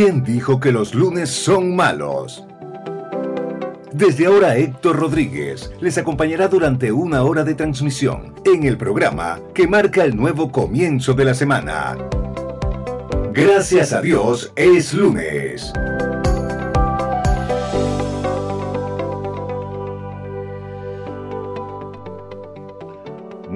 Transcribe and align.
¿Quién 0.00 0.22
dijo 0.22 0.60
que 0.60 0.70
los 0.70 0.94
lunes 0.94 1.28
son 1.28 1.74
malos? 1.74 2.46
Desde 3.92 4.26
ahora 4.26 4.56
Héctor 4.56 4.94
Rodríguez 4.94 5.72
les 5.80 5.98
acompañará 5.98 6.46
durante 6.46 6.92
una 6.92 7.24
hora 7.24 7.42
de 7.42 7.56
transmisión 7.56 8.32
en 8.44 8.62
el 8.62 8.78
programa 8.78 9.40
que 9.52 9.66
marca 9.66 10.04
el 10.04 10.14
nuevo 10.14 10.52
comienzo 10.52 11.14
de 11.14 11.24
la 11.24 11.34
semana. 11.34 11.98
Gracias 13.32 13.92
a 13.92 14.00
Dios 14.00 14.52
es 14.54 14.94
lunes. 14.94 15.72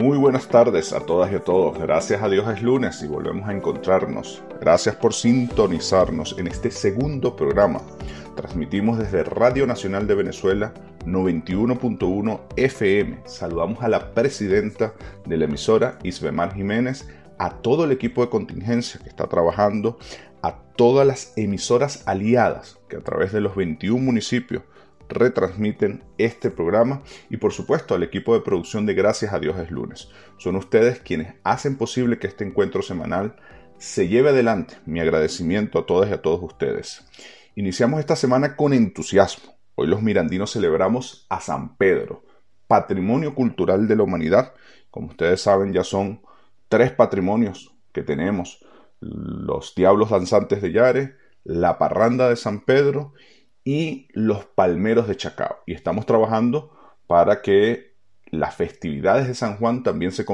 Muy 0.03 0.19
buenas 0.19 0.49
tardes 0.49 0.93
a 0.93 0.99
todas 0.99 1.31
y 1.31 1.37
a 1.37 1.45
todos. 1.45 1.79
Gracias 1.79 2.21
a 2.25 2.29
Dios 2.29 2.53
es 2.53 2.61
lunes 2.61 3.01
y 3.05 3.07
volvemos 3.07 3.49
a 3.49 3.53
encontrarnos. 3.53 4.43
Gracias 4.61 4.97
por 4.97 5.15
sintonizarnos 5.15 6.35
en 6.41 6.49
este 6.49 6.73
segundo 6.73 7.37
programa. 7.37 7.81
Transmitimos 8.35 8.99
desde 8.99 9.23
Radio 9.23 9.65
Nacional 9.65 10.09
de 10.09 10.17
Venezuela 10.17 10.75
91.1 11.07 12.41
FM. 12.57 13.19
Saludamos 13.27 13.81
a 13.81 13.89
la 13.89 14.13
presidenta 14.13 14.93
de 15.25 15.37
la 15.37 15.45
emisora, 15.45 16.01
Isbemar 16.03 16.53
Jiménez, 16.53 17.09
a 17.39 17.51
todo 17.63 17.85
el 17.85 17.93
equipo 17.93 18.23
de 18.23 18.29
contingencia 18.29 18.99
que 19.01 19.09
está 19.09 19.29
trabajando, 19.29 19.99
a 20.43 20.65
todas 20.75 21.07
las 21.07 21.33
emisoras 21.37 22.03
aliadas 22.07 22.81
que 22.89 22.97
a 22.97 23.03
través 23.03 23.31
de 23.31 23.41
los 23.41 23.55
21 23.55 24.03
municipios 24.03 24.65
retransmiten 25.13 26.05
este 26.19 26.51
programa 26.51 27.03
y 27.31 27.37
por 27.37 27.53
supuesto 27.53 27.95
al 27.95 28.03
equipo 28.03 28.35
de 28.35 28.41
producción 28.41 28.87
de 28.87 28.95
Gracias 28.95 29.33
a 29.33 29.39
Dios 29.39 29.59
es 29.59 29.71
lunes. 29.71 30.09
Son 30.39 30.57
ustedes 30.57 31.01
quienes 31.01 31.35
hacen 31.45 31.77
posible 31.77 32.19
que 32.19 32.27
este 32.27 32.45
encuentro 32.45 32.83
semanal 32.83 33.37
se 33.79 34.09
lleve 34.09 34.31
adelante. 34.31 34.77
Mi 34.87 35.01
agradecimiento 35.01 35.79
a 35.79 35.87
todas 35.87 36.11
y 36.11 36.13
a 36.13 36.23
todos 36.23 36.41
ustedes. 36.43 37.05
Iniciamos 37.55 38.01
esta 38.01 38.17
semana 38.17 38.57
con 38.57 38.73
entusiasmo. 38.73 39.57
Hoy 39.75 39.87
los 39.87 40.03
mirandinos 40.03 40.53
celebramos 40.53 41.27
a 41.29 41.41
San 41.41 41.77
Pedro, 41.77 42.25
patrimonio 42.67 43.35
cultural 43.35 43.89
de 43.89 43.97
la 43.97 44.03
humanidad. 44.05 44.55
Como 44.91 45.09
ustedes 45.09 45.41
saben, 45.41 45.73
ya 45.73 45.85
son 45.85 46.23
tres 46.69 46.93
patrimonios 46.93 47.75
que 47.93 48.03
tenemos. 48.03 48.65
Los 49.01 49.75
Diablos 49.75 50.11
Danzantes 50.11 50.63
de 50.63 50.73
Yare, 50.73 51.17
la 51.45 51.79
Parranda 51.79 52.29
de 52.29 52.37
San 52.37 52.61
Pedro 52.61 53.15
y 53.65 54.09
los 54.13 54.45
palmeros 54.45 55.09
de 55.09 55.17
Chacao. 55.17 55.59
Y 55.67 55.75
estamos 55.75 56.07
trabajando 56.07 56.71
para 57.07 57.43
que 57.43 57.93
las 58.33 58.55
festividades 58.55 59.29
de 59.29 59.35
San 59.35 59.59
Juan 59.59 59.83
también 59.83 60.11
se, 60.11 60.25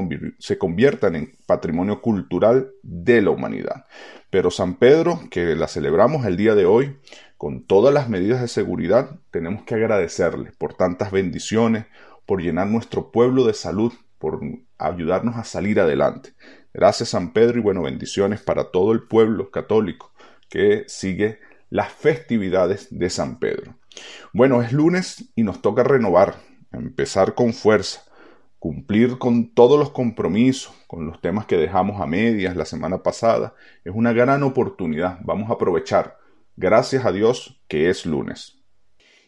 conviertan 0.57 1.15
en 1.15 1.35
patrimonio 1.45 2.01
cultural 2.01 2.71
de 2.81 3.21
la 3.21 3.31
humanidad. 3.31 3.85
Pero 4.29 4.51
San 4.51 4.75
Pedro, 4.75 5.19
que 5.29 5.55
la 5.55 5.67
celebramos 5.67 6.25
el 6.25 6.37
día 6.37 6.55
de 6.55 6.65
hoy, 6.65 6.97
con 7.37 7.65
todas 7.65 7.93
las 7.93 8.07
medidas 8.07 8.41
de 8.41 8.47
seguridad, 8.47 9.19
tenemos 9.31 9.63
que 9.63 9.75
agradecerle 9.75 10.51
por 10.57 10.75
tantas 10.75 11.11
bendiciones, 11.11 11.87
por 12.25 12.41
llenar 12.41 12.67
nuestro 12.67 13.11
pueblo 13.11 13.43
de 13.43 13.53
salud, 13.53 13.91
por 14.17 14.39
ayudarnos 14.77 15.35
a 15.35 15.43
salir 15.43 15.79
adelante. 15.81 16.33
Gracias 16.73 17.09
San 17.09 17.33
Pedro 17.33 17.59
y 17.59 17.61
bueno, 17.61 17.81
bendiciones 17.81 18.41
para 18.41 18.71
todo 18.71 18.93
el 18.93 19.03
pueblo 19.03 19.51
católico 19.51 20.13
que 20.49 20.85
sigue 20.87 21.39
las 21.69 21.91
festividades 21.91 22.87
de 22.91 23.09
San 23.09 23.39
Pedro. 23.39 23.75
Bueno, 24.33 24.61
es 24.61 24.71
lunes 24.71 25.31
y 25.35 25.43
nos 25.43 25.61
toca 25.61 25.83
renovar, 25.83 26.35
empezar 26.71 27.35
con 27.35 27.53
fuerza, 27.53 28.03
cumplir 28.59 29.17
con 29.17 29.53
todos 29.53 29.79
los 29.79 29.91
compromisos, 29.91 30.73
con 30.87 31.05
los 31.05 31.21
temas 31.21 31.45
que 31.45 31.57
dejamos 31.57 32.01
a 32.01 32.07
medias 32.07 32.55
la 32.55 32.65
semana 32.65 33.03
pasada. 33.03 33.55
Es 33.83 33.93
una 33.95 34.13
gran 34.13 34.43
oportunidad, 34.43 35.19
vamos 35.21 35.49
a 35.49 35.53
aprovechar. 35.53 36.17
Gracias 36.55 37.05
a 37.05 37.11
Dios 37.11 37.61
que 37.67 37.89
es 37.89 38.05
lunes. 38.05 38.57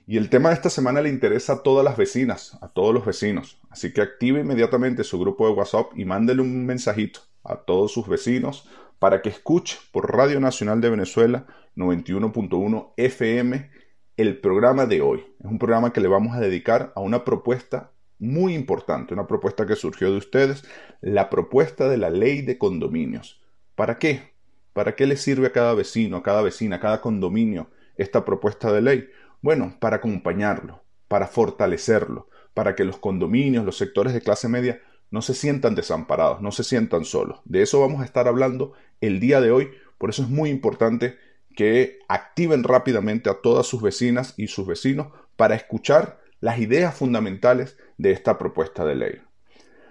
Y 0.07 0.17
el 0.17 0.29
tema 0.29 0.49
de 0.49 0.55
esta 0.55 0.69
semana 0.69 1.01
le 1.01 1.09
interesa 1.09 1.53
a 1.53 1.63
todas 1.63 1.85
las 1.85 1.95
vecinas, 1.95 2.57
a 2.61 2.67
todos 2.67 2.93
los 2.93 3.05
vecinos. 3.05 3.61
Así 3.69 3.93
que 3.93 4.01
active 4.01 4.41
inmediatamente 4.41 5.03
su 5.03 5.19
grupo 5.19 5.47
de 5.47 5.53
WhatsApp 5.53 5.91
y 5.95 6.05
mándele 6.05 6.41
un 6.41 6.65
mensajito 6.65 7.21
a 7.43 7.55
todos 7.55 7.93
sus 7.93 8.07
vecinos 8.07 8.67
para 9.01 9.23
que 9.23 9.29
escuche 9.29 9.79
por 9.91 10.15
Radio 10.15 10.39
Nacional 10.39 10.79
de 10.79 10.91
Venezuela 10.91 11.47
91.1 11.75 12.93
FM 12.97 13.71
el 14.15 14.37
programa 14.39 14.85
de 14.85 15.01
hoy. 15.01 15.25
Es 15.39 15.47
un 15.47 15.57
programa 15.57 15.91
que 15.91 16.01
le 16.01 16.07
vamos 16.07 16.35
a 16.35 16.39
dedicar 16.39 16.93
a 16.95 16.99
una 16.99 17.25
propuesta 17.25 17.89
muy 18.19 18.53
importante, 18.53 19.15
una 19.15 19.25
propuesta 19.25 19.65
que 19.65 19.75
surgió 19.75 20.11
de 20.11 20.17
ustedes, 20.17 20.63
la 21.01 21.31
propuesta 21.31 21.89
de 21.89 21.97
la 21.97 22.11
ley 22.11 22.43
de 22.43 22.59
condominios. 22.59 23.41
¿Para 23.73 23.97
qué? 23.97 24.33
¿Para 24.71 24.95
qué 24.95 25.07
le 25.07 25.17
sirve 25.17 25.47
a 25.47 25.51
cada 25.51 25.73
vecino, 25.73 26.17
a 26.17 26.21
cada 26.21 26.43
vecina, 26.43 26.75
a 26.75 26.79
cada 26.79 27.01
condominio 27.01 27.71
esta 27.97 28.23
propuesta 28.23 28.71
de 28.71 28.83
ley? 28.83 29.09
Bueno, 29.41 29.77
para 29.79 29.95
acompañarlo, 29.95 30.83
para 31.07 31.25
fortalecerlo, 31.25 32.27
para 32.53 32.75
que 32.75 32.85
los 32.85 32.97
condominios, 32.97 33.65
los 33.65 33.77
sectores 33.77 34.13
de 34.13 34.21
clase 34.21 34.47
media 34.47 34.79
no 35.11 35.21
se 35.21 35.33
sientan 35.33 35.75
desamparados, 35.75 36.41
no 36.41 36.51
se 36.51 36.63
sientan 36.63 37.03
solos. 37.03 37.41
De 37.45 37.61
eso 37.61 37.81
vamos 37.81 38.01
a 38.01 38.05
estar 38.05 38.27
hablando 38.27 38.73
el 39.01 39.19
día 39.19 39.41
de 39.41 39.51
hoy, 39.51 39.71
por 39.97 40.09
eso 40.09 40.23
es 40.23 40.29
muy 40.29 40.49
importante 40.49 41.17
que 41.55 41.99
activen 42.07 42.63
rápidamente 42.63 43.29
a 43.29 43.41
todas 43.41 43.67
sus 43.67 43.81
vecinas 43.81 44.33
y 44.37 44.47
sus 44.47 44.65
vecinos 44.65 45.07
para 45.35 45.55
escuchar 45.55 46.19
las 46.39 46.59
ideas 46.59 46.95
fundamentales 46.95 47.77
de 47.97 48.11
esta 48.11 48.37
propuesta 48.37 48.85
de 48.85 48.95
ley. 48.95 49.21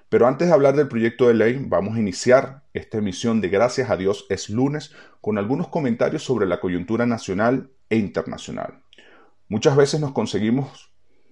Pero 0.09 0.27
antes 0.27 0.49
de 0.49 0.55
hablar 0.55 0.75
del 0.75 0.89
proyecto 0.89 1.29
de 1.29 1.35
ley, 1.35 1.65
vamos 1.65 1.97
a 1.97 2.01
iniciar 2.01 2.65
esta 2.75 2.99
emisión 2.99 3.41
de 3.41 3.49
Gracias 3.49 3.91
a 3.91 3.97
Dios 3.97 4.27
es 4.29 4.51
lunes 4.51 4.93
con 5.21 5.39
algunos 5.39 5.69
comentarios 5.69 6.25
sobre 6.25 6.47
la 6.47 6.59
coyuntura 6.59 7.07
nacional 7.07 7.71
e 7.89 7.97
internacional. 7.97 8.83
Muchas 9.49 9.77
veces 9.77 10.01
nos 10.01 10.13
conseguimos 10.13 10.91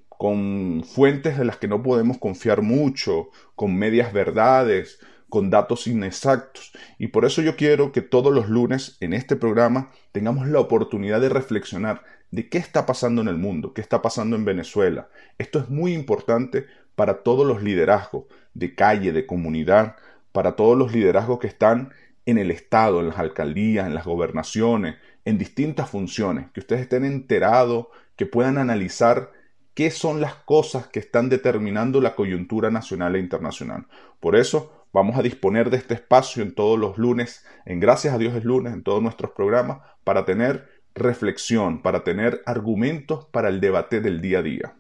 con 0.09 0.85
fuentes 0.85 1.39
de 1.39 1.45
las 1.45 1.57
que 1.57 1.69
no 1.69 1.83
podemos 1.83 2.19
confiar 2.19 2.63
mucho, 2.63 3.31
con 3.55 3.77
medias 3.77 4.13
verdades, 4.13 5.01
con 5.29 5.51
datos 5.51 5.87
inexactos. 5.87 6.73
Y 6.99 7.09
por 7.09 7.25
eso 7.25 7.43
yo 7.43 7.57
quiero 7.57 7.93
que 7.93 8.03
todos 8.03 8.33
los 8.33 8.49
lunes 8.49 8.97
en 9.01 9.13
este 9.13 9.37
programa 9.37 9.91
tengamos 10.13 10.49
la 10.49 10.61
oportunidad 10.61 11.21
de 11.21 11.29
reflexionar 11.29 12.03
de 12.31 12.49
qué 12.49 12.59
está 12.59 12.87
pasando 12.87 13.23
en 13.23 13.29
el 13.29 13.39
mundo, 13.39 13.73
qué 13.73 13.81
está 13.81 14.03
pasando 14.03 14.37
en 14.37 14.45
Venezuela. 14.45 15.09
Esto 15.39 15.59
es 15.59 15.69
muy 15.69 15.95
importante 15.95 16.67
para 16.95 17.23
todos 17.23 17.47
los 17.47 17.63
liderazgos 17.63 18.25
de 18.55 18.75
calle, 18.75 19.13
de 19.13 19.27
comunidad, 19.27 19.97
para 20.33 20.57
todos 20.57 20.77
los 20.77 20.93
liderazgos 20.93 21.39
que 21.39 21.47
están 21.47 21.93
en 22.27 22.39
el 22.39 22.51
Estado, 22.51 23.01
en 23.01 23.09
las 23.09 23.19
alcaldías, 23.19 23.87
en 23.87 23.95
las 23.95 24.05
gobernaciones, 24.05 24.97
en 25.25 25.39
distintas 25.39 25.89
funciones, 25.89 26.51
que 26.53 26.61
ustedes 26.61 26.83
estén 26.83 27.05
enterados, 27.05 27.87
que 28.17 28.27
puedan 28.27 28.59
analizar 28.59 29.31
qué 29.75 29.91
son 29.91 30.21
las 30.21 30.35
cosas 30.35 30.89
que 30.89 30.99
están 30.99 31.29
determinando 31.29 32.01
la 32.01 32.15
coyuntura 32.17 32.71
nacional 32.71 33.15
e 33.15 33.21
internacional. 33.21 33.87
Por 34.21 34.35
eso, 34.35 34.78
Vamos 34.93 35.19
a 35.19 35.23
disponer 35.23 35.71
de 35.71 35.77
este 35.77 35.95
espacio 35.95 36.43
en 36.43 36.55
todos 36.55 36.79
los 36.79 36.97
lunes, 36.97 37.45
en 37.67 37.81
Gracias 37.81 38.15
a 38.15 38.19
Dios 38.19 38.35
es 38.35 38.45
lunes, 38.45 38.73
en 38.73 38.83
todos 38.83 39.03
nuestros 39.03 39.33
programas, 39.33 39.81
para 40.05 40.25
tener 40.25 40.69
reflexión, 40.95 41.83
para 41.83 42.05
tener 42.05 42.43
argumentos 42.47 43.27
para 43.27 43.49
el 43.49 43.61
debate 43.61 44.01
del 44.01 44.21
día 44.21 44.39
a 44.39 44.43
día. 44.43 44.77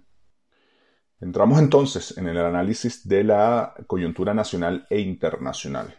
Entramos 1.20 1.58
entonces 1.58 2.16
en 2.16 2.28
el 2.28 2.38
análisis 2.38 3.06
de 3.08 3.24
la 3.24 3.74
coyuntura 3.86 4.34
nacional 4.34 4.86
e 4.88 5.00
internacional. 5.00 5.94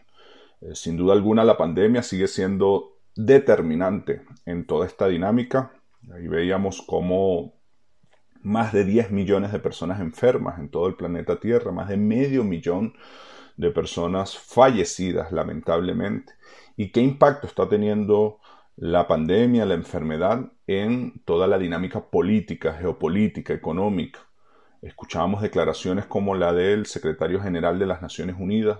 Eh, 0.61 0.75
sin 0.75 0.97
duda 0.97 1.13
alguna 1.13 1.43
la 1.43 1.57
pandemia 1.57 2.03
sigue 2.03 2.27
siendo 2.27 2.99
determinante 3.15 4.23
en 4.45 4.65
toda 4.65 4.87
esta 4.87 5.07
dinámica. 5.07 5.73
Ahí 6.13 6.27
veíamos 6.27 6.81
cómo 6.81 7.53
más 8.41 8.71
de 8.71 8.85
10 8.85 9.11
millones 9.11 9.51
de 9.51 9.59
personas 9.59 9.99
enfermas 9.99 10.59
en 10.59 10.69
todo 10.69 10.87
el 10.87 10.95
planeta 10.95 11.39
Tierra, 11.39 11.71
más 11.71 11.89
de 11.89 11.97
medio 11.97 12.43
millón 12.43 12.93
de 13.59 13.71
personas 13.71 14.37
fallecidas, 14.37 15.33
lamentablemente. 15.33 16.31
¿Y 16.77 16.93
qué 16.93 17.01
impacto 17.01 17.45
está 17.45 17.67
teniendo 17.67 18.39
la 18.77 19.05
pandemia, 19.05 19.65
la 19.65 19.73
enfermedad 19.73 20.53
en 20.65 21.21
toda 21.25 21.45
la 21.45 21.57
dinámica 21.57 21.99
política, 22.09 22.71
geopolítica, 22.73 23.53
económica? 23.53 24.21
Escuchábamos 24.81 25.41
declaraciones 25.41 26.05
como 26.05 26.35
la 26.35 26.53
del 26.53 26.85
secretario 26.85 27.41
general 27.41 27.77
de 27.79 27.85
las 27.85 28.01
Naciones 28.01 28.37
Unidas, 28.39 28.79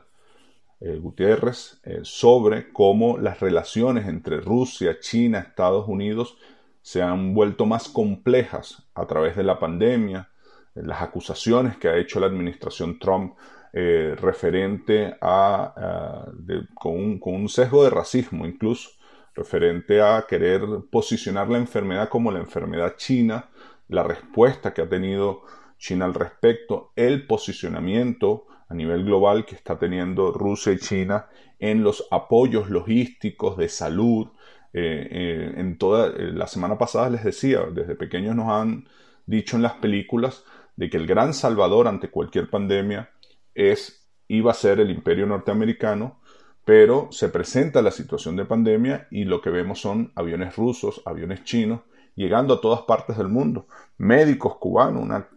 eh, 0.80 0.98
Gutiérrez, 0.98 1.82
eh, 1.84 2.00
sobre 2.04 2.72
cómo 2.72 3.18
las 3.18 3.42
relaciones 3.42 4.08
entre 4.08 4.40
Rusia, 4.40 4.98
China, 5.02 5.40
Estados 5.40 5.90
Unidos 5.90 6.38
se 6.82 7.02
han 7.02 7.34
vuelto 7.34 7.66
más 7.66 7.90
complejas 7.90 8.88
a 8.94 9.06
través 9.08 9.36
de 9.36 9.44
la 9.44 9.60
pandemia, 9.60 10.30
las 10.74 11.02
acusaciones 11.02 11.76
que 11.76 11.90
ha 11.90 11.98
hecho 11.98 12.22
la 12.22 12.28
administración 12.28 12.98
Trump 12.98 13.34
eh, 13.74 14.16
referente 14.20 15.16
a, 15.22 16.26
con, 16.74 16.96
un, 16.96 17.20
con, 17.20 17.36
un, 17.36 17.50
sesgo 17.50 17.84
de 17.84 17.90
racismo 17.90 18.46
incluso, 18.46 18.90
referente 19.36 20.02
a 20.02 20.26
querer 20.28 20.62
posicionar 20.92 21.50
la 21.50 21.58
enfermedad 21.58 22.10
como 22.10 22.32
la 22.32 22.40
enfermedad 22.40 22.96
china, 22.98 23.50
la 23.88 24.04
respuesta 24.04 24.74
que 24.74 24.82
ha 24.82 24.90
tenido 24.90 25.44
China 25.78 26.06
al 26.06 26.14
respecto, 26.14 26.92
el 26.96 27.26
posicionamiento 27.26 28.48
a 28.68 28.74
nivel 28.74 29.06
global 29.06 29.46
que 29.46 29.56
está 29.56 29.80
teniendo 29.80 30.32
Rusia 30.32 30.74
y 30.74 30.78
China 30.78 31.28
en 31.58 31.84
los 31.84 32.08
apoyos 32.12 32.70
logísticos 32.70 33.58
de 33.58 33.70
salud 33.70 34.28
en 34.72 35.78
toda 35.80 36.10
la 36.16 36.46
semana 36.46 36.78
pasada 36.78 37.10
les 37.10 37.24
decía, 37.24 37.62
desde 37.74 37.96
pequeños 37.96 38.36
nos 38.36 38.50
han 38.50 38.88
dicho 39.26 39.56
en 39.56 39.64
las 39.64 39.74
películas 39.74 40.44
de 40.76 40.90
que 40.90 40.98
el 40.98 41.08
gran 41.08 41.34
salvador 41.34 41.88
ante 41.88 42.10
cualquier 42.10 42.50
pandemia 42.50 43.10
es 43.60 44.08
iba 44.28 44.52
a 44.52 44.56
ser 44.56 44.80
el 44.80 44.92
imperio 44.92 45.26
norteamericano, 45.26 46.20
pero 46.64 47.08
se 47.12 47.30
presenta 47.30 47.82
la 47.82 47.92
situación 47.92 48.36
de 48.36 48.46
pandemia 48.46 49.08
y 49.12 49.26
lo 49.26 49.42
que 49.42 49.50
vemos 49.50 49.82
son 49.82 50.12
aviones 50.16 50.56
rusos, 50.56 51.02
aviones 51.06 51.44
chinos, 51.44 51.82
llegando 52.16 52.54
a 52.54 52.62
todas 52.62 52.82
partes 52.82 53.18
del 53.18 53.28
mundo, 53.28 53.68
médicos 53.98 54.58
cubanos, 54.58 55.02
una 55.02 55.28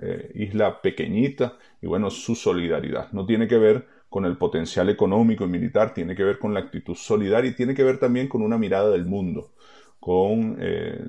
eh, 0.00 0.30
isla 0.34 0.82
pequeñita, 0.82 1.56
y 1.80 1.86
bueno, 1.86 2.10
su 2.10 2.34
solidaridad. 2.34 3.10
No 3.12 3.24
tiene 3.24 3.48
que 3.48 3.56
ver 3.56 3.86
con 4.10 4.26
el 4.26 4.36
potencial 4.36 4.90
económico 4.90 5.44
y 5.44 5.48
militar, 5.48 5.94
tiene 5.94 6.14
que 6.14 6.24
ver 6.24 6.38
con 6.38 6.52
la 6.52 6.60
actitud 6.60 6.94
solidaria 6.94 7.50
y 7.50 7.56
tiene 7.56 7.74
que 7.74 7.82
ver 7.82 7.98
también 7.98 8.28
con 8.28 8.42
una 8.42 8.58
mirada 8.58 8.90
del 8.90 9.06
mundo, 9.06 9.52
con 9.98 10.58
eh, 10.60 11.02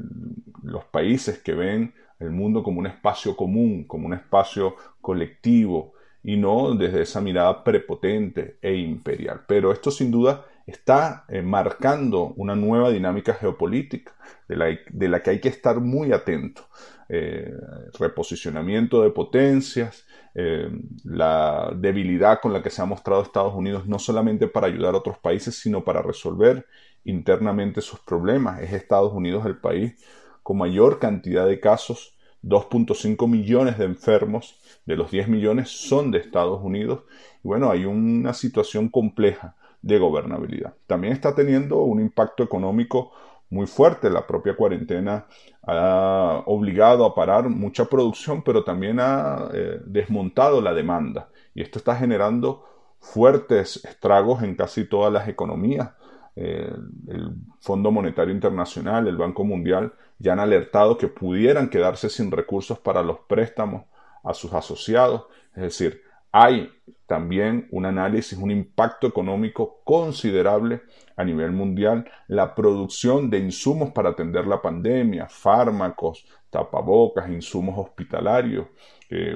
los 0.64 0.86
países 0.86 1.40
que 1.40 1.54
ven 1.54 1.94
el 2.20 2.32
mundo 2.32 2.64
como 2.64 2.80
un 2.80 2.88
espacio 2.88 3.36
común, 3.36 3.84
como 3.86 4.06
un 4.08 4.14
espacio 4.14 4.76
colectivo, 5.02 5.95
y 6.26 6.38
no 6.38 6.74
desde 6.74 7.04
esa 7.04 7.22
mirada 7.22 7.64
prepotente 7.64 8.58
e 8.60 8.74
imperial. 8.76 9.42
Pero 9.48 9.72
esto 9.72 9.92
sin 9.92 10.10
duda 10.10 10.44
está 10.66 11.24
eh, 11.28 11.44
marcando 11.44 12.34
una 12.36 12.56
nueva 12.56 12.90
dinámica 12.90 13.36
geopolítica 13.36 14.14
de 14.48 15.08
la, 15.08 15.22
que 15.22 15.30
hay 15.30 15.40
que 15.40 15.50
estar 15.50 15.80
muy 15.80 16.12
atento. 16.12 16.64
Eh, 17.10 17.54
reposicionamiento 18.00 19.04
de 19.04 19.12
potencias, 19.12 20.08
eh, 20.34 20.68
la 21.04 21.72
debilidad 21.76 22.40
con 22.42 22.52
la 22.52 22.64
que 22.64 22.72
se 22.72 22.82
ha 22.82 22.86
mostrado 22.86 23.22
Estados 23.22 23.54
Unidos 23.54 23.86
no 23.86 24.00
solamente 24.00 24.48
para 24.48 24.66
ayudar 24.66 24.96
a 24.96 24.98
otros 24.98 25.20
países, 25.20 25.56
sino 25.60 25.84
para 25.84 26.02
resolver 26.02 26.66
internamente 27.04 27.82
sus 27.82 28.00
problemas. 28.00 28.64
Es 28.64 28.74
Estados 28.74 29.14
Unidos 29.14 29.46
el 29.46 29.58
país 29.58 30.04
con 30.42 30.58
mayor 30.58 30.98
cantidad 30.98 31.46
de 31.46 31.60
casos 31.60 32.15
2.5 32.46 33.28
millones 33.28 33.78
de 33.78 33.86
enfermos 33.86 34.56
de 34.86 34.96
los 34.96 35.12
10 35.12 35.28
millones 35.28 35.70
son 35.70 36.12
de 36.12 36.20
Estados 36.20 36.62
Unidos. 36.64 37.04
Y 37.44 37.48
bueno, 37.48 37.72
hay 37.72 37.86
una 37.86 38.34
situación 38.34 38.90
compleja 38.90 39.56
de 39.82 40.00
gobernabilidad. 40.00 40.76
También 40.88 41.14
está 41.14 41.36
teniendo 41.36 41.82
un 41.82 42.00
impacto 42.00 42.44
económico 42.44 43.12
muy 43.50 43.68
fuerte. 43.68 44.10
La 44.10 44.26
propia 44.26 44.56
cuarentena 44.56 45.26
ha 45.66 46.44
obligado 46.46 47.06
a 47.06 47.16
parar 47.16 47.50
mucha 47.50 47.86
producción, 47.86 48.44
pero 48.44 48.64
también 48.64 49.00
ha 49.00 49.50
eh, 49.54 49.80
desmontado 49.86 50.62
la 50.62 50.74
demanda. 50.74 51.30
Y 51.54 51.62
esto 51.62 51.80
está 51.80 51.96
generando 51.96 52.66
fuertes 53.00 53.84
estragos 53.86 54.44
en 54.44 54.56
casi 54.56 54.86
todas 54.86 55.12
las 55.12 55.28
economías. 55.28 55.92
Eh, 56.36 56.70
el 57.08 57.32
Fondo 57.60 57.92
Monetario 57.92 58.34
Internacional, 58.34 59.08
el 59.08 59.18
Banco 59.18 59.44
Mundial, 59.44 59.94
ya 60.20 60.34
han 60.34 60.40
alertado 60.40 60.98
que 60.98 61.08
pudieran 61.08 61.70
quedarse 61.70 62.10
sin 62.10 62.32
recursos 62.32 62.80
para 62.80 63.04
los 63.04 63.20
préstamos 63.28 63.86
a 64.24 64.34
sus 64.34 64.54
asociados. 64.54 65.26
Es 65.56 65.62
decir, 65.62 66.02
hay 66.32 66.70
también 67.06 67.68
un 67.72 67.86
análisis, 67.86 68.38
un 68.38 68.52
impacto 68.52 69.08
económico 69.08 69.82
considerable 69.84 70.82
a 71.16 71.24
nivel 71.24 71.52
mundial, 71.52 72.10
la 72.28 72.56
producción 72.56 73.30
de 73.30 73.40
insumos 73.40 73.92
para 73.92 74.10
atender 74.10 74.48
la 74.48 74.62
pandemia, 74.62 75.28
fármacos, 75.30 76.26
tapabocas, 76.50 77.30
insumos 77.30 77.78
hospitalarios. 77.78 78.68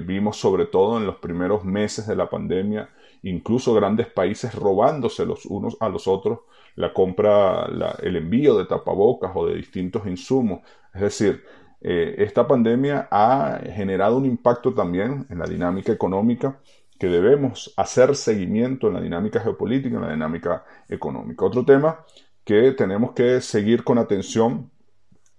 vimos 0.05 0.37
sobre 0.37 0.65
todo 0.65 0.97
en 0.97 1.05
los 1.05 1.17
primeros 1.17 1.63
meses 1.63 2.07
de 2.07 2.15
la 2.15 2.29
pandemia, 2.29 2.89
incluso 3.23 3.73
grandes 3.73 4.07
países 4.07 4.53
robándose 4.55 5.25
los 5.25 5.45
unos 5.45 5.77
a 5.79 5.87
los 5.89 6.07
otros 6.07 6.39
la 6.79 6.93
compra, 6.93 7.67
el 8.01 8.15
envío 8.15 8.57
de 8.57 8.65
tapabocas 8.65 9.31
o 9.35 9.45
de 9.45 9.55
distintos 9.55 10.07
insumos. 10.07 10.61
Es 10.93 11.01
decir, 11.01 11.43
eh, 11.81 12.15
esta 12.19 12.47
pandemia 12.47 13.09
ha 13.11 13.59
generado 13.65 14.15
un 14.15 14.25
impacto 14.25 14.73
también 14.73 15.25
en 15.29 15.39
la 15.39 15.45
dinámica 15.45 15.91
económica 15.91 16.57
que 16.97 17.07
debemos 17.07 17.73
hacer 17.75 18.15
seguimiento 18.15 18.87
en 18.87 18.93
la 18.93 19.01
dinámica 19.01 19.41
geopolítica, 19.41 19.97
en 19.97 20.03
la 20.03 20.11
dinámica 20.11 20.63
económica. 20.87 21.43
Otro 21.43 21.65
tema 21.65 22.05
que 22.45 22.71
tenemos 22.71 23.11
que 23.11 23.41
seguir 23.41 23.83
con 23.83 23.97
atención 23.97 24.71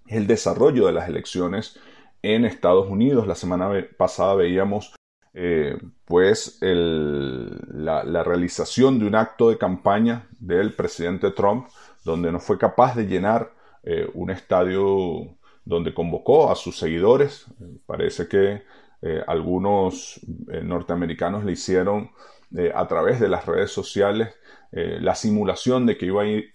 es 0.06 0.18
el 0.18 0.26
desarrollo 0.26 0.84
de 0.88 0.92
las 0.92 1.08
elecciones 1.08 1.80
en 2.20 2.44
Estados 2.44 2.86
Unidos. 2.90 3.26
La 3.26 3.34
semana 3.34 3.70
pasada 3.96 4.34
veíamos 4.34 4.94
eh, 5.32 5.78
pues 6.06 6.58
la, 6.60 8.24
realización 8.24 8.98
de 8.98 9.06
un 9.06 9.14
acto 9.14 9.50
de 9.50 9.58
campaña 9.58 10.28
del 10.40 10.72
presidente 10.72 11.30
Trump, 11.30 11.68
donde 12.04 12.32
no 12.32 12.40
fue 12.40 12.58
capaz 12.58 12.96
de 12.96 13.06
llenar 13.06 13.52
eh, 13.84 14.08
un 14.14 14.30
estadio 14.30 15.36
donde 15.64 15.94
convocó 15.94 16.50
a 16.50 16.56
sus 16.56 16.78
seguidores. 16.78 17.46
Parece 17.86 18.26
que 18.26 18.62
eh, 19.02 19.22
algunos 19.26 20.20
norteamericanos 20.62 21.44
le 21.44 21.52
hicieron 21.52 22.10
a 22.74 22.88
través 22.88 23.20
de 23.20 23.28
las 23.28 23.46
redes 23.46 23.70
sociales 23.70 24.34
la 24.72 25.14
simulación 25.14 25.86
de 25.86 25.96
que 25.96 26.06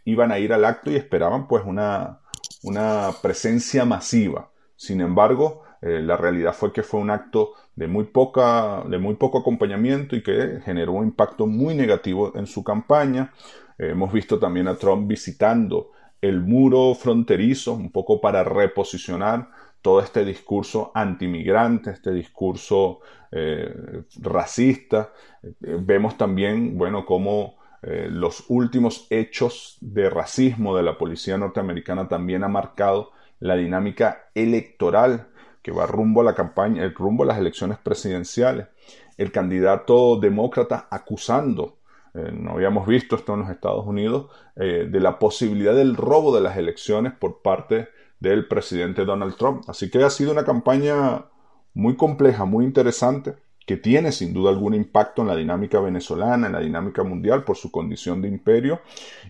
iban 0.04 0.32
a 0.32 0.40
ir 0.40 0.52
al 0.52 0.66
acto 0.66 0.92
y 0.92 0.96
esperaban 0.96 1.48
pues 1.48 1.64
una, 1.66 2.20
una 2.64 3.12
presencia 3.22 3.86
masiva. 3.86 4.52
Sin 4.76 5.00
embargo, 5.00 5.65
la 5.86 6.18
realidad 6.18 6.54
fue 6.54 6.74
que 6.74 6.82
fue 6.82 7.00
un 7.00 7.12
acto 7.12 7.54
de 7.76 7.88
muy, 7.88 8.06
poca, 8.06 8.84
de 8.88 8.98
muy 8.98 9.16
poco 9.16 9.40
acompañamiento 9.40 10.16
y 10.16 10.24
que 10.24 10.62
generó 10.64 10.94
un 10.94 11.06
impacto 11.06 11.46
muy 11.46 11.76
negativo 11.76 12.34
en 12.36 12.48
su 12.48 12.64
campaña. 12.64 13.34
Eh, 13.78 13.90
hemos 13.92 14.12
visto 14.12 14.40
también 14.40 14.68
a 14.68 14.76
Trump 14.76 15.08
visitando 15.08 15.92
el 16.22 16.42
muro 16.42 16.96
fronterizo, 16.96 17.74
un 17.74 17.92
poco 17.92 18.22
para 18.22 18.44
reposicionar 18.44 19.50
todo 19.82 20.00
este 20.00 20.26
discurso 20.26 20.92
antimigrante, 20.96 21.92
este 21.92 22.12
discurso 22.12 23.02
eh, 23.32 24.04
racista. 24.22 25.12
Eh, 25.44 25.52
vemos 25.80 26.18
también, 26.18 26.78
bueno, 26.78 27.06
cómo 27.06 27.64
los 27.88 28.46
últimos 28.48 29.06
hechos 29.12 29.78
de 29.80 30.10
racismo 30.10 30.76
de 30.76 30.82
la 30.82 30.98
policía 30.98 31.38
norteamericana 31.38 32.08
también 32.08 32.44
ha 32.44 32.48
marcado 32.48 33.12
la 33.40 33.56
dinámica 33.56 34.30
electoral 34.34 35.28
que 35.66 35.72
va 35.72 35.88
rumbo 35.88 36.22
a 36.22 36.24
la 36.24 36.36
campaña, 36.36 36.84
el 36.84 36.94
rumbo 36.94 37.24
a 37.24 37.26
las 37.26 37.40
elecciones 37.40 37.80
presidenciales. 37.80 38.68
El 39.18 39.32
candidato 39.32 40.20
demócrata 40.20 40.88
acusando, 40.92 41.80
eh, 42.14 42.32
no 42.32 42.52
habíamos 42.52 42.86
visto 42.86 43.16
esto 43.16 43.34
en 43.34 43.40
los 43.40 43.50
Estados 43.50 43.84
Unidos, 43.84 44.28
eh, 44.58 44.88
de 44.88 45.00
la 45.00 45.18
posibilidad 45.18 45.74
del 45.74 45.96
robo 45.96 46.36
de 46.36 46.42
las 46.42 46.56
elecciones 46.58 47.14
por 47.14 47.42
parte 47.42 47.88
del 48.20 48.48
presidente 48.48 49.06
Donald 49.06 49.38
Trump. 49.38 49.64
Así 49.68 49.90
que 49.90 50.04
ha 50.04 50.12
sido 50.12 50.34
una 50.34 50.46
campaña 50.46 51.26
muy 51.74 51.96
compleja, 51.96 52.46
muy 52.46 52.64
interesante, 52.64 53.34
que 53.66 53.76
tiene 53.76 54.12
sin 54.12 54.36
duda 54.36 54.52
algún 54.52 54.76
impacto 54.76 55.24
en 55.24 55.30
la 55.30 55.36
dinámica 55.36 55.80
venezolana, 55.80 56.46
en 56.46 56.54
la 56.54 56.60
dinámica 56.60 57.02
mundial 57.02 57.44
por 57.44 57.58
su 57.58 57.72
condición 57.72 58.22
de 58.22 58.28
imperio 58.28 58.82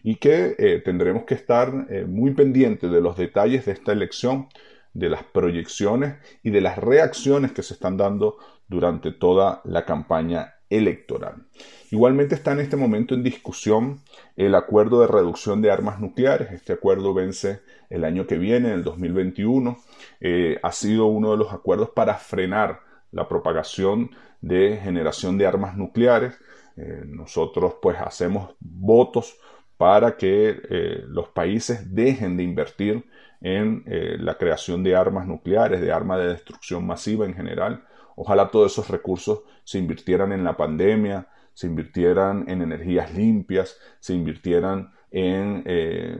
y 0.03 0.17
que 0.17 0.53
eh, 0.57 0.81
tendremos 0.83 1.23
que 1.23 1.35
estar 1.35 1.71
muy 2.07 2.31
pendientes 2.31 2.91
de 2.91 2.99
los 2.99 3.15
detalles 3.15 3.63
de 3.63 3.71
esta 3.71 3.93
elección 3.93 4.49
de 4.95 5.09
las 5.09 5.23
proyecciones 5.23 6.15
y 6.41 6.49
de 6.49 6.61
las 6.61 6.77
reacciones 6.77 7.51
que 7.51 7.61
se 7.61 7.75
están 7.75 7.97
dando 7.97 8.37
durante 8.67 9.11
toda 9.11 9.61
la 9.65 9.85
campaña 9.85 10.55
electoral. 10.69 11.45
Igualmente 11.91 12.33
está 12.33 12.53
en 12.53 12.61
este 12.61 12.77
momento 12.77 13.13
en 13.13 13.21
discusión 13.21 14.01
el 14.35 14.55
acuerdo 14.55 15.01
de 15.01 15.07
reducción 15.07 15.61
de 15.61 15.69
armas 15.69 15.99
nucleares. 15.99 16.51
Este 16.51 16.73
acuerdo 16.73 17.13
vence 17.13 17.61
el 17.89 18.03
año 18.03 18.25
que 18.25 18.37
viene, 18.37 18.69
en 18.69 18.75
el 18.75 18.83
2021. 18.83 19.77
Eh, 20.21 20.59
ha 20.63 20.71
sido 20.71 21.05
uno 21.05 21.31
de 21.31 21.37
los 21.37 21.53
acuerdos 21.53 21.89
para 21.89 22.15
frenar 22.15 22.79
la 23.11 23.27
propagación 23.27 24.11
de 24.41 24.79
generación 24.81 25.37
de 25.37 25.45
armas 25.45 25.77
nucleares. 25.77 26.39
Eh, 26.77 27.03
nosotros 27.05 27.75
pues 27.81 27.97
hacemos 27.99 28.55
votos 28.59 29.37
para 29.77 30.15
que 30.17 30.61
eh, 30.69 31.03
los 31.07 31.29
países 31.29 31.93
dejen 31.93 32.37
de 32.37 32.43
invertir 32.43 33.05
en 33.41 33.83
eh, 33.85 34.17
la 34.19 34.35
creación 34.35 34.83
de 34.83 34.95
armas 34.95 35.27
nucleares, 35.27 35.81
de 35.81 35.91
armas 35.91 36.19
de 36.19 36.29
destrucción 36.29 36.85
masiva 36.85 37.25
en 37.25 37.33
general. 37.33 37.83
Ojalá 38.15 38.49
todos 38.49 38.71
esos 38.71 38.89
recursos 38.89 39.41
se 39.63 39.77
invirtieran 39.77 40.31
en 40.31 40.43
la 40.43 40.55
pandemia, 40.55 41.27
se 41.53 41.67
invirtieran 41.67 42.45
en 42.47 42.61
energías 42.61 43.13
limpias, 43.13 43.77
se 43.99 44.13
invirtieran 44.13 44.93
en, 45.11 45.63
eh, 45.65 46.17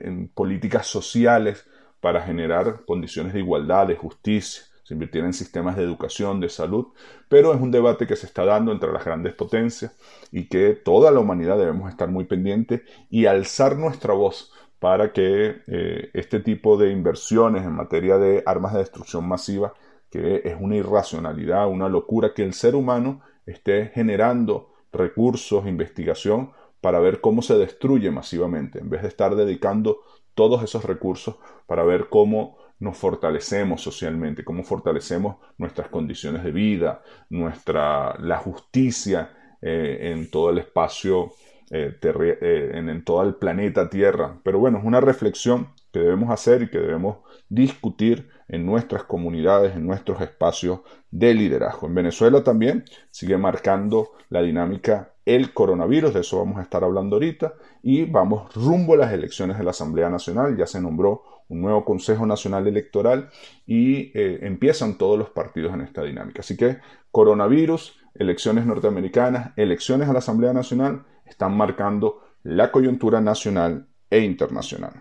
en 0.00 0.28
políticas 0.28 0.86
sociales 0.86 1.66
para 2.00 2.22
generar 2.22 2.84
condiciones 2.84 3.32
de 3.32 3.40
igualdad, 3.40 3.86
de 3.86 3.96
justicia, 3.96 4.64
se 4.82 4.94
invirtieran 4.94 5.28
en 5.28 5.34
sistemas 5.34 5.76
de 5.76 5.84
educación, 5.84 6.40
de 6.40 6.48
salud, 6.48 6.88
pero 7.28 7.54
es 7.54 7.60
un 7.60 7.70
debate 7.70 8.06
que 8.06 8.16
se 8.16 8.26
está 8.26 8.44
dando 8.44 8.72
entre 8.72 8.92
las 8.92 9.04
grandes 9.04 9.34
potencias 9.34 9.96
y 10.30 10.48
que 10.48 10.74
toda 10.74 11.10
la 11.10 11.20
humanidad 11.20 11.58
debemos 11.58 11.90
estar 11.90 12.08
muy 12.08 12.24
pendiente 12.24 12.82
y 13.08 13.26
alzar 13.26 13.76
nuestra 13.76 14.12
voz 14.14 14.52
para 14.78 15.12
que 15.12 15.62
eh, 15.68 16.10
este 16.12 16.40
tipo 16.40 16.76
de 16.76 16.90
inversiones 16.90 17.64
en 17.64 17.72
materia 17.72 18.18
de 18.18 18.42
armas 18.44 18.72
de 18.72 18.80
destrucción 18.80 19.28
masiva, 19.28 19.74
que 20.10 20.42
es 20.44 20.56
una 20.58 20.76
irracionalidad, 20.76 21.68
una 21.68 21.88
locura, 21.88 22.34
que 22.34 22.42
el 22.42 22.52
ser 22.52 22.74
humano 22.74 23.20
esté 23.46 23.92
generando 23.94 24.72
recursos, 24.92 25.66
investigación 25.66 26.50
para 26.80 26.98
ver 26.98 27.20
cómo 27.20 27.42
se 27.42 27.54
destruye 27.54 28.10
masivamente, 28.10 28.80
en 28.80 28.90
vez 28.90 29.02
de 29.02 29.08
estar 29.08 29.36
dedicando 29.36 30.00
todos 30.34 30.62
esos 30.64 30.84
recursos 30.84 31.36
para 31.66 31.84
ver 31.84 32.08
cómo 32.08 32.58
nos 32.82 32.96
fortalecemos 32.96 33.80
socialmente, 33.80 34.44
cómo 34.44 34.64
fortalecemos 34.64 35.36
nuestras 35.56 35.88
condiciones 35.88 36.42
de 36.42 36.50
vida, 36.50 37.00
nuestra, 37.30 38.18
la 38.18 38.38
justicia 38.38 39.30
eh, 39.62 40.10
en 40.12 40.28
todo 40.32 40.50
el 40.50 40.58
espacio, 40.58 41.30
eh, 41.70 41.96
eh, 42.02 42.70
en, 42.74 42.88
en 42.88 43.04
todo 43.04 43.22
el 43.22 43.36
planeta 43.36 43.88
Tierra. 43.88 44.36
Pero 44.42 44.58
bueno, 44.58 44.78
es 44.78 44.84
una 44.84 45.00
reflexión 45.00 45.68
que 45.92 46.00
debemos 46.00 46.30
hacer 46.30 46.62
y 46.62 46.70
que 46.70 46.78
debemos 46.78 47.18
discutir 47.48 48.28
en 48.48 48.66
nuestras 48.66 49.04
comunidades, 49.04 49.76
en 49.76 49.86
nuestros 49.86 50.20
espacios 50.20 50.80
de 51.12 51.34
liderazgo. 51.34 51.86
En 51.86 51.94
Venezuela 51.94 52.42
también 52.42 52.84
sigue 53.12 53.38
marcando 53.38 54.10
la 54.28 54.42
dinámica 54.42 55.12
el 55.24 55.54
coronavirus, 55.54 56.14
de 56.14 56.20
eso 56.20 56.38
vamos 56.38 56.58
a 56.58 56.62
estar 56.62 56.82
hablando 56.82 57.14
ahorita, 57.14 57.54
y 57.82 58.06
vamos 58.06 58.52
rumbo 58.54 58.94
a 58.94 58.96
las 58.96 59.12
elecciones 59.12 59.56
de 59.56 59.62
la 59.62 59.70
Asamblea 59.70 60.10
Nacional, 60.10 60.56
ya 60.56 60.66
se 60.66 60.80
nombró 60.80 61.22
un 61.52 61.60
nuevo 61.60 61.84
Consejo 61.84 62.24
Nacional 62.26 62.66
Electoral 62.66 63.28
y 63.66 64.10
eh, 64.18 64.40
empiezan 64.42 64.96
todos 64.96 65.18
los 65.18 65.30
partidos 65.30 65.74
en 65.74 65.82
esta 65.82 66.02
dinámica. 66.02 66.40
Así 66.40 66.56
que 66.56 66.78
coronavirus, 67.10 67.98
elecciones 68.14 68.64
norteamericanas, 68.64 69.52
elecciones 69.56 70.08
a 70.08 70.14
la 70.14 70.20
Asamblea 70.20 70.54
Nacional 70.54 71.04
están 71.26 71.56
marcando 71.56 72.24
la 72.42 72.72
coyuntura 72.72 73.20
nacional 73.20 73.86
e 74.10 74.20
internacional. 74.20 74.92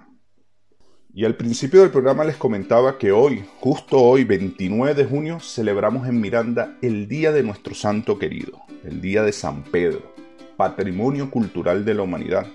Y 1.13 1.25
al 1.25 1.35
principio 1.35 1.81
del 1.81 1.89
programa 1.89 2.23
les 2.23 2.37
comentaba 2.37 2.97
que 2.97 3.11
hoy, 3.11 3.43
justo 3.59 3.97
hoy, 3.97 4.23
29 4.23 4.93
de 4.93 5.05
junio, 5.05 5.39
celebramos 5.39 6.07
en 6.07 6.21
Miranda 6.21 6.77
el 6.81 7.07
Día 7.07 7.31
de 7.31 7.43
nuestro 7.43 7.75
Santo 7.75 8.19
Querido, 8.19 8.61
el 8.83 9.01
Día 9.01 9.23
de 9.23 9.33
San 9.33 9.63
Pedro, 9.63 10.13
Patrimonio 10.57 11.29
Cultural 11.29 11.83
de 11.83 11.93
la 11.95 12.03
Humanidad, 12.03 12.47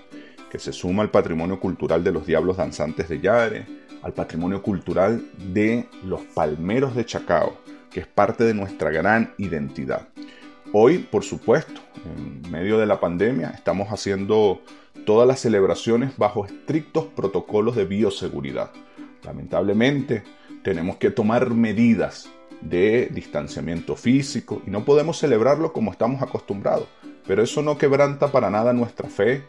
que 0.49 0.59
se 0.59 0.71
suma 0.71 1.03
al 1.03 1.11
patrimonio 1.11 1.59
cultural 1.59 2.03
de 2.03 2.11
los 2.11 2.25
Diablos 2.25 2.57
Danzantes 2.57 3.09
de 3.09 3.19
Yare, 3.19 3.65
al 4.01 4.13
patrimonio 4.13 4.61
cultural 4.61 5.23
de 5.53 5.87
los 6.03 6.21
Palmeros 6.21 6.95
de 6.95 7.05
Chacao, 7.05 7.57
que 7.91 8.01
es 8.01 8.07
parte 8.07 8.43
de 8.43 8.53
nuestra 8.53 8.89
gran 8.89 9.33
identidad. 9.37 10.07
Hoy, 10.73 10.99
por 10.99 11.23
supuesto, 11.23 11.81
en 12.05 12.49
medio 12.51 12.77
de 12.77 12.85
la 12.85 12.99
pandemia, 12.99 13.49
estamos 13.49 13.89
haciendo 13.89 14.61
todas 15.05 15.27
las 15.27 15.39
celebraciones 15.39 16.17
bajo 16.17 16.45
estrictos 16.45 17.05
protocolos 17.05 17.75
de 17.75 17.85
bioseguridad. 17.85 18.71
Lamentablemente, 19.23 20.23
tenemos 20.63 20.97
que 20.97 21.09
tomar 21.09 21.49
medidas 21.51 22.29
de 22.61 23.09
distanciamiento 23.11 23.95
físico 23.95 24.61
y 24.65 24.71
no 24.71 24.83
podemos 24.83 25.17
celebrarlo 25.17 25.71
como 25.71 25.91
estamos 25.91 26.21
acostumbrados, 26.21 26.87
pero 27.25 27.43
eso 27.43 27.61
no 27.61 27.77
quebranta 27.77 28.31
para 28.31 28.49
nada 28.49 28.73
nuestra 28.73 29.09
fe 29.09 29.43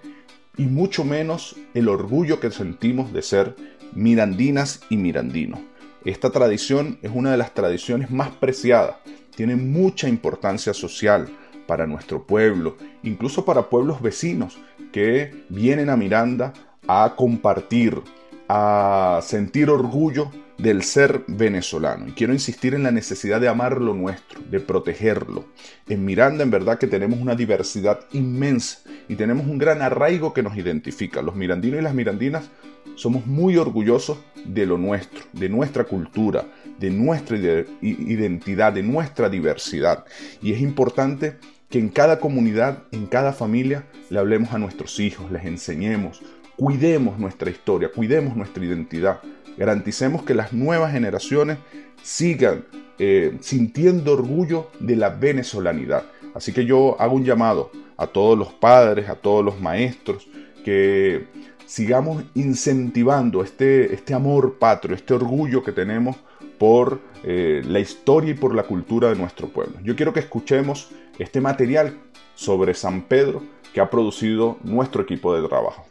y 0.58 0.64
mucho 0.64 1.04
menos 1.04 1.56
el 1.72 1.88
orgullo 1.88 2.40
que 2.40 2.50
sentimos 2.50 3.12
de 3.12 3.22
ser 3.22 3.56
mirandinas 3.94 4.80
y 4.90 4.98
mirandinos. 4.98 5.60
Esta 6.04 6.30
tradición 6.30 6.98
es 7.00 7.10
una 7.14 7.30
de 7.30 7.38
las 7.38 7.54
tradiciones 7.54 8.10
más 8.10 8.28
preciadas, 8.30 8.96
tiene 9.34 9.56
mucha 9.56 10.08
importancia 10.08 10.74
social, 10.74 11.28
para 11.68 11.86
nuestro 11.86 12.26
pueblo, 12.26 12.78
incluso 13.02 13.44
para 13.44 13.68
pueblos 13.68 14.00
vecinos 14.00 14.58
que 14.90 15.44
vienen 15.50 15.90
a 15.90 15.98
Miranda 15.98 16.54
a 16.88 17.14
compartir, 17.14 18.00
a 18.48 19.20
sentir 19.22 19.68
orgullo 19.68 20.30
del 20.58 20.82
ser 20.82 21.22
venezolano. 21.28 22.08
Y 22.08 22.12
quiero 22.12 22.32
insistir 22.32 22.74
en 22.74 22.82
la 22.82 22.90
necesidad 22.90 23.40
de 23.40 23.48
amar 23.48 23.80
lo 23.80 23.94
nuestro, 23.94 24.40
de 24.50 24.60
protegerlo. 24.60 25.46
En 25.88 26.04
Miranda 26.04 26.42
en 26.42 26.50
verdad 26.50 26.78
que 26.78 26.88
tenemos 26.88 27.20
una 27.20 27.36
diversidad 27.36 28.00
inmensa 28.12 28.80
y 29.08 29.14
tenemos 29.14 29.46
un 29.46 29.58
gran 29.58 29.82
arraigo 29.82 30.34
que 30.34 30.42
nos 30.42 30.56
identifica. 30.56 31.22
Los 31.22 31.36
mirandinos 31.36 31.80
y 31.80 31.82
las 31.84 31.94
mirandinas 31.94 32.50
somos 32.96 33.26
muy 33.26 33.56
orgullosos 33.56 34.18
de 34.44 34.66
lo 34.66 34.78
nuestro, 34.78 35.20
de 35.32 35.48
nuestra 35.48 35.84
cultura, 35.84 36.44
de 36.78 36.90
nuestra 36.90 37.36
identidad, 37.80 38.72
de 38.72 38.82
nuestra 38.82 39.28
diversidad. 39.28 40.04
Y 40.42 40.52
es 40.52 40.60
importante 40.60 41.36
que 41.70 41.78
en 41.78 41.88
cada 41.88 42.18
comunidad, 42.18 42.84
en 42.90 43.06
cada 43.06 43.32
familia, 43.32 43.86
le 44.10 44.18
hablemos 44.18 44.52
a 44.52 44.58
nuestros 44.58 44.98
hijos, 44.98 45.30
les 45.30 45.44
enseñemos, 45.44 46.20
cuidemos 46.56 47.18
nuestra 47.18 47.50
historia, 47.50 47.90
cuidemos 47.94 48.36
nuestra 48.36 48.64
identidad, 48.64 49.20
garanticemos 49.58 50.22
que 50.22 50.34
las 50.34 50.52
nuevas 50.52 50.92
generaciones 50.92 51.58
sigan 52.02 52.64
eh, 52.98 53.36
sintiendo 53.40 54.12
orgullo 54.12 54.70
de 54.80 54.96
la 54.96 55.10
venezolanidad. 55.10 56.04
Así 56.34 56.52
que 56.52 56.64
yo 56.64 56.96
hago 57.00 57.16
un 57.16 57.24
llamado 57.24 57.70
a 57.96 58.06
todos 58.06 58.38
los 58.38 58.52
padres, 58.52 59.08
a 59.08 59.16
todos 59.16 59.44
los 59.44 59.60
maestros, 59.60 60.28
que 60.64 61.26
sigamos 61.66 62.22
incentivando 62.34 63.42
este, 63.42 63.92
este 63.92 64.14
amor 64.14 64.58
patrio, 64.58 64.94
este 64.94 65.14
orgullo 65.14 65.62
que 65.62 65.72
tenemos 65.72 66.16
por 66.58 67.00
eh, 67.24 67.62
la 67.66 67.80
historia 67.80 68.30
y 68.30 68.34
por 68.34 68.54
la 68.54 68.62
cultura 68.62 69.08
de 69.08 69.16
nuestro 69.16 69.48
pueblo. 69.48 69.74
Yo 69.82 69.96
quiero 69.96 70.12
que 70.12 70.20
escuchemos 70.20 70.90
este 71.18 71.40
material 71.40 71.98
sobre 72.34 72.74
San 72.74 73.02
Pedro 73.02 73.42
que 73.72 73.80
ha 73.80 73.90
producido 73.90 74.58
nuestro 74.62 75.02
equipo 75.02 75.34
de 75.34 75.46
trabajo. 75.46 75.86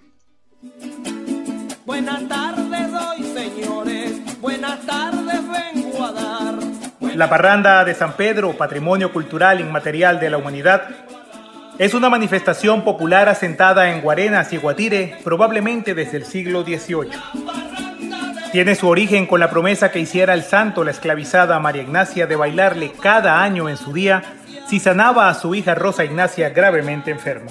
Buenas 1.86 2.28
tardes 2.28 2.67
La 7.18 7.30
parranda 7.30 7.84
de 7.84 7.96
San 7.96 8.14
Pedro, 8.14 8.54
patrimonio 8.54 9.12
cultural 9.12 9.60
inmaterial 9.60 10.20
de 10.20 10.30
la 10.30 10.38
humanidad, 10.38 10.84
es 11.80 11.96
una 11.96 12.12
manifestación 12.12 12.84
popular 12.84 13.28
asentada 13.28 13.90
en 13.90 14.02
Guarenas 14.02 14.54
y 14.54 14.58
Guatire 14.58 15.18
probablemente 15.24 15.96
desde 15.96 16.18
el 16.18 16.26
siglo 16.26 16.62
XVIII. 16.62 17.10
Tiene 18.52 18.76
su 18.76 18.88
origen 18.88 19.26
con 19.26 19.40
la 19.40 19.50
promesa 19.50 19.90
que 19.90 20.00
hiciera 20.00 20.36
el 20.36 20.44
santo 20.44 20.84
la 20.84 20.92
esclavizada 20.92 21.60
María 21.60 21.82
Ignacia 21.82 22.28
de 22.28 22.36
bailarle 22.36 22.92
cada 23.02 23.42
año 23.42 23.68
en 23.68 23.78
su 23.78 23.94
día 23.94 24.22
si 24.68 24.80
sanaba 24.80 25.28
a 25.28 25.34
su 25.34 25.56
hija 25.56 25.74
Rosa 25.74 26.06
Ignacia 26.06 26.52
gravemente 26.52 27.10
enferma. 27.10 27.50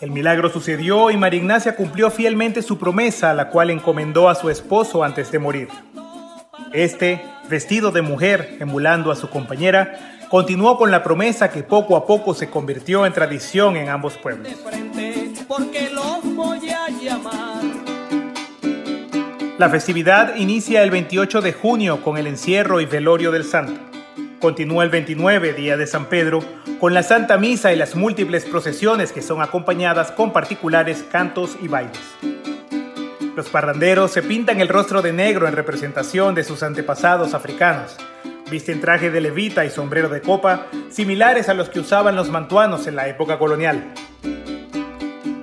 El 0.00 0.10
milagro 0.10 0.48
sucedió 0.48 1.10
y 1.10 1.18
María 1.18 1.40
Ignacia 1.40 1.76
cumplió 1.76 2.10
fielmente 2.10 2.62
su 2.62 2.78
promesa, 2.78 3.34
la 3.34 3.50
cual 3.50 3.68
encomendó 3.68 4.30
a 4.30 4.34
su 4.34 4.48
esposo 4.48 5.04
antes 5.04 5.30
de 5.30 5.38
morir. 5.38 5.68
Este, 6.74 7.22
vestido 7.48 7.92
de 7.92 8.02
mujer, 8.02 8.56
emulando 8.58 9.12
a 9.12 9.16
su 9.16 9.30
compañera, 9.30 10.26
continuó 10.28 10.76
con 10.76 10.90
la 10.90 11.04
promesa 11.04 11.48
que 11.48 11.62
poco 11.62 11.96
a 11.96 12.04
poco 12.04 12.34
se 12.34 12.50
convirtió 12.50 13.06
en 13.06 13.12
tradición 13.12 13.76
en 13.76 13.88
ambos 13.88 14.18
pueblos. 14.18 14.48
La 19.56 19.70
festividad 19.70 20.34
inicia 20.34 20.82
el 20.82 20.90
28 20.90 21.40
de 21.42 21.52
junio 21.52 22.02
con 22.02 22.18
el 22.18 22.26
encierro 22.26 22.80
y 22.80 22.86
velorio 22.86 23.30
del 23.30 23.44
santo. 23.44 23.80
Continúa 24.40 24.82
el 24.82 24.90
29, 24.90 25.52
día 25.52 25.76
de 25.76 25.86
San 25.86 26.06
Pedro, 26.06 26.42
con 26.80 26.92
la 26.92 27.04
Santa 27.04 27.38
Misa 27.38 27.72
y 27.72 27.76
las 27.76 27.94
múltiples 27.94 28.46
procesiones 28.46 29.12
que 29.12 29.22
son 29.22 29.42
acompañadas 29.42 30.10
con 30.10 30.32
particulares 30.32 31.04
cantos 31.08 31.56
y 31.62 31.68
bailes. 31.68 32.53
Los 33.36 33.48
parranderos 33.48 34.12
se 34.12 34.22
pintan 34.22 34.60
el 34.60 34.68
rostro 34.68 35.02
de 35.02 35.12
negro 35.12 35.48
en 35.48 35.56
representación 35.56 36.36
de 36.36 36.44
sus 36.44 36.62
antepasados 36.62 37.34
africanos. 37.34 37.96
Visten 38.48 38.80
traje 38.80 39.10
de 39.10 39.20
levita 39.20 39.64
y 39.64 39.70
sombrero 39.70 40.08
de 40.08 40.20
copa, 40.20 40.66
similares 40.88 41.48
a 41.48 41.54
los 41.54 41.68
que 41.68 41.80
usaban 41.80 42.14
los 42.14 42.30
mantuanos 42.30 42.86
en 42.86 42.94
la 42.94 43.08
época 43.08 43.36
colonial. 43.40 43.92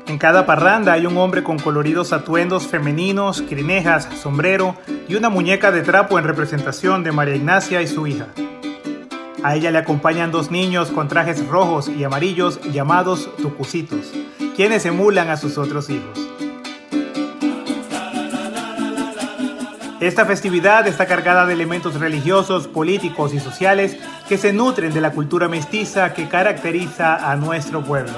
En 0.08 0.18
cada 0.18 0.46
parranda 0.46 0.94
hay 0.94 1.06
un 1.06 1.18
hombre 1.18 1.44
con 1.44 1.60
coloridos 1.60 2.14
atuendos 2.14 2.66
femeninos, 2.66 3.42
crinejas, 3.42 4.08
sombrero 4.22 4.78
y 5.10 5.16
una 5.16 5.30
muñeca 5.30 5.72
de 5.72 5.82
trapo 5.82 6.18
en 6.18 6.24
representación 6.24 7.04
de 7.04 7.12
María 7.12 7.36
Ignacia 7.36 7.82
y 7.82 7.88
su 7.88 8.08
hija. 8.08 8.28
A 9.44 9.56
ella 9.56 9.70
le 9.70 9.80
acompañan 9.80 10.32
dos 10.32 10.50
niños 10.50 10.92
con 10.92 11.10
trajes 11.10 11.46
rojos 11.46 11.90
y 11.90 12.06
amarillos 12.06 12.62
llamados 12.72 13.30
tucucitos, 13.38 14.14
quienes 14.56 14.86
emulan 14.86 15.30
a 15.30 15.36
sus 15.36 15.58
otros 15.58 15.90
hijos. 15.90 16.31
Esta 20.01 20.25
festividad 20.25 20.88
está 20.88 21.05
cargada 21.05 21.46
de 21.46 21.53
elementos 21.53 22.00
religiosos, 22.00 22.67
políticos 22.67 23.36
y 23.36 23.39
sociales 23.39 23.96
que 24.27 24.39
se 24.39 24.51
nutren 24.51 24.91
de 24.93 25.00
la 25.00 25.12
cultura 25.12 25.48
mestiza 25.48 26.13
que 26.15 26.27
caracteriza 26.27 27.31
a 27.31 27.36
nuestro 27.36 27.84
pueblo. 27.84 28.13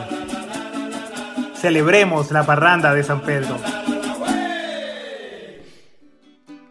Celebremos 1.56 2.32
la 2.32 2.46
parranda 2.46 2.94
de 2.94 3.04
San 3.04 3.22
Pedro. 3.22 3.58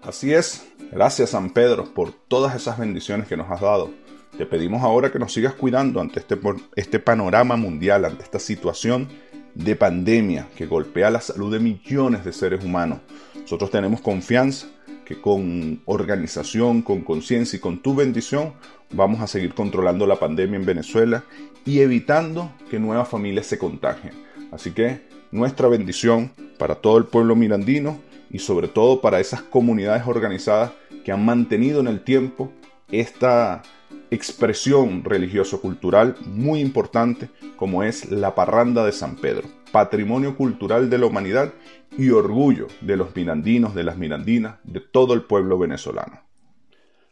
Así 0.02 0.32
es, 0.32 0.66
gracias 0.90 1.30
San 1.30 1.50
Pedro 1.50 1.92
por 1.92 2.12
todas 2.12 2.56
esas 2.56 2.78
bendiciones 2.78 3.28
que 3.28 3.36
nos 3.36 3.50
has 3.50 3.60
dado 3.60 3.90
te 4.36 4.46
pedimos 4.46 4.82
ahora 4.82 5.12
que 5.12 5.18
nos 5.18 5.32
sigas 5.32 5.52
cuidando 5.52 6.00
ante 6.00 6.20
este, 6.20 6.38
este 6.74 6.98
panorama 6.98 7.56
mundial, 7.56 8.06
ante 8.06 8.22
esta 8.22 8.38
situación 8.38 9.08
de 9.54 9.76
pandemia 9.76 10.48
que 10.56 10.64
golpea 10.64 11.10
la 11.10 11.20
salud 11.20 11.52
de 11.52 11.60
millones 11.60 12.24
de 12.24 12.32
seres 12.32 12.64
humanos. 12.64 13.00
Nosotros 13.42 13.70
tenemos 13.70 14.00
confianza 14.00 14.68
que 15.04 15.20
con 15.20 15.80
organización, 15.84 16.82
con 16.82 17.00
conciencia 17.02 17.56
y 17.56 17.60
con 17.60 17.82
tu 17.82 17.94
bendición 17.94 18.52
vamos 18.92 19.20
a 19.20 19.26
seguir 19.26 19.54
controlando 19.54 20.06
la 20.06 20.18
pandemia 20.18 20.58
en 20.58 20.66
Venezuela 20.66 21.24
y 21.64 21.80
evitando 21.80 22.52
que 22.70 22.78
nuevas 22.78 23.08
familias 23.08 23.46
se 23.46 23.58
contagien. 23.58 24.12
Así 24.50 24.72
que 24.72 25.00
nuestra 25.30 25.68
bendición 25.68 26.30
para 26.58 26.76
todo 26.76 26.98
el 26.98 27.04
pueblo 27.04 27.34
mirandino 27.34 27.98
y 28.30 28.38
sobre 28.38 28.68
todo 28.68 29.00
para 29.00 29.20
esas 29.20 29.42
comunidades 29.42 30.06
organizadas 30.06 30.72
que 31.04 31.12
han 31.12 31.24
mantenido 31.24 31.80
en 31.80 31.88
el 31.88 32.04
tiempo 32.04 32.52
esta 32.90 33.62
expresión 34.10 35.04
religioso-cultural 35.04 36.16
muy 36.26 36.60
importante 36.60 37.30
como 37.56 37.82
es 37.82 38.10
la 38.10 38.34
parranda 38.34 38.84
de 38.84 38.92
San 38.92 39.16
Pedro, 39.16 39.48
patrimonio 39.72 40.36
cultural 40.36 40.90
de 40.90 40.98
la 40.98 41.06
humanidad 41.06 41.52
y 41.98 42.10
orgullo 42.10 42.68
de 42.80 42.96
los 42.96 43.14
mirandinos, 43.14 43.74
de 43.74 43.84
las 43.84 43.96
mirandinas, 43.96 44.58
de 44.64 44.80
todo 44.80 45.14
el 45.14 45.24
pueblo 45.24 45.58
venezolano. 45.58 46.22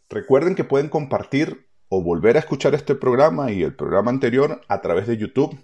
Recuerden 0.08 0.54
que 0.54 0.64
pueden 0.64 0.88
compartir 0.88 1.66
o 1.88 2.02
volver 2.02 2.36
a 2.36 2.40
escuchar 2.40 2.74
este 2.74 2.94
programa 2.94 3.50
y 3.50 3.62
el 3.62 3.74
programa 3.74 4.10
anterior 4.10 4.60
a 4.68 4.80
través 4.80 5.06
de 5.06 5.16
YouTube. 5.16 5.58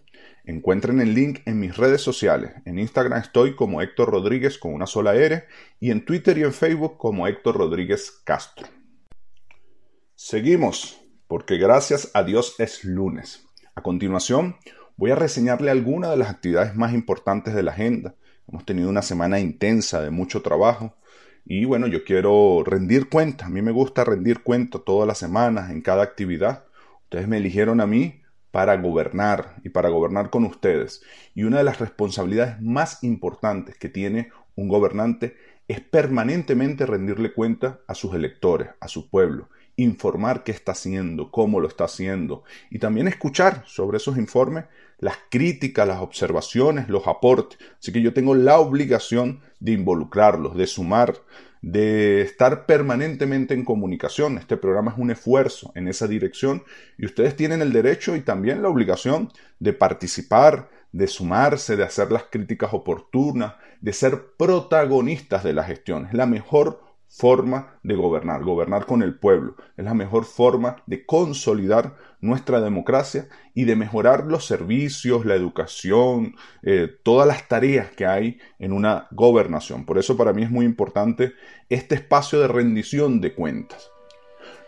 Encuentren 0.44 1.00
el 1.00 1.14
link 1.14 1.40
en 1.46 1.58
mis 1.58 1.76
redes 1.76 2.02
sociales. 2.02 2.52
En 2.64 2.78
Instagram 2.78 3.20
estoy 3.20 3.56
como 3.56 3.80
Héctor 3.80 4.10
Rodríguez 4.10 4.58
con 4.58 4.74
una 4.74 4.86
sola 4.86 5.14
R 5.14 5.44
y 5.80 5.90
en 5.90 6.04
Twitter 6.04 6.36
y 6.38 6.42
en 6.42 6.52
Facebook 6.52 6.96
como 6.98 7.26
Héctor 7.26 7.56
Rodríguez 7.56 8.10
Castro. 8.24 8.66
Seguimos, 10.14 11.00
porque 11.28 11.58
gracias 11.58 12.10
a 12.14 12.22
Dios 12.22 12.56
es 12.58 12.84
lunes. 12.84 13.46
A 13.74 13.82
continuación, 13.82 14.56
voy 14.96 15.10
a 15.10 15.16
reseñarle 15.16 15.70
algunas 15.70 16.10
de 16.10 16.16
las 16.16 16.30
actividades 16.30 16.74
más 16.74 16.92
importantes 16.94 17.54
de 17.54 17.62
la 17.62 17.72
agenda. 17.72 18.14
Hemos 18.48 18.64
tenido 18.64 18.88
una 18.88 19.02
semana 19.02 19.40
intensa 19.40 20.00
de 20.02 20.10
mucho 20.10 20.42
trabajo 20.42 20.94
y 21.44 21.64
bueno, 21.64 21.86
yo 21.86 22.04
quiero 22.04 22.62
rendir 22.64 23.08
cuenta. 23.08 23.46
A 23.46 23.48
mí 23.48 23.62
me 23.62 23.72
gusta 23.72 24.04
rendir 24.04 24.42
cuenta 24.42 24.78
todas 24.78 25.06
las 25.06 25.18
semanas 25.18 25.70
en 25.70 25.80
cada 25.82 26.02
actividad. 26.02 26.64
Ustedes 27.04 27.28
me 27.28 27.38
eligieron 27.38 27.80
a 27.80 27.86
mí 27.86 28.22
para 28.50 28.76
gobernar 28.76 29.56
y 29.64 29.68
para 29.70 29.88
gobernar 29.88 30.30
con 30.30 30.44
ustedes. 30.44 31.02
Y 31.34 31.44
una 31.44 31.58
de 31.58 31.64
las 31.64 31.80
responsabilidades 31.80 32.60
más 32.60 33.02
importantes 33.02 33.76
que 33.78 33.88
tiene 33.88 34.30
un 34.54 34.68
gobernante 34.68 35.36
es 35.68 35.80
permanentemente 35.80 36.86
rendirle 36.86 37.32
cuenta 37.32 37.80
a 37.86 37.94
sus 37.94 38.14
electores, 38.14 38.68
a 38.80 38.88
su 38.88 39.10
pueblo 39.10 39.48
informar 39.76 40.42
qué 40.42 40.52
está 40.52 40.72
haciendo, 40.72 41.30
cómo 41.30 41.60
lo 41.60 41.68
está 41.68 41.84
haciendo 41.84 42.44
y 42.70 42.78
también 42.78 43.08
escuchar 43.08 43.62
sobre 43.66 43.98
esos 43.98 44.16
informes 44.16 44.64
las 44.98 45.16
críticas, 45.30 45.86
las 45.86 46.00
observaciones, 46.00 46.88
los 46.88 47.06
aportes. 47.06 47.58
Así 47.78 47.92
que 47.92 48.02
yo 48.02 48.12
tengo 48.12 48.34
la 48.34 48.58
obligación 48.58 49.40
de 49.60 49.72
involucrarlos, 49.72 50.56
de 50.56 50.66
sumar, 50.66 51.14
de 51.62 52.22
estar 52.22 52.66
permanentemente 52.66 53.54
en 53.54 53.64
comunicación. 53.64 54.38
Este 54.38 54.56
programa 54.56 54.92
es 54.92 54.98
un 54.98 55.10
esfuerzo 55.10 55.72
en 55.74 55.88
esa 55.88 56.06
dirección 56.06 56.62
y 56.96 57.06
ustedes 57.06 57.36
tienen 57.36 57.60
el 57.62 57.72
derecho 57.72 58.16
y 58.16 58.20
también 58.20 58.62
la 58.62 58.68
obligación 58.68 59.32
de 59.58 59.72
participar, 59.72 60.70
de 60.92 61.08
sumarse, 61.08 61.76
de 61.76 61.84
hacer 61.84 62.12
las 62.12 62.24
críticas 62.24 62.72
oportunas, 62.72 63.54
de 63.80 63.92
ser 63.92 64.32
protagonistas 64.38 65.44
de 65.44 65.52
la 65.52 65.64
gestión. 65.64 66.06
Es 66.06 66.14
la 66.14 66.26
mejor 66.26 66.85
forma 67.08 67.78
de 67.82 67.94
gobernar, 67.94 68.42
gobernar 68.42 68.86
con 68.86 69.02
el 69.02 69.18
pueblo. 69.18 69.56
Es 69.76 69.84
la 69.84 69.94
mejor 69.94 70.24
forma 70.24 70.76
de 70.86 71.06
consolidar 71.06 71.96
nuestra 72.20 72.60
democracia 72.60 73.28
y 73.54 73.64
de 73.64 73.76
mejorar 73.76 74.26
los 74.26 74.44
servicios, 74.44 75.24
la 75.24 75.34
educación, 75.34 76.34
eh, 76.62 76.88
todas 77.02 77.26
las 77.26 77.48
tareas 77.48 77.90
que 77.90 78.06
hay 78.06 78.38
en 78.58 78.72
una 78.72 79.08
gobernación. 79.10 79.84
Por 79.86 79.98
eso 79.98 80.16
para 80.16 80.32
mí 80.32 80.42
es 80.42 80.50
muy 80.50 80.66
importante 80.66 81.32
este 81.68 81.94
espacio 81.94 82.40
de 82.40 82.48
rendición 82.48 83.20
de 83.20 83.34
cuentas. 83.34 83.90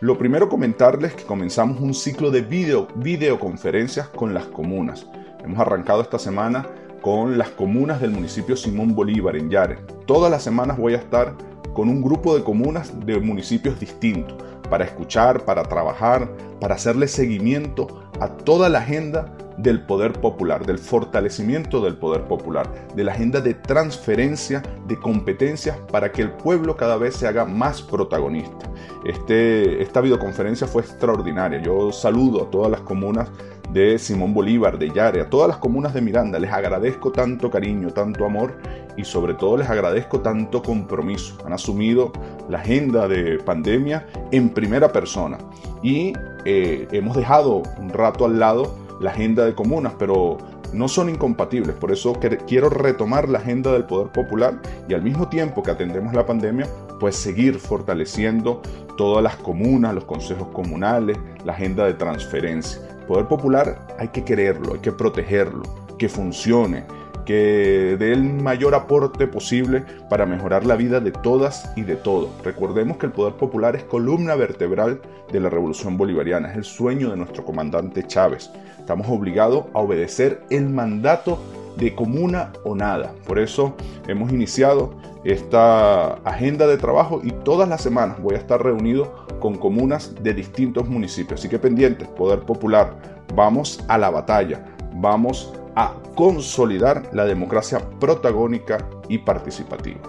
Lo 0.01 0.17
primero 0.17 0.47
comentarles 0.47 1.13
que 1.13 1.25
comenzamos 1.25 1.81
un 1.81 1.93
ciclo 1.93 2.31
de 2.31 2.41
video, 2.41 2.87
videoconferencias 2.95 4.07
con 4.07 4.33
las 4.33 4.45
comunas. 4.45 5.05
Hemos 5.43 5.59
arrancado 5.59 6.01
esta 6.01 6.19
semana 6.19 6.67
con 7.01 7.37
las 7.37 7.49
comunas 7.49 8.01
del 8.01 8.11
municipio 8.11 8.55
Simón 8.55 8.95
Bolívar 8.95 9.35
en 9.35 9.49
Yare. 9.49 9.77
Todas 10.05 10.31
las 10.31 10.43
semanas 10.43 10.77
voy 10.77 10.93
a 10.93 10.97
estar 10.97 11.35
con 11.73 11.89
un 11.89 12.01
grupo 12.01 12.35
de 12.35 12.43
comunas 12.43 12.93
de 13.05 13.19
municipios 13.19 13.79
distintos 13.79 14.37
para 14.69 14.85
escuchar, 14.85 15.45
para 15.45 15.63
trabajar, 15.63 16.29
para 16.59 16.75
hacerle 16.75 17.07
seguimiento 17.07 18.09
a 18.19 18.27
toda 18.29 18.69
la 18.69 18.79
agenda 18.79 19.33
del 19.57 19.81
poder 19.81 20.13
popular, 20.13 20.65
del 20.65 20.77
fortalecimiento 20.77 21.81
del 21.81 21.97
poder 21.97 22.23
popular, 22.25 22.69
de 22.95 23.03
la 23.03 23.11
agenda 23.11 23.41
de 23.41 23.53
transferencia 23.53 24.63
de 24.87 24.97
competencias 24.97 25.77
para 25.91 26.11
que 26.11 26.21
el 26.21 26.31
pueblo 26.31 26.77
cada 26.77 26.97
vez 26.97 27.15
se 27.15 27.27
haga 27.27 27.45
más 27.45 27.81
protagonista. 27.81 28.71
Este, 29.03 29.81
esta 29.81 29.99
videoconferencia 29.99 30.65
fue 30.65 30.81
extraordinaria. 30.83 31.61
Yo 31.61 31.91
saludo 31.91 32.43
a 32.43 32.49
todas 32.49 32.71
las 32.71 32.81
comunas 32.81 33.29
de 33.71 33.99
Simón 33.99 34.33
Bolívar, 34.33 34.79
de 34.79 34.91
Yare, 34.91 35.21
a 35.21 35.29
todas 35.29 35.47
las 35.47 35.57
comunas 35.57 35.93
de 35.93 36.01
Miranda. 36.01 36.39
Les 36.39 36.51
agradezco 36.51 37.11
tanto 37.11 37.49
cariño, 37.49 37.91
tanto 37.91 38.25
amor 38.25 38.57
y 38.97 39.03
sobre 39.03 39.33
todo 39.35 39.57
les 39.57 39.69
agradezco 39.69 40.21
tanto 40.21 40.61
compromiso. 40.61 41.37
Han 41.45 41.53
asumido 41.53 42.11
la 42.49 42.59
agenda 42.59 43.07
de 43.07 43.37
pandemia 43.39 44.07
en 44.31 44.49
primera 44.49 44.91
persona 44.91 45.37
y 45.83 46.13
eh, 46.45 46.87
hemos 46.91 47.15
dejado 47.15 47.63
un 47.79 47.89
rato 47.89 48.25
al 48.25 48.39
lado 48.39 48.75
la 48.99 49.11
agenda 49.11 49.45
de 49.45 49.55
comunas, 49.55 49.93
pero 49.97 50.37
no 50.73 50.87
son 50.87 51.09
incompatibles. 51.09 51.75
Por 51.75 51.91
eso 51.91 52.13
quiero 52.47 52.69
retomar 52.69 53.29
la 53.29 53.39
agenda 53.39 53.71
del 53.71 53.85
poder 53.85 54.11
popular 54.11 54.59
y 54.87 54.93
al 54.93 55.01
mismo 55.01 55.29
tiempo 55.29 55.63
que 55.63 55.71
atendemos 55.71 56.13
la 56.13 56.25
pandemia, 56.25 56.67
pues 56.99 57.15
seguir 57.15 57.59
fortaleciendo 57.59 58.61
todas 58.97 59.23
las 59.23 59.37
comunas, 59.37 59.93
los 59.93 60.03
consejos 60.03 60.49
comunales, 60.49 61.17
la 61.45 61.53
agenda 61.53 61.85
de 61.85 61.93
transferencia 61.93 62.98
poder 63.09 63.25
popular 63.25 63.87
hay 63.97 64.09
que 64.09 64.23
quererlo, 64.23 64.75
hay 64.75 64.81
que 64.81 64.91
protegerlo, 64.91 65.63
que 65.97 66.07
funcione, 66.07 66.83
que 67.25 67.97
dé 67.97 68.11
el 68.13 68.21
mayor 68.23 68.75
aporte 68.75 69.25
posible 69.25 69.83
para 70.11 70.27
mejorar 70.27 70.63
la 70.63 70.75
vida 70.75 70.99
de 70.99 71.11
todas 71.11 71.71
y 71.75 71.81
de 71.81 71.95
todos. 71.95 72.29
Recordemos 72.43 72.97
que 72.97 73.07
el 73.07 73.11
poder 73.11 73.33
popular 73.33 73.75
es 73.75 73.83
columna 73.83 74.35
vertebral 74.35 75.01
de 75.31 75.39
la 75.39 75.49
revolución 75.49 75.97
bolivariana, 75.97 76.51
es 76.51 76.57
el 76.57 76.63
sueño 76.65 77.09
de 77.09 77.17
nuestro 77.17 77.43
comandante 77.43 78.05
Chávez. 78.05 78.51
Estamos 78.77 79.07
obligados 79.09 79.65
a 79.73 79.79
obedecer 79.79 80.43
el 80.51 80.69
mandato 80.69 81.39
de 81.79 81.95
comuna 81.95 82.51
o 82.63 82.75
nada. 82.75 83.13
Por 83.25 83.39
eso 83.39 83.75
hemos 84.07 84.31
iniciado 84.31 84.93
esta 85.23 86.13
agenda 86.25 86.67
de 86.67 86.77
trabajo 86.77 87.21
y 87.23 87.31
todas 87.31 87.67
las 87.67 87.81
semanas 87.81 88.21
voy 88.21 88.35
a 88.35 88.39
estar 88.39 88.63
reunido 88.63 89.25
con 89.39 89.55
comunas 89.55 90.13
de 90.21 90.33
distintos 90.33 90.87
municipios. 90.87 91.39
Así 91.39 91.49
que 91.49 91.59
pendientes, 91.59 92.07
Poder 92.09 92.41
Popular, 92.41 92.95
vamos 93.35 93.83
a 93.87 93.97
la 93.97 94.09
batalla, 94.09 94.65
vamos 94.95 95.53
a 95.75 95.93
consolidar 96.15 97.03
la 97.13 97.25
democracia 97.25 97.79
protagónica 97.99 98.77
y 99.07 99.19
participativa. 99.19 100.01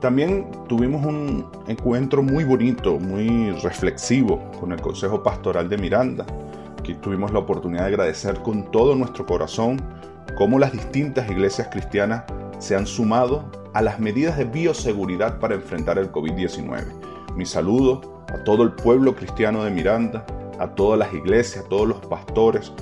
También 0.00 0.46
tuvimos 0.68 1.04
un 1.04 1.44
encuentro 1.66 2.22
muy 2.22 2.44
bonito, 2.44 3.00
muy 3.00 3.50
reflexivo 3.62 4.40
con 4.60 4.70
el 4.70 4.80
Consejo 4.80 5.24
Pastoral 5.24 5.68
de 5.68 5.76
Miranda. 5.76 6.24
Aquí 6.78 6.94
tuvimos 6.94 7.32
la 7.32 7.40
oportunidad 7.40 7.82
de 7.82 7.88
agradecer 7.88 8.40
con 8.42 8.70
todo 8.70 8.94
nuestro 8.94 9.26
corazón 9.26 9.82
cómo 10.36 10.58
las 10.58 10.72
distintas 10.72 11.30
iglesias 11.30 11.68
cristianas 11.70 12.24
se 12.58 12.76
han 12.76 12.86
sumado 12.86 13.50
a 13.74 13.82
las 13.82 14.00
medidas 14.00 14.36
de 14.36 14.44
bioseguridad 14.44 15.38
para 15.38 15.54
enfrentar 15.54 15.98
el 15.98 16.10
COVID-19. 16.10 17.34
Mi 17.36 17.46
saludo 17.46 18.24
a 18.28 18.42
todo 18.44 18.62
el 18.62 18.72
pueblo 18.72 19.14
cristiano 19.14 19.64
de 19.64 19.70
Miranda, 19.70 20.24
a 20.58 20.74
todas 20.74 20.98
las 20.98 21.12
iglesias, 21.14 21.64
a 21.64 21.68
todos 21.68 21.86
los 21.86 21.98
pastores, 22.06 22.72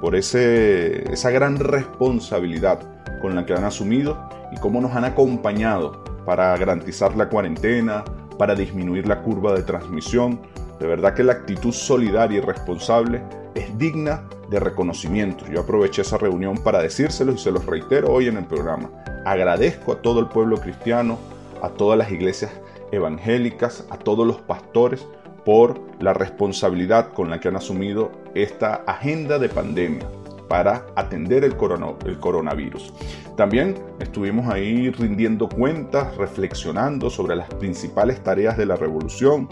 por 0.00 0.14
esa 0.14 1.30
gran 1.30 1.58
responsabilidad 1.58 2.80
con 3.20 3.34
la 3.34 3.44
que 3.44 3.54
han 3.54 3.64
asumido 3.64 4.16
y 4.52 4.56
cómo 4.56 4.80
nos 4.80 4.94
han 4.94 5.04
acompañado 5.04 6.04
para 6.24 6.56
garantizar 6.56 7.16
la 7.16 7.28
cuarentena, 7.28 8.04
para 8.38 8.54
disminuir 8.54 9.06
la 9.06 9.22
curva 9.22 9.54
de 9.54 9.62
transmisión. 9.62 10.40
De 10.80 10.86
verdad 10.86 11.14
que 11.14 11.24
la 11.24 11.32
actitud 11.32 11.72
solidaria 11.72 12.38
y 12.38 12.40
responsable 12.40 13.22
es 13.54 13.76
digna 13.78 14.22
de 14.50 14.60
reconocimiento. 14.60 15.44
Yo 15.46 15.60
aproveché 15.60 16.02
esa 16.02 16.18
reunión 16.18 16.58
para 16.58 16.80
decírselo 16.80 17.32
y 17.32 17.38
se 17.38 17.50
los 17.50 17.66
reitero 17.66 18.12
hoy 18.12 18.28
en 18.28 18.36
el 18.36 18.44
programa. 18.44 18.90
Agradezco 19.24 19.92
a 19.92 20.02
todo 20.02 20.20
el 20.20 20.28
pueblo 20.28 20.58
cristiano, 20.58 21.18
a 21.62 21.70
todas 21.70 21.98
las 21.98 22.10
iglesias 22.10 22.52
evangélicas, 22.92 23.86
a 23.90 23.98
todos 23.98 24.26
los 24.26 24.40
pastores, 24.40 25.06
por 25.44 25.80
la 26.00 26.12
responsabilidad 26.12 27.12
con 27.12 27.30
la 27.30 27.38
que 27.38 27.48
han 27.48 27.56
asumido 27.56 28.10
esta 28.34 28.82
agenda 28.86 29.38
de 29.38 29.48
pandemia 29.48 30.06
para 30.48 30.86
atender 30.96 31.44
el, 31.44 31.56
el, 32.04 32.18
coronavirus. 32.18 32.92
También 33.36 33.76
estuvimos 34.00 34.52
ahí 34.52 34.90
rindiendo 34.90 35.48
cuentas, 35.48 36.16
reflexionando 36.16 37.10
sobre 37.10 37.36
las 37.36 37.48
principales 37.54 38.22
tareas 38.22 38.56
de 38.56 38.66
la 38.66 38.76
revolución, 38.76 39.48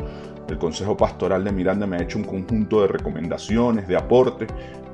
El 0.48 0.58
Consejo 0.58 0.96
Pastoral 0.96 1.42
de 1.44 1.52
Miranda 1.52 1.86
me 1.86 1.96
ha 1.96 2.02
hecho 2.02 2.18
un 2.18 2.24
conjunto 2.24 2.82
de 2.82 2.88
recomendaciones, 2.88 3.88
de 3.88 3.96
aportes 3.96 4.48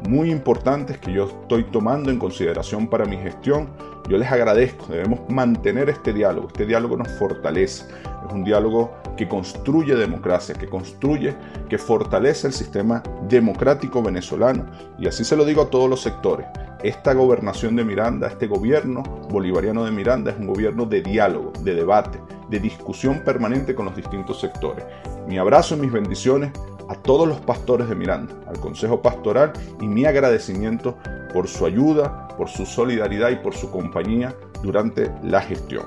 muy 0.09 0.31
importantes 0.31 0.99
que 0.99 1.13
yo 1.13 1.27
estoy 1.27 1.65
tomando 1.65 2.11
en 2.11 2.19
consideración 2.19 2.89
para 2.89 3.05
mi 3.05 3.17
gestión. 3.17 3.69
Yo 4.09 4.19
les 4.19 4.31
agradezco, 4.31 4.87
debemos 4.87 5.21
mantener 5.29 5.89
este 5.89 6.13
diálogo, 6.13 6.49
este 6.49 6.67
diálogo 6.67 6.97
nos 6.97 7.09
fortalece, 7.13 7.85
es 8.27 8.33
un 8.33 8.45
diálogo 8.45 8.93
que 9.17 9.29
construye 9.29 9.95
democracia, 9.95 10.55
que 10.55 10.67
construye, 10.67 11.35
que 11.69 11.79
fortalece 11.79 12.49
el 12.49 12.53
sistema 12.53 13.03
democrático 13.29 14.03
venezolano. 14.03 14.67
Y 14.99 15.07
así 15.07 15.25
se 15.25 15.37
lo 15.37 15.45
digo 15.45 15.63
a 15.63 15.71
todos 15.71 15.89
los 15.89 16.01
sectores. 16.01 16.47
Esta 16.83 17.13
gobernación 17.13 17.77
de 17.77 17.85
Miranda, 17.85 18.29
este 18.29 18.47
gobierno 18.47 19.03
bolivariano 19.31 19.85
de 19.85 19.91
Miranda 19.91 20.31
es 20.31 20.39
un 20.39 20.47
gobierno 20.47 20.87
de 20.87 21.03
diálogo, 21.03 21.53
de 21.63 21.75
debate, 21.75 22.19
de 22.49 22.59
discusión 22.59 23.23
permanente 23.25 23.75
con 23.75 23.85
los 23.85 23.95
distintos 23.95 24.41
sectores. 24.41 24.85
Mi 25.29 25.37
abrazo 25.39 25.77
y 25.77 25.81
mis 25.81 25.93
bendiciones 25.93 26.53
a 26.91 26.97
todos 26.97 27.29
los 27.29 27.39
pastores 27.41 27.89
de 27.89 27.95
Miranda, 27.95 28.35
al 28.49 28.59
Consejo 28.59 29.01
Pastoral 29.01 29.53
y 29.81 29.87
mi 29.87 30.07
agradecimiento 30.07 30.99
por 31.33 31.47
su 31.47 31.65
ayuda, 31.65 32.27
por 32.37 32.49
su 32.49 32.67
solidaridad 32.67 33.31
y 33.31 33.37
por 33.37 33.55
su 33.55 33.71
compañía 33.71 34.35
durante 34.65 35.09
la 35.23 35.41
gestión. 35.41 35.85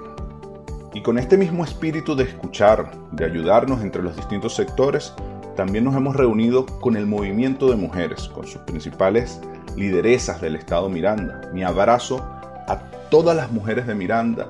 Y 0.93 1.01
con 1.01 1.19
este 1.19 1.37
mismo 1.37 1.65
espíritu 1.65 2.15
de 2.15 2.23
escuchar, 2.23 2.89
de 3.11 3.25
ayudarnos 3.25 3.81
entre 3.81 4.01
los 4.01 4.15
distintos 4.15 4.55
sectores, 4.55 5.13
también 5.57 5.83
nos 5.83 5.95
hemos 5.95 6.15
reunido 6.15 6.65
con 6.65 6.95
el 6.95 7.05
movimiento 7.05 7.69
de 7.69 7.75
mujeres, 7.75 8.29
con 8.29 8.47
sus 8.47 8.61
principales 8.61 9.41
lideresas 9.75 10.39
del 10.39 10.55
Estado 10.55 10.87
Miranda. 10.87 11.41
Mi 11.53 11.63
abrazo 11.63 12.25
a 12.65 12.79
todas 13.09 13.35
las 13.35 13.51
mujeres 13.51 13.87
de 13.87 13.95
Miranda, 13.95 14.47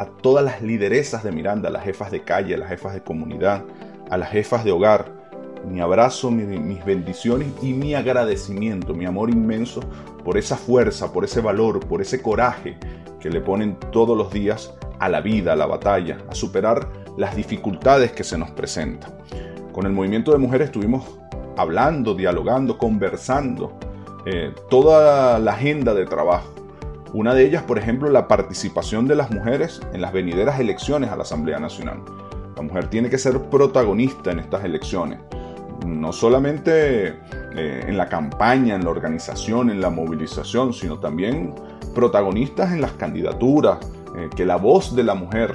a 0.00 0.06
todas 0.06 0.44
las 0.44 0.62
lideresas 0.62 1.22
de 1.22 1.30
Miranda, 1.30 1.70
las 1.70 1.84
jefas 1.84 2.10
de 2.10 2.24
calle, 2.24 2.56
a 2.56 2.58
las 2.58 2.70
jefas 2.70 2.92
de 2.92 3.04
comunidad, 3.04 3.62
a 4.10 4.16
las 4.16 4.30
jefas 4.30 4.64
de 4.64 4.72
hogar, 4.72 5.21
mi 5.66 5.80
abrazo, 5.80 6.30
mis 6.30 6.84
bendiciones 6.84 7.48
y 7.62 7.72
mi 7.72 7.94
agradecimiento, 7.94 8.94
mi 8.94 9.04
amor 9.04 9.30
inmenso 9.30 9.80
por 10.24 10.36
esa 10.36 10.56
fuerza, 10.56 11.12
por 11.12 11.24
ese 11.24 11.40
valor, 11.40 11.80
por 11.80 12.00
ese 12.00 12.20
coraje 12.20 12.76
que 13.20 13.30
le 13.30 13.40
ponen 13.40 13.78
todos 13.90 14.16
los 14.16 14.32
días 14.32 14.74
a 14.98 15.08
la 15.08 15.20
vida, 15.20 15.52
a 15.52 15.56
la 15.56 15.66
batalla, 15.66 16.18
a 16.28 16.34
superar 16.34 16.88
las 17.16 17.36
dificultades 17.36 18.12
que 18.12 18.24
se 18.24 18.38
nos 18.38 18.50
presentan. 18.50 19.12
Con 19.72 19.86
el 19.86 19.92
movimiento 19.92 20.32
de 20.32 20.38
mujeres 20.38 20.66
estuvimos 20.66 21.18
hablando, 21.56 22.14
dialogando, 22.14 22.78
conversando, 22.78 23.78
eh, 24.26 24.52
toda 24.68 25.38
la 25.38 25.52
agenda 25.52 25.94
de 25.94 26.06
trabajo. 26.06 26.52
Una 27.12 27.34
de 27.34 27.44
ellas, 27.44 27.62
por 27.64 27.78
ejemplo, 27.78 28.08
la 28.08 28.26
participación 28.26 29.06
de 29.06 29.16
las 29.16 29.30
mujeres 29.30 29.80
en 29.92 30.00
las 30.00 30.12
venideras 30.12 30.58
elecciones 30.60 31.10
a 31.10 31.16
la 31.16 31.22
Asamblea 31.22 31.58
Nacional. 31.58 32.02
La 32.56 32.62
mujer 32.62 32.88
tiene 32.88 33.10
que 33.10 33.18
ser 33.18 33.38
protagonista 33.50 34.30
en 34.30 34.38
estas 34.38 34.64
elecciones 34.64 35.18
no 35.86 36.12
solamente 36.12 37.08
eh, 37.54 37.84
en 37.86 37.96
la 37.96 38.08
campaña, 38.08 38.74
en 38.74 38.84
la 38.84 38.90
organización, 38.90 39.70
en 39.70 39.80
la 39.80 39.90
movilización, 39.90 40.72
sino 40.72 40.98
también 40.98 41.54
protagonistas 41.94 42.72
en 42.72 42.80
las 42.80 42.92
candidaturas, 42.92 43.78
eh, 44.16 44.28
que 44.34 44.44
la 44.44 44.56
voz 44.56 44.94
de 44.94 45.02
la 45.02 45.14
mujer, 45.14 45.54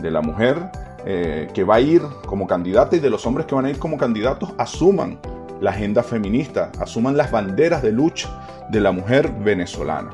de 0.00 0.10
la 0.10 0.20
mujer 0.20 0.70
eh, 1.06 1.48
que 1.52 1.64
va 1.64 1.76
a 1.76 1.80
ir 1.80 2.02
como 2.26 2.46
candidata 2.46 2.96
y 2.96 3.00
de 3.00 3.10
los 3.10 3.26
hombres 3.26 3.46
que 3.46 3.54
van 3.54 3.66
a 3.66 3.70
ir 3.70 3.78
como 3.78 3.98
candidatos, 3.98 4.54
asuman 4.56 5.18
la 5.60 5.70
agenda 5.70 6.02
feminista, 6.02 6.72
asuman 6.80 7.16
las 7.16 7.30
banderas 7.30 7.82
de 7.82 7.92
lucha 7.92 8.66
de 8.70 8.80
la 8.80 8.90
mujer 8.92 9.30
venezolana. 9.44 10.10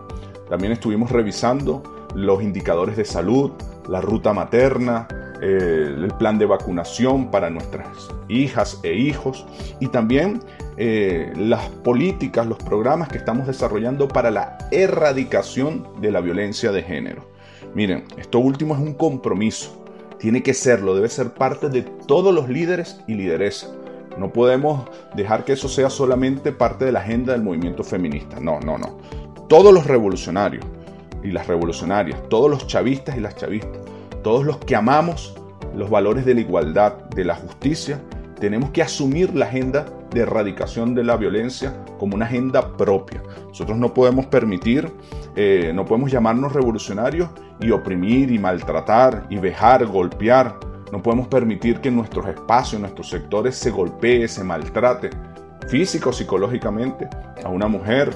También 0.48 0.72
estuvimos 0.72 1.10
revisando 1.12 1.82
los 2.14 2.42
indicadores 2.42 2.96
de 2.96 3.04
salud, 3.04 3.52
la 3.88 4.00
ruta 4.00 4.32
materna, 4.32 5.06
eh, 5.42 5.94
el 5.96 6.12
plan 6.18 6.38
de 6.38 6.46
vacunación 6.46 7.30
para 7.30 7.48
nuestras 7.48 7.86
hijas 8.28 8.80
e 8.82 8.94
hijos 8.94 9.46
y 9.80 9.88
también 9.88 10.40
eh, 10.76 11.32
las 11.36 11.68
políticas, 11.68 12.46
los 12.46 12.58
programas 12.58 13.08
que 13.08 13.18
estamos 13.18 13.46
desarrollando 13.46 14.08
para 14.08 14.30
la 14.30 14.58
erradicación 14.70 15.86
de 16.00 16.10
la 16.10 16.20
violencia 16.20 16.72
de 16.72 16.82
género. 16.82 17.30
Miren, 17.74 18.04
esto 18.18 18.38
último 18.38 18.74
es 18.74 18.80
un 18.80 18.94
compromiso, 18.94 19.84
tiene 20.18 20.42
que 20.42 20.54
serlo, 20.54 20.94
debe 20.94 21.08
ser 21.08 21.32
parte 21.32 21.68
de 21.68 21.82
todos 21.82 22.34
los 22.34 22.48
líderes 22.48 23.00
y 23.06 23.14
lideresas. 23.14 23.72
No 24.18 24.32
podemos 24.32 24.88
dejar 25.14 25.44
que 25.44 25.52
eso 25.52 25.68
sea 25.68 25.88
solamente 25.88 26.52
parte 26.52 26.84
de 26.84 26.92
la 26.92 27.00
agenda 27.00 27.32
del 27.32 27.42
movimiento 27.42 27.84
feminista. 27.84 28.38
No, 28.40 28.60
no, 28.60 28.76
no. 28.76 28.98
Todos 29.48 29.72
los 29.72 29.86
revolucionarios 29.86 30.64
y 31.22 31.30
las 31.30 31.46
revolucionarias, 31.46 32.28
todos 32.28 32.50
los 32.50 32.66
chavistas 32.66 33.16
y 33.16 33.20
las 33.20 33.36
chavistas, 33.36 33.80
todos 34.22 34.44
los 34.44 34.58
que 34.58 34.76
amamos 34.76 35.34
los 35.74 35.90
valores 35.90 36.24
de 36.24 36.34
la 36.34 36.40
igualdad, 36.40 36.94
de 37.14 37.24
la 37.24 37.34
justicia, 37.34 38.00
tenemos 38.40 38.70
que 38.70 38.82
asumir 38.82 39.34
la 39.34 39.46
agenda 39.46 39.86
de 40.10 40.20
erradicación 40.20 40.94
de 40.94 41.04
la 41.04 41.16
violencia 41.16 41.84
como 41.98 42.16
una 42.16 42.26
agenda 42.26 42.76
propia. 42.76 43.22
Nosotros 43.48 43.78
no 43.78 43.94
podemos 43.94 44.26
permitir, 44.26 44.90
eh, 45.36 45.72
no 45.74 45.84
podemos 45.84 46.10
llamarnos 46.10 46.52
revolucionarios 46.52 47.28
y 47.60 47.70
oprimir 47.70 48.32
y 48.32 48.38
maltratar 48.38 49.26
y 49.30 49.36
vejar, 49.36 49.86
golpear. 49.86 50.58
No 50.90 51.02
podemos 51.02 51.28
permitir 51.28 51.80
que 51.80 51.88
en 51.88 51.96
nuestros 51.96 52.26
espacios, 52.26 52.74
en 52.74 52.82
nuestros 52.82 53.08
sectores 53.10 53.54
se 53.54 53.70
golpee, 53.70 54.26
se 54.26 54.42
maltrate 54.42 55.10
físico 55.68 56.12
psicológicamente 56.12 57.08
a 57.44 57.48
una 57.48 57.68
mujer 57.68 58.12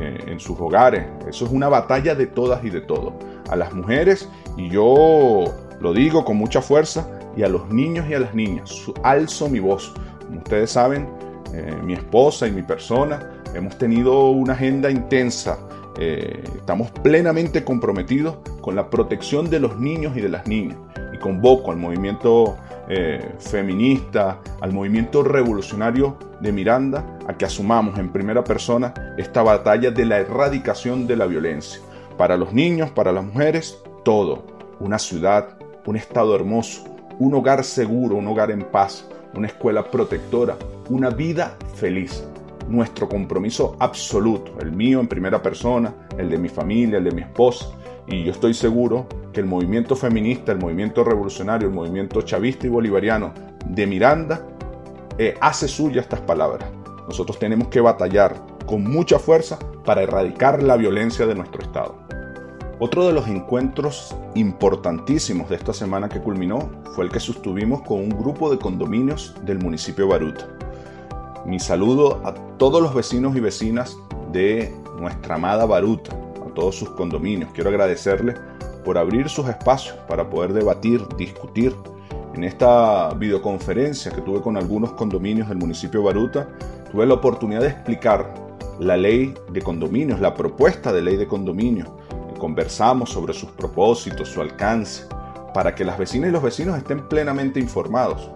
eh, 0.00 0.24
en 0.26 0.40
sus 0.40 0.58
hogares. 0.58 1.04
Eso 1.28 1.44
es 1.44 1.50
una 1.50 1.68
batalla 1.68 2.14
de 2.14 2.26
todas 2.26 2.64
y 2.64 2.70
de 2.70 2.80
todos. 2.80 3.12
A 3.50 3.56
las 3.56 3.74
mujeres 3.74 4.28
y 4.56 4.68
yo 4.68 5.44
lo 5.80 5.92
digo 5.92 6.24
con 6.24 6.36
mucha 6.36 6.62
fuerza 6.62 7.08
y 7.36 7.42
a 7.42 7.48
los 7.48 7.68
niños 7.68 8.06
y 8.08 8.14
a 8.14 8.20
las 8.20 8.34
niñas 8.34 8.70
alzo 9.02 9.48
mi 9.48 9.60
voz. 9.60 9.92
Como 10.26 10.38
ustedes 10.38 10.70
saben, 10.70 11.08
eh, 11.52 11.74
mi 11.82 11.94
esposa 11.94 12.46
y 12.46 12.52
mi 12.52 12.62
persona 12.62 13.42
hemos 13.54 13.76
tenido 13.78 14.30
una 14.30 14.54
agenda 14.54 14.90
intensa. 14.90 15.58
Eh, 15.98 16.42
estamos 16.56 16.90
plenamente 16.90 17.62
comprometidos 17.62 18.36
con 18.60 18.74
la 18.74 18.90
protección 18.90 19.48
de 19.48 19.60
los 19.60 19.78
niños 19.78 20.16
y 20.16 20.20
de 20.20 20.28
las 20.28 20.46
niñas. 20.46 20.78
Y 21.12 21.18
convoco 21.18 21.70
al 21.70 21.76
movimiento 21.76 22.56
eh, 22.88 23.34
feminista, 23.38 24.40
al 24.60 24.72
movimiento 24.72 25.22
revolucionario 25.22 26.16
de 26.40 26.52
Miranda, 26.52 27.04
a 27.28 27.34
que 27.36 27.44
asumamos 27.44 27.98
en 27.98 28.10
primera 28.10 28.42
persona 28.42 28.92
esta 29.16 29.42
batalla 29.42 29.90
de 29.90 30.04
la 30.04 30.18
erradicación 30.18 31.06
de 31.06 31.16
la 31.16 31.26
violencia. 31.26 31.80
Para 32.18 32.36
los 32.36 32.52
niños, 32.52 32.90
para 32.90 33.12
las 33.12 33.24
mujeres, 33.24 33.78
todo. 34.04 34.44
Una 34.78 34.98
ciudad, 34.98 35.56
un 35.86 35.96
estado 35.96 36.36
hermoso, 36.36 36.84
un 37.18 37.34
hogar 37.34 37.64
seguro, 37.64 38.16
un 38.16 38.28
hogar 38.28 38.50
en 38.50 38.62
paz, 38.62 39.08
una 39.34 39.48
escuela 39.48 39.90
protectora, 39.90 40.56
una 40.88 41.10
vida 41.10 41.56
feliz. 41.74 42.24
Nuestro 42.68 43.08
compromiso 43.08 43.76
absoluto, 43.78 44.52
el 44.60 44.72
mío 44.72 45.00
en 45.00 45.08
primera 45.08 45.42
persona, 45.42 45.92
el 46.16 46.30
de 46.30 46.38
mi 46.38 46.48
familia, 46.48 46.98
el 46.98 47.04
de 47.04 47.12
mi 47.12 47.22
esposa. 47.22 47.66
Y 48.06 48.24
yo 48.24 48.32
estoy 48.32 48.54
seguro 48.54 49.06
que 49.32 49.40
el 49.40 49.46
movimiento 49.46 49.96
feminista, 49.96 50.52
el 50.52 50.58
movimiento 50.58 51.04
revolucionario, 51.04 51.68
el 51.68 51.74
movimiento 51.74 52.22
chavista 52.22 52.66
y 52.66 52.70
bolivariano 52.70 53.32
de 53.66 53.86
Miranda 53.86 54.46
eh, 55.18 55.34
hace 55.40 55.68
suya 55.68 56.00
estas 56.00 56.20
palabras. 56.20 56.68
Nosotros 57.06 57.38
tenemos 57.38 57.68
que 57.68 57.80
batallar 57.80 58.34
con 58.66 58.82
mucha 58.82 59.18
fuerza 59.18 59.58
para 59.84 60.02
erradicar 60.02 60.62
la 60.62 60.76
violencia 60.76 61.26
de 61.26 61.34
nuestro 61.34 61.62
Estado. 61.62 62.03
Otro 62.80 63.06
de 63.06 63.12
los 63.12 63.28
encuentros 63.28 64.16
importantísimos 64.34 65.48
de 65.48 65.54
esta 65.54 65.72
semana 65.72 66.08
que 66.08 66.20
culminó 66.20 66.68
fue 66.94 67.04
el 67.04 67.10
que 67.12 67.20
sostuvimos 67.20 67.82
con 67.82 68.00
un 68.00 68.08
grupo 68.08 68.50
de 68.50 68.58
condominios 68.58 69.32
del 69.44 69.60
municipio 69.60 70.08
Baruta. 70.08 70.48
Mi 71.46 71.60
saludo 71.60 72.20
a 72.24 72.34
todos 72.58 72.82
los 72.82 72.92
vecinos 72.92 73.36
y 73.36 73.40
vecinas 73.40 73.96
de 74.32 74.74
nuestra 74.98 75.36
amada 75.36 75.66
Baruta, 75.66 76.16
a 76.44 76.52
todos 76.52 76.74
sus 76.74 76.90
condominios. 76.90 77.52
Quiero 77.52 77.70
agradecerles 77.70 78.36
por 78.84 78.98
abrir 78.98 79.28
sus 79.28 79.48
espacios 79.48 79.96
para 80.08 80.28
poder 80.28 80.52
debatir, 80.52 81.06
discutir. 81.16 81.72
En 82.34 82.42
esta 82.42 83.14
videoconferencia 83.14 84.10
que 84.10 84.20
tuve 84.20 84.40
con 84.40 84.56
algunos 84.56 84.90
condominios 84.94 85.48
del 85.48 85.58
municipio 85.58 86.02
Baruta, 86.02 86.48
tuve 86.90 87.06
la 87.06 87.14
oportunidad 87.14 87.60
de 87.60 87.68
explicar 87.68 88.34
la 88.80 88.96
ley 88.96 89.32
de 89.52 89.62
condominios, 89.62 90.18
la 90.18 90.34
propuesta 90.34 90.92
de 90.92 91.02
ley 91.02 91.16
de 91.16 91.28
condominios, 91.28 91.88
conversamos 92.44 93.08
sobre 93.08 93.32
sus 93.32 93.48
propósitos, 93.52 94.28
su 94.28 94.42
alcance, 94.42 95.06
para 95.54 95.74
que 95.74 95.82
las 95.82 95.96
vecinas 95.96 96.28
y 96.28 96.30
los 96.30 96.42
vecinos 96.42 96.76
estén 96.76 97.08
plenamente 97.08 97.58
informados. 97.58 98.28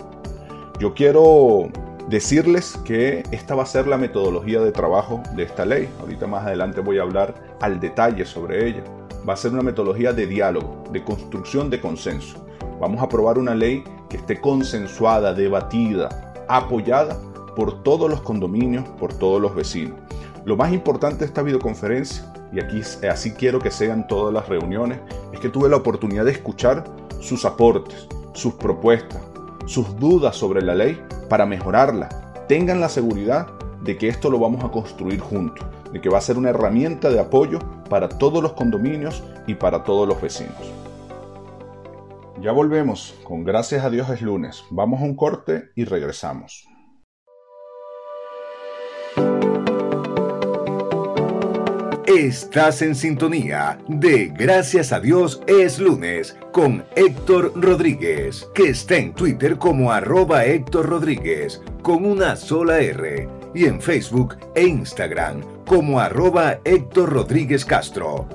Yo 0.81 0.95
quiero 0.95 1.69
decirles 2.09 2.79
que 2.87 3.23
esta 3.33 3.55
va 3.55 3.65
a 3.65 3.67
ser 3.67 3.87
la 3.87 3.99
metodología 3.99 4.63
de 4.63 4.73
trabajo 4.73 5.23
de 5.37 5.43
esta 5.43 5.67
ley. 5.67 5.91
Ahorita 6.01 6.27
más 6.27 6.47
adelante 6.47 6.81
voy 6.81 6.99
a 6.99 7.03
hablar 7.03 7.35
al 7.61 7.81
detalle 7.81 8.25
sobre 8.25 8.67
ella. 8.67 8.83
Va 9.29 9.35
a 9.35 9.37
ser 9.37 9.53
una 9.53 9.61
metodología 9.61 10.15
de 10.15 10.27
diálogo, 10.27 10.85
de 10.91 11.05
construcción 11.05 11.69
de 11.69 11.79
consenso. 11.79 12.43
Vamos 12.81 13.03
a 13.03 13.05
aprobar 13.05 13.37
una 13.37 13.55
ley 13.55 13.85
que 14.09 14.17
esté 14.17 14.41
consensuada, 14.41 15.35
debatida, 15.35 16.35
apoyada 16.49 17.19
por 17.55 17.83
todos 17.83 18.09
los 18.09 18.23
condominios, 18.23 18.89
por 18.89 19.13
todos 19.13 19.39
los 19.39 19.55
vecinos. 19.55 19.99
Lo 20.47 20.57
más 20.57 20.73
importante 20.73 21.19
de 21.19 21.25
esta 21.27 21.43
videoconferencia 21.43 22.25
y 22.53 22.61
aquí 22.61 22.81
así 23.09 23.33
quiero 23.33 23.59
que 23.59 23.71
sean 23.71 24.07
todas 24.07 24.33
las 24.33 24.49
reuniones, 24.49 24.99
es 25.33 25.41
que 25.41 25.49
tuve 25.49 25.69
la 25.69 25.77
oportunidad 25.77 26.25
de 26.25 26.33
escuchar 26.33 26.85
sus 27.21 27.45
aportes, 27.45 28.09
sus 28.33 28.55
propuestas, 28.55 29.21
sus 29.67 29.99
dudas 29.99 30.37
sobre 30.37 30.63
la 30.63 30.75
ley 30.75 31.01
para 31.29 31.47
mejorarla, 31.47 32.09
tengan 32.49 32.81
la 32.81 32.89
seguridad 32.89 33.49
de 33.83 33.97
que 33.97 34.09
esto 34.09 34.31
lo 34.31 34.39
vamos 34.39 34.65
a 34.65 34.71
construir 34.71 35.21
juntos, 35.21 35.67
de 35.93 36.01
que 36.01 36.09
va 36.09 36.19
a 36.19 36.23
ser 36.23 36.39
una 36.39 36.51
herramienta 36.51 37.11
de 37.11 37.21
apoyo 37.21 37.59
para 37.89 38.09
todos 38.09 38.43
los 38.43 38.55
condominios 38.55 39.23
y 39.47 39.55
para 39.55 39.85
todos 39.85 40.09
los 40.09 40.21
vecinos. 40.21 40.73
Ya 42.41 42.53
volvemos, 42.53 43.15
con 43.25 43.45
gracias 43.45 43.85
a 43.85 43.91
Dios 43.91 44.09
es 44.11 44.23
lunes. 44.23 44.65
Vamos 44.71 45.01
a 45.01 45.05
un 45.05 45.17
corte 45.17 45.71
y 45.75 45.85
regresamos. 45.85 46.69
Estás 52.09 52.81
en 52.81 52.95
sintonía 52.95 53.79
de 53.87 54.33
Gracias 54.35 54.93
a 54.93 54.99
Dios 55.01 55.43
es 55.47 55.79
lunes 55.79 56.39
con 56.53 56.83
Héctor 56.97 57.53
Rodríguez, 57.55 58.49
que 58.55 58.71
está 58.71 58.97
en 58.97 59.13
Twitter 59.13 59.59
como 59.59 59.93
arroba 59.93 60.47
Héctor 60.47 60.87
Rodríguez 60.87 61.61
con 61.83 62.07
una 62.07 62.35
sola 62.37 62.79
R 62.79 63.29
y 63.55 63.67
en 63.67 63.83
Facebook 63.83 64.39
e 64.55 64.63
Instagram 64.63 65.43
como 65.67 66.01
arroba 66.01 66.61
Héctor 66.65 67.13
Rodríguez 67.13 67.63
Castro. 67.67 68.27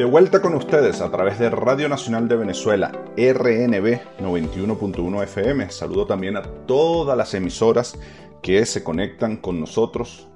De 0.00 0.06
vuelta 0.06 0.40
con 0.40 0.54
ustedes 0.54 1.02
a 1.02 1.10
través 1.10 1.38
de 1.38 1.50
Radio 1.50 1.86
Nacional 1.86 2.26
de 2.26 2.34
Venezuela, 2.34 2.90
RNB 3.18 4.00
91.1 4.18 5.22
FM. 5.24 5.70
Saludo 5.70 6.06
también 6.06 6.38
a 6.38 6.42
todas 6.66 7.14
las 7.18 7.34
emisoras 7.34 7.98
que 8.40 8.64
se 8.64 8.82
conectan 8.82 9.36
con 9.36 9.60
nosotros 9.60 10.26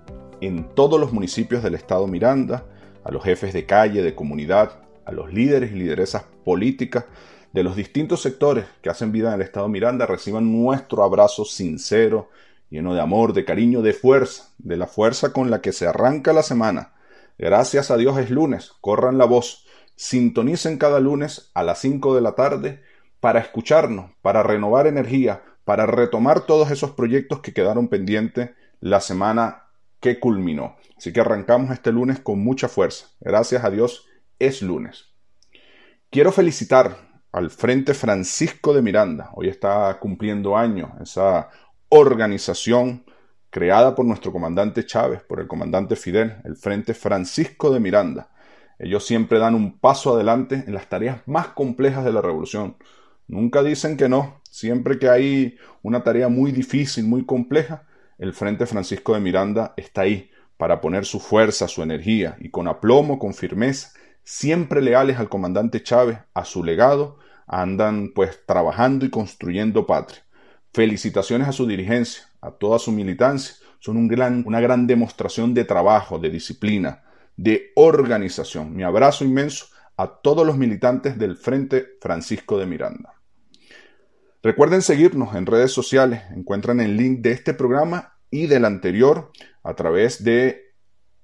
en 0.43 0.69
todos 0.75 1.01
los 1.01 1.15
municipios 1.15 1.63
del 1.63 1.77
estado 1.77 2.07
Miranda, 2.07 2.67
a 3.05 3.11
los 3.11 3.25
jefes 3.25 3.55
de 3.55 3.65
calle, 3.65 4.03
de 4.03 4.15
comunidad, 4.15 4.83
a 5.07 5.13
los 5.13 5.33
líderes 5.33 5.73
y 5.73 5.77
lideresas 5.77 6.25
políticas 6.45 7.07
de 7.55 7.63
los 7.63 7.75
distintos 7.75 8.21
sectores 8.21 8.67
que 8.83 8.91
hacen 8.91 9.13
vida 9.13 9.29
en 9.29 9.37
el 9.37 9.47
estado 9.47 9.67
Miranda, 9.71 10.05
reciban 10.05 10.53
nuestro 10.53 11.03
abrazo 11.03 11.47
sincero, 11.47 12.29
lleno 12.69 12.93
de 12.93 13.01
amor, 13.01 13.33
de 13.33 13.47
cariño, 13.47 13.81
de 13.81 13.95
fuerza, 13.95 14.51
de 14.59 14.77
la 14.77 14.87
fuerza 14.87 15.33
con 15.33 15.51
la 15.51 15.63
que 15.63 15.73
se 15.73 15.87
arranca 15.87 16.35
la 16.35 16.43
semana 16.43 16.91
Gracias 17.39 17.91
a 17.91 17.97
Dios 17.97 18.19
es 18.19 18.31
lunes, 18.31 18.73
corran 18.81 19.19
la 19.19 19.25
voz, 19.25 19.67
sintonicen 19.97 20.79
cada 20.79 21.01
lunes 21.01 21.51
a 21.55 21.63
las 21.63 21.81
5 21.81 22.15
de 22.15 22.21
la 22.21 22.35
tarde 22.35 22.83
para 23.21 23.41
escucharnos, 23.41 24.13
para 24.23 24.43
renovar 24.43 24.87
energía, 24.87 25.43
para 25.65 25.87
retomar 25.87 26.47
todos 26.47 26.71
esos 26.71 26.93
proyectos 26.93 27.41
que 27.41 27.53
quedaron 27.53 27.89
pendientes 27.89 28.51
la 28.81 29.01
semana 29.01 29.65
que 30.01 30.21
culminó. 30.21 30.77
Así 30.97 31.13
que 31.13 31.21
arrancamos 31.21 31.71
este 31.71 31.91
lunes 31.91 32.21
con 32.21 32.39
mucha 32.39 32.69
fuerza. 32.69 33.07
Gracias 33.21 33.65
a 33.65 33.71
Dios 33.71 34.07
es 34.39 34.63
lunes. 34.63 35.15
Quiero 36.11 36.31
felicitar 36.31 37.23
al 37.33 37.51
Frente 37.51 37.95
Francisco 37.95 38.75
de 38.75 38.83
Miranda. 38.83 39.31
Hoy 39.33 39.49
está 39.49 39.99
cumpliendo 39.99 40.57
años 40.57 40.91
esa 41.01 41.49
organización 41.89 43.05
creada 43.55 43.95
por 43.95 44.05
nuestro 44.05 44.33
comandante 44.33 44.85
Chávez, 44.85 45.23
por 45.23 45.39
el 45.39 45.47
comandante 45.47 45.95
Fidel, 45.95 46.39
el 46.43 46.57
Frente 46.57 46.93
Francisco 46.93 47.73
de 47.73 47.79
Miranda. 47.79 48.29
Ellos 48.81 49.07
siempre 49.07 49.39
dan 49.39 49.55
un 49.55 49.79
paso 49.79 50.13
adelante 50.13 50.65
en 50.67 50.75
las 50.75 50.89
tareas 50.89 51.19
más 51.27 51.47
complejas 51.47 52.05
de 52.05 52.13
la 52.13 52.21
revolución. 52.21 52.77
Nunca 53.29 53.63
dicen 53.63 53.97
que 53.97 54.09
no. 54.09 54.41
Siempre 54.51 54.99
que 54.99 55.09
hay 55.09 55.57
una 55.83 56.03
tarea 56.03 56.29
muy 56.29 56.51
difícil, 56.51 57.05
muy 57.05 57.25
compleja, 57.25 57.85
el 58.19 58.33
Frente 58.33 58.67
Francisco 58.67 59.15
de 59.15 59.21
Miranda 59.21 59.73
está 59.77 60.01
ahí 60.01 60.33
para 60.57 60.81
poner 60.81 61.05
su 61.05 61.21
fuerza, 61.21 61.69
su 61.69 61.81
energía 61.85 62.37
y 62.41 62.51
con 62.51 62.67
aplomo, 62.67 63.21
con 63.21 63.35
firmeza, 63.35 63.93
siempre 64.25 64.83
leales 64.83 65.21
al 65.21 65.29
comandante 65.29 65.81
Chávez, 65.81 66.19
a 66.35 66.45
su 66.45 66.65
legado, 66.65 67.21
andan 67.47 68.11
pues 68.17 68.45
trabajando 68.47 69.07
y 69.07 69.11
construyendo 69.11 69.87
patria. 69.87 70.25
Felicitaciones 70.73 71.47
a 71.47 71.53
su 71.53 71.69
dirigencia, 71.69 72.25
a 72.45 72.51
toda 72.51 72.79
su 72.79 72.93
militancia. 72.93 73.57
Son 73.81 73.97
un 73.97 74.07
gran, 74.07 74.45
una 74.47 74.61
gran 74.61 74.87
demostración 74.87 75.55
de 75.55 75.65
trabajo, 75.65 76.19
de 76.19 76.31
disciplina, 76.31 77.03
de 77.37 77.73
organización. 77.75 78.75
Mi 78.75 78.83
abrazo 78.83 79.25
inmenso 79.25 79.67
a 79.97 80.07
todos 80.09 80.47
los 80.47 80.57
militantes 80.57 81.19
del 81.19 81.37
Frente 81.37 81.97
Francisco 82.01 82.59
de 82.59 82.67
Miranda. 82.67 83.15
Recuerden 84.43 84.83
seguirnos 84.83 85.35
en 85.35 85.47
redes 85.47 85.73
sociales. 85.73 86.23
Encuentran 86.37 86.81
el 86.81 86.97
link 86.97 87.21
de 87.21 87.33
este 87.33 87.55
programa 87.55 88.15
y 88.31 88.47
del 88.47 88.65
anterior 88.65 89.31
a 89.63 89.75
través 89.75 90.23
de 90.23 90.75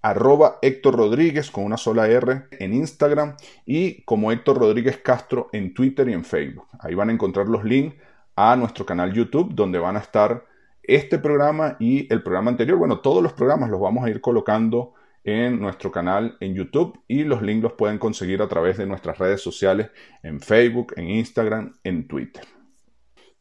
arroba 0.03 0.59
Héctor 0.63 0.97
Rodríguez 0.97 1.51
con 1.51 1.65
una 1.65 1.77
sola 1.77 2.09
R 2.09 2.47
en 2.53 2.73
Instagram 2.73 3.37
y 3.67 4.03
como 4.05 4.33
Héctor 4.33 4.59
Rodríguez 4.59 4.99
Castro 4.99 5.51
en 5.53 5.75
Twitter 5.75 6.09
y 6.09 6.15
en 6.15 6.25
Facebook. 6.25 6.69
Ahí 6.79 6.95
van 6.95 7.11
a 7.11 7.13
encontrar 7.13 7.47
los 7.47 7.65
links 7.65 7.97
a 8.37 8.57
nuestro 8.57 8.87
canal 8.87 9.13
YouTube, 9.13 9.55
donde 9.55 9.79
van 9.79 9.97
a 9.97 10.01
estar 10.01 10.45
este 10.83 11.19
programa 11.19 11.77
y 11.79 12.13
el 12.13 12.23
programa 12.23 12.51
anterior. 12.51 12.79
Bueno, 12.79 13.01
todos 13.01 13.23
los 13.23 13.33
programas 13.33 13.71
los 13.71 13.81
vamos 13.81 14.05
a 14.05 14.11
ir 14.11 14.21
colocando 14.21 14.95
en 15.23 15.61
nuestro 15.61 15.93
canal 15.93 16.37
en 16.41 16.55
YouTube 16.55 16.99
y 17.07 17.25
los 17.25 17.43
links 17.43 17.63
los 17.63 17.73
pueden 17.75 17.99
conseguir 17.99 18.41
a 18.43 18.49
través 18.49 18.79
de 18.79 18.87
nuestras 18.87 19.19
redes 19.19 19.43
sociales 19.43 19.91
en 20.23 20.41
Facebook, 20.41 20.95
en 20.97 21.11
Instagram, 21.11 21.79
en 21.85 22.09
Twitter. 22.09 22.45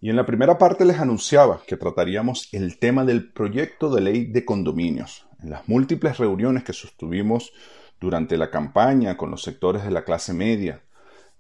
Y 0.02 0.10
en 0.10 0.16
la 0.16 0.26
primera 0.26 0.58
parte 0.58 0.86
les 0.86 1.00
anunciaba 1.00 1.62
que 1.68 1.78
trataríamos 1.78 2.50
el 2.54 2.80
tema 2.80 3.06
del 3.06 3.32
proyecto 3.32 3.94
de 3.94 4.02
ley 4.02 4.26
de 4.26 4.46
condominios. 4.46 5.28
En 5.42 5.50
las 5.50 5.68
múltiples 5.68 6.18
reuniones 6.18 6.64
que 6.64 6.74
sostuvimos 6.74 7.54
durante 8.00 8.38
la 8.38 8.50
campaña 8.50 9.18
con 9.18 9.32
los 9.32 9.44
sectores 9.44 9.84
de 9.84 9.92
la 9.92 10.06
clase 10.06 10.34
media 10.34 10.84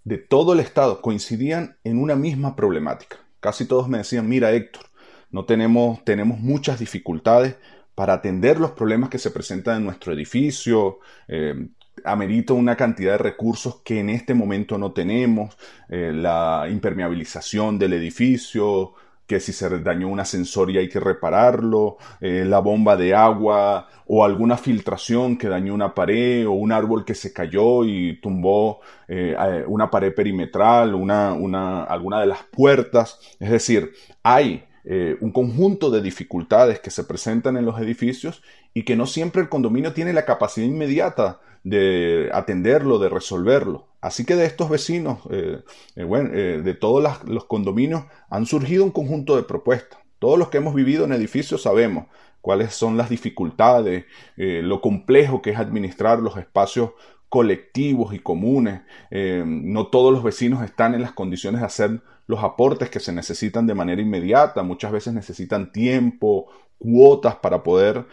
de 0.03 0.17
todo 0.17 0.53
el 0.53 0.59
Estado 0.59 1.01
coincidían 1.01 1.77
en 1.83 2.01
una 2.01 2.15
misma 2.15 2.55
problemática 2.55 3.17
Casi 3.39 3.65
todos 3.65 3.87
me 3.87 3.99
decían, 3.99 4.27
mira 4.27 4.51
Héctor, 4.51 4.83
no 5.31 5.45
tenemos, 5.45 6.03
tenemos 6.03 6.39
muchas 6.39 6.79
dificultades 6.79 7.55
para 7.95 8.13
atender 8.13 8.59
los 8.59 8.71
problemas 8.71 9.09
que 9.09 9.17
se 9.17 9.31
presentan 9.31 9.77
en 9.77 9.85
nuestro 9.85 10.13
edificio, 10.13 10.99
eh, 11.27 11.67
amerita 12.05 12.53
una 12.53 12.75
cantidad 12.75 13.13
de 13.13 13.17
recursos 13.17 13.81
que 13.83 13.99
en 13.99 14.09
este 14.09 14.33
momento 14.33 14.77
no 14.77 14.93
tenemos, 14.93 15.57
eh, 15.89 16.11
la 16.13 16.67
impermeabilización 16.69 17.77
del 17.77 17.93
edificio, 17.93 18.93
que 19.29 19.39
si 19.39 19.53
se 19.53 19.69
dañó 19.81 20.07
un 20.07 20.19
ascensor 20.19 20.71
y 20.71 20.79
hay 20.79 20.89
que 20.89 20.99
repararlo, 20.99 21.97
eh, 22.19 22.45
la 22.47 22.57
bomba 22.59 22.97
de 22.97 23.13
agua 23.13 23.87
o 24.07 24.25
alguna 24.25 24.57
filtración 24.57 25.37
que 25.37 25.47
dañó 25.47 25.75
una 25.75 25.93
pared 25.93 26.47
o 26.47 26.53
un 26.53 26.71
árbol 26.71 27.05
que 27.05 27.13
se 27.13 27.31
cayó 27.31 27.85
y 27.85 28.19
tumbó 28.21 28.79
eh, 29.07 29.35
una 29.67 29.91
pared 29.91 30.15
perimetral, 30.15 30.95
una, 30.95 31.33
una, 31.33 31.83
alguna 31.83 32.21
de 32.21 32.25
las 32.25 32.43
puertas. 32.43 33.19
Es 33.39 33.51
decir, 33.51 33.91
hay 34.23 34.63
eh, 34.91 35.17
un 35.21 35.31
conjunto 35.31 35.91
de 35.91 36.01
dificultades 36.01 36.79
que 36.79 36.89
se 36.89 37.03
presentan 37.03 37.57
en 37.57 37.65
los 37.65 37.79
edificios 37.79 38.41
y 38.73 38.85
que 38.85 38.95
no 38.95 39.05
siempre 39.05 39.39
el 39.39 39.47
condominio 39.47 39.93
tiene 39.93 40.13
la 40.13 40.25
capacidad 40.25 40.65
inmediata 40.65 41.41
de 41.63 42.31
atenderlo, 42.33 42.97
de 42.97 43.07
resolverlo. 43.07 43.85
Así 44.01 44.25
que 44.25 44.35
de 44.35 44.47
estos 44.47 44.67
vecinos, 44.67 45.19
eh, 45.29 45.61
eh, 45.95 46.61
de 46.63 46.73
todos 46.73 47.23
los 47.27 47.45
condominios, 47.45 48.05
han 48.31 48.47
surgido 48.47 48.83
un 48.83 48.89
conjunto 48.89 49.35
de 49.35 49.43
propuestas. 49.43 49.99
Todos 50.17 50.39
los 50.39 50.49
que 50.49 50.57
hemos 50.57 50.73
vivido 50.73 51.05
en 51.05 51.13
edificios 51.13 51.61
sabemos 51.61 52.07
cuáles 52.41 52.73
son 52.73 52.97
las 52.97 53.09
dificultades, 53.09 54.05
lo 54.37 54.81
complejo 54.81 55.41
que 55.43 55.51
es 55.51 55.59
administrar 55.59 56.19
los 56.19 56.35
espacios 56.37 56.91
colectivos 57.29 58.13
y 58.13 58.19
comunes. 58.19 58.81
no 59.11 59.87
todos 59.87 60.11
los 60.11 60.23
vecinos 60.23 60.63
están 60.63 60.93
en 60.95 61.01
las 61.01 61.13
condiciones 61.13 61.61
de 61.61 61.67
hacer 61.67 62.01
los 62.27 62.43
aportes 62.43 62.89
que 62.89 62.99
se 62.99 63.13
necesitan 63.13 63.65
de 63.65 63.75
manera 63.75 64.01
inmediata. 64.01 64.63
Muchas 64.63 64.91
veces 64.91 65.13
necesitan 65.13 65.71
tiempo, 65.71 66.47
cuotas 66.77 67.35
para 67.35 67.63
poder 67.63 68.05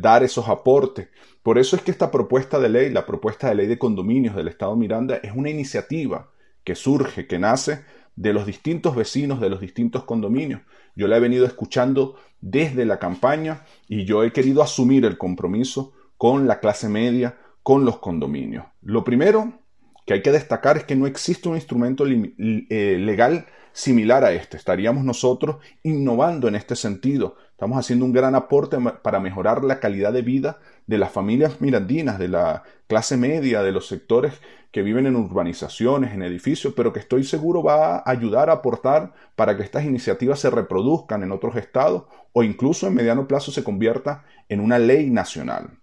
dar 0.00 0.22
esos 0.22 0.48
aportes. 0.48 1.08
Por 1.42 1.58
eso 1.58 1.76
es 1.76 1.82
que 1.82 1.90
esta 1.90 2.10
propuesta 2.10 2.58
de 2.58 2.70
ley, 2.70 2.90
la 2.90 3.04
propuesta 3.04 3.48
de 3.48 3.54
ley 3.54 3.66
de 3.66 3.78
condominios 3.78 4.34
del 4.34 4.48
Estado 4.48 4.74
Miranda, 4.76 5.16
es 5.16 5.32
una 5.34 5.50
iniciativa 5.50 6.30
que 6.64 6.74
surge, 6.74 7.26
que 7.26 7.38
nace 7.38 7.84
de 8.16 8.32
los 8.32 8.46
distintos 8.46 8.94
vecinos 8.96 9.40
de 9.40 9.50
los 9.50 9.60
distintos 9.60 10.04
condominios. 10.04 10.62
Yo 10.94 11.08
la 11.08 11.16
he 11.16 11.20
venido 11.20 11.44
escuchando 11.44 12.16
desde 12.40 12.86
la 12.86 12.98
campaña 12.98 13.64
y 13.88 14.04
yo 14.04 14.22
he 14.22 14.32
querido 14.32 14.62
asumir 14.62 15.04
el 15.04 15.18
compromiso 15.18 15.92
con 16.16 16.46
la 16.46 16.60
clase 16.60 16.88
media, 16.88 17.36
con 17.64 17.84
los 17.84 17.98
condominios. 17.98 18.66
Lo 18.82 19.02
primero 19.02 19.54
que 20.06 20.14
hay 20.14 20.22
que 20.22 20.30
destacar 20.30 20.76
es 20.76 20.84
que 20.84 20.94
no 20.94 21.06
existe 21.06 21.48
un 21.48 21.56
instrumento 21.56 22.04
eh, 22.06 22.96
legal 23.00 23.46
similar 23.72 24.22
a 24.22 24.32
este. 24.32 24.58
Estaríamos 24.58 25.02
nosotros 25.02 25.56
innovando 25.82 26.46
en 26.46 26.56
este 26.56 26.76
sentido. 26.76 27.36
Estamos 27.52 27.78
haciendo 27.78 28.04
un 28.04 28.12
gran 28.12 28.34
aporte 28.34 28.76
para 29.02 29.18
mejorar 29.18 29.64
la 29.64 29.80
calidad 29.80 30.12
de 30.12 30.20
vida 30.20 30.58
de 30.86 30.98
las 30.98 31.10
familias 31.10 31.62
mirandinas, 31.62 32.18
de 32.18 32.28
la 32.28 32.64
clase 32.86 33.16
media, 33.16 33.62
de 33.62 33.72
los 33.72 33.88
sectores 33.88 34.34
que 34.70 34.82
viven 34.82 35.06
en 35.06 35.16
urbanizaciones, 35.16 36.12
en 36.12 36.22
edificios, 36.22 36.74
pero 36.76 36.92
que 36.92 36.98
estoy 36.98 37.24
seguro 37.24 37.62
va 37.62 37.96
a 37.96 38.02
ayudar 38.04 38.50
a 38.50 38.54
aportar 38.54 39.14
para 39.36 39.56
que 39.56 39.62
estas 39.62 39.84
iniciativas 39.84 40.38
se 40.38 40.50
reproduzcan 40.50 41.22
en 41.22 41.32
otros 41.32 41.56
estados 41.56 42.04
o 42.32 42.42
incluso 42.42 42.86
en 42.86 42.94
mediano 42.94 43.26
plazo 43.26 43.52
se 43.52 43.64
convierta 43.64 44.24
en 44.50 44.60
una 44.60 44.78
ley 44.78 45.08
nacional. 45.08 45.78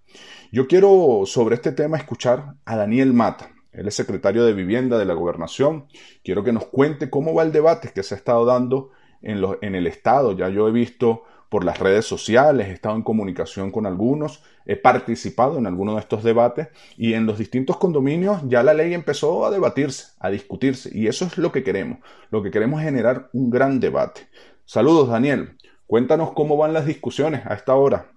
Yo 0.52 0.68
quiero 0.68 1.24
sobre 1.26 1.56
este 1.56 1.72
tema 1.72 1.98
escuchar 1.98 2.56
a 2.66 2.76
Daniel 2.76 3.14
Mata. 3.14 3.52
Él 3.72 3.88
es 3.88 3.96
secretario 3.96 4.44
de 4.44 4.54
Vivienda 4.54 4.98
de 4.98 5.06
la 5.06 5.14
Gobernación. 5.14 5.88
Quiero 6.24 6.44
que 6.44 6.52
nos 6.52 6.66
cuente 6.66 7.10
cómo 7.10 7.34
va 7.34 7.44
el 7.44 7.52
debate 7.52 7.92
que 7.94 8.04
se 8.04 8.16
ha 8.16 8.18
estado 8.18 8.46
dando 8.46 8.92
en, 9.22 9.42
en 9.62 9.76
el 9.76 9.88
Estado. 9.88 10.34
Ya 10.34 10.50
yo 10.50 10.68
he 10.68 10.72
visto 10.72 11.24
por 11.52 11.66
las 11.66 11.80
redes 11.80 12.06
sociales, 12.06 12.70
he 12.70 12.72
estado 12.72 12.96
en 12.96 13.02
comunicación 13.02 13.72
con 13.72 13.86
algunos, 13.86 14.42
he 14.66 14.78
participado 14.78 15.58
en 15.58 15.68
algunos 15.68 15.96
de 15.96 16.00
estos 16.00 16.24
debates 16.24 16.70
y 16.96 17.14
en 17.14 17.26
los 17.26 17.38
distintos 17.38 17.76
condominios 17.76 18.42
ya 18.46 18.64
la 18.64 18.74
ley 18.74 18.94
empezó 18.94 19.46
a 19.46 19.52
debatirse, 19.52 20.14
a 20.20 20.30
discutirse 20.30 20.90
y 20.94 21.08
eso 21.08 21.26
es 21.26 21.38
lo 21.38 21.52
que 21.52 21.62
queremos. 21.62 22.00
Lo 22.30 22.42
que 22.42 22.52
queremos 22.52 22.80
es 22.80 22.86
generar 22.86 23.30
un 23.34 23.50
gran 23.50 23.82
debate. 23.82 24.30
Saludos 24.64 25.10
Daniel, 25.10 25.58
cuéntanos 25.88 26.32
cómo 26.32 26.56
van 26.56 26.72
las 26.72 26.86
discusiones 26.86 27.46
a 27.46 27.54
esta 27.54 27.76
hora. 27.76 28.14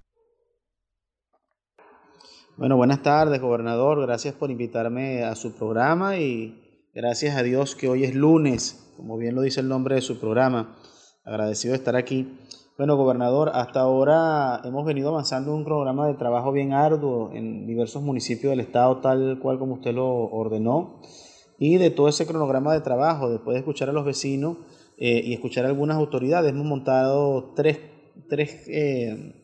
Bueno, 2.57 2.77
buenas 2.77 3.03
tardes, 3.03 3.41
gobernador. 3.41 4.01
Gracias 4.03 4.33
por 4.33 4.49
invitarme 4.49 5.25
a 5.25 5.35
su 5.35 5.57
programa 5.57 6.19
y 6.19 6.87
gracias 6.95 7.37
a 7.37 7.43
Dios 7.43 7.75
que 7.75 7.89
hoy 7.89 8.05
es 8.05 8.15
lunes, 8.15 8.93
como 8.97 9.19
bien 9.19 9.35
lo 9.35 9.43
dice 9.43 9.59
el 9.59 9.67
nombre 9.67 9.97
de 9.97 10.03
su 10.03 10.21
programa. 10.21 10.77
Agradecido 11.25 11.73
de 11.73 11.79
estar 11.79 11.97
aquí. 11.97 12.39
Bueno, 12.79 12.97
gobernador, 12.97 13.51
hasta 13.55 13.81
ahora 13.81 14.61
hemos 14.63 14.87
venido 14.87 15.09
avanzando 15.09 15.53
un 15.53 15.65
programa 15.65 16.07
de 16.07 16.15
trabajo 16.15 16.53
bien 16.53 16.73
arduo 16.73 17.33
en 17.33 17.67
diversos 17.67 18.05
municipios 18.05 18.51
del 18.51 18.61
estado, 18.61 18.99
tal 18.99 19.41
cual 19.43 19.59
como 19.59 19.75
usted 19.75 19.93
lo 19.93 20.07
ordenó. 20.07 21.01
Y 21.59 21.79
de 21.79 21.91
todo 21.91 22.09
ese 22.09 22.25
cronograma 22.25 22.73
de 22.73 22.83
trabajo, 22.83 23.31
después 23.31 23.57
de 23.57 23.59
escuchar 23.59 23.89
a 23.89 23.93
los 23.93 24.05
vecinos 24.05 24.59
eh, 24.97 25.23
y 25.25 25.35
escuchar 25.35 25.65
a 25.65 25.69
algunas 25.69 25.97
autoridades, 25.97 26.53
hemos 26.53 26.67
montado 26.67 27.53
tres, 27.57 27.81
tres, 28.29 28.63
eh, 28.69 29.35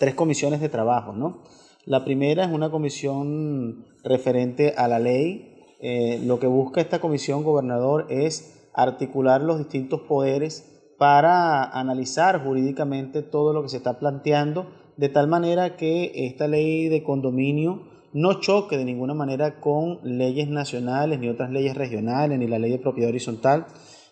tres 0.00 0.16
comisiones 0.16 0.60
de 0.60 0.68
trabajo. 0.68 1.12
¿no? 1.12 1.44
La 1.86 2.04
primera 2.04 2.44
es 2.44 2.50
una 2.50 2.70
comisión 2.70 3.84
referente 4.02 4.74
a 4.76 4.88
la 4.88 4.98
ley. 4.98 5.50
Eh, 5.80 6.18
lo 6.24 6.38
que 6.38 6.46
busca 6.46 6.80
esta 6.80 7.00
comisión, 7.00 7.44
gobernador, 7.44 8.06
es 8.08 8.70
articular 8.72 9.42
los 9.42 9.58
distintos 9.58 10.00
poderes 10.00 10.70
para 10.98 11.64
analizar 11.64 12.42
jurídicamente 12.42 13.22
todo 13.22 13.52
lo 13.52 13.62
que 13.62 13.68
se 13.68 13.76
está 13.76 13.98
planteando, 13.98 14.66
de 14.96 15.08
tal 15.10 15.28
manera 15.28 15.76
que 15.76 16.26
esta 16.26 16.48
ley 16.48 16.88
de 16.88 17.02
condominio 17.02 17.82
no 18.14 18.40
choque 18.40 18.78
de 18.78 18.84
ninguna 18.84 19.12
manera 19.12 19.60
con 19.60 19.98
leyes 20.04 20.48
nacionales, 20.48 21.18
ni 21.18 21.28
otras 21.28 21.50
leyes 21.50 21.76
regionales, 21.76 22.38
ni 22.38 22.46
la 22.46 22.60
ley 22.60 22.70
de 22.70 22.78
propiedad 22.78 23.10
horizontal, 23.10 23.66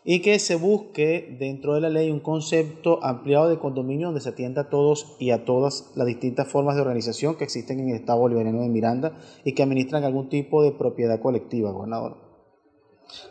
y 0.04 0.20
que 0.20 0.38
se 0.38 0.56
busque 0.56 1.36
dentro 1.38 1.74
de 1.74 1.80
la 1.80 1.90
ley 1.90 2.10
un 2.10 2.20
concepto 2.20 3.02
ampliado 3.04 3.48
de 3.48 3.58
condominio 3.58 4.08
donde 4.08 4.20
se 4.20 4.30
atienda 4.30 4.62
a 4.62 4.68
todos 4.68 5.16
y 5.20 5.30
a 5.30 5.44
todas 5.44 5.92
las 5.94 6.06
distintas 6.06 6.48
formas 6.48 6.74
de 6.74 6.82
organización 6.82 7.36
que 7.36 7.44
existen 7.44 7.78
en 7.80 7.90
el 7.90 7.96
Estado 7.96 8.18
bolivariano 8.18 8.62
de 8.62 8.68
Miranda 8.68 9.16
y 9.44 9.52
que 9.52 9.62
administran 9.62 10.02
algún 10.02 10.28
tipo 10.28 10.62
de 10.62 10.72
propiedad 10.72 11.20
colectiva, 11.20 11.70
gobernador. 11.70 12.16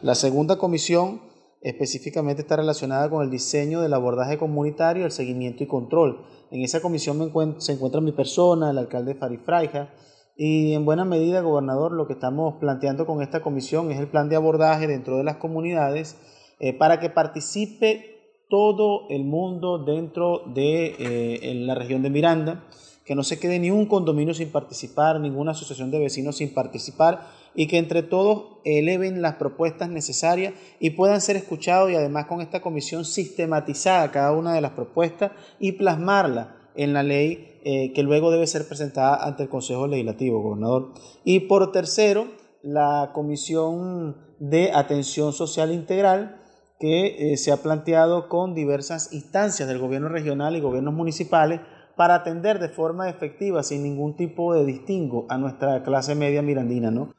La 0.02 0.16
segunda 0.16 0.58
comisión 0.58 1.22
específicamente 1.62 2.42
está 2.42 2.56
relacionada 2.56 3.10
con 3.10 3.24
el 3.24 3.30
diseño 3.30 3.82
del 3.82 3.94
abordaje 3.94 4.38
comunitario, 4.38 5.06
el 5.06 5.12
seguimiento 5.12 5.64
y 5.64 5.68
control. 5.68 6.26
En 6.52 6.62
esa 6.62 6.82
comisión 6.82 7.32
se 7.60 7.74
encuentra 7.74 8.02
mi 8.02 8.12
persona, 8.14 8.72
el 8.72 8.78
alcalde 8.78 9.16
Farid 9.16 9.40
Fraija, 9.40 9.90
y 10.36 10.74
en 10.74 10.86
buena 10.86 11.06
medida, 11.06 11.42
gobernador, 11.42 11.92
lo 11.92 12.08
que 12.08 12.14
estamos 12.14 12.56
planteando 12.60 13.06
con 13.06 13.22
esta 13.22 13.42
comisión 13.42 13.92
es 13.92 14.00
el 14.00 14.08
plan 14.08 14.30
de 14.30 14.38
abordaje 14.38 14.88
dentro 14.88 15.18
de 15.18 15.24
las 15.24 15.36
comunidades 15.38 16.16
eh, 16.64 16.74
para 16.74 17.00
que 17.00 17.10
participe 17.10 18.46
todo 18.48 19.08
el 19.10 19.24
mundo 19.24 19.80
dentro 19.80 20.44
de 20.46 20.96
eh, 21.00 21.54
la 21.56 21.74
región 21.74 22.04
de 22.04 22.12
Miranda, 22.12 22.64
que 23.04 23.16
no 23.16 23.24
se 23.24 23.40
quede 23.40 23.58
ni 23.58 23.72
un 23.72 23.88
condominio 23.88 24.36
sin 24.36 24.52
participar, 24.52 25.20
ninguna 25.20 25.52
asociación 25.52 25.90
de 25.90 25.98
vecinos 25.98 26.38
sin 26.38 26.54
participar 26.54 27.28
y 27.56 27.66
que 27.66 27.80
entre 27.80 28.04
todos 28.04 28.60
eleven 28.64 29.24
las 29.24 29.36
propuestas 29.36 29.90
necesarias 29.90 30.54
y 30.80 30.92
puedan 30.92 31.20
ser 31.20 31.36
escuchados 31.36 31.90
y 31.90 31.96
además 31.96 32.28
con 32.28 32.42
esta 32.42 32.62
comisión 32.62 33.06
sistematizada 33.06 34.12
cada 34.12 34.32
una 34.32 34.54
de 34.54 34.62
las 34.62 34.72
propuestas 34.72 35.32
y 35.60 35.72
plasmarla 35.72 36.58
en 36.76 36.94
la 36.94 37.02
ley 37.02 37.60
eh, 37.64 37.92
que 37.94 38.04
luego 38.04 38.30
debe 38.30 38.46
ser 38.46 38.68
presentada 38.68 39.26
ante 39.26 39.44
el 39.44 39.50
Consejo 39.50 39.88
Legislativo, 39.88 40.44
gobernador. 40.44 40.94
Y 41.24 41.40
por 41.42 41.72
tercero, 41.72 42.28
la 42.62 43.10
Comisión 43.16 44.16
de 44.40 44.72
Atención 44.74 45.34
Social 45.34 45.72
Integral 45.72 46.41
que 46.82 47.34
eh, 47.34 47.38
se 47.38 47.52
ha 47.52 47.58
planteado 47.58 48.28
con 48.28 48.56
diversas 48.56 49.14
instancias 49.14 49.70
del 49.70 49.78
gobierno 49.78 50.10
regional 50.10 50.56
y 50.56 50.62
gobiernos 50.62 50.96
municipales 50.96 51.62
para 51.96 52.16
atender 52.16 52.58
de 52.58 52.70
forma 52.70 53.08
efectiva, 53.08 53.62
sin 53.62 53.84
ningún 53.84 54.16
tipo 54.16 54.56
de 54.56 54.66
distingo, 54.66 55.28
a 55.30 55.38
nuestra 55.38 55.84
clase 55.84 56.16
media 56.16 56.42
mirandina, 56.42 56.90
¿no? 56.90 57.14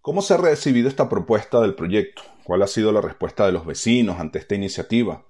¿Cómo 0.00 0.22
se 0.22 0.34
ha 0.34 0.36
recibido 0.36 0.88
esta 0.88 1.08
propuesta 1.08 1.60
del 1.60 1.74
proyecto? 1.74 2.22
¿Cuál 2.44 2.62
ha 2.62 2.68
sido 2.68 2.92
la 2.92 3.00
respuesta 3.00 3.46
de 3.46 3.52
los 3.52 3.66
vecinos 3.66 4.20
ante 4.20 4.38
esta 4.38 4.54
iniciativa? 4.54 5.24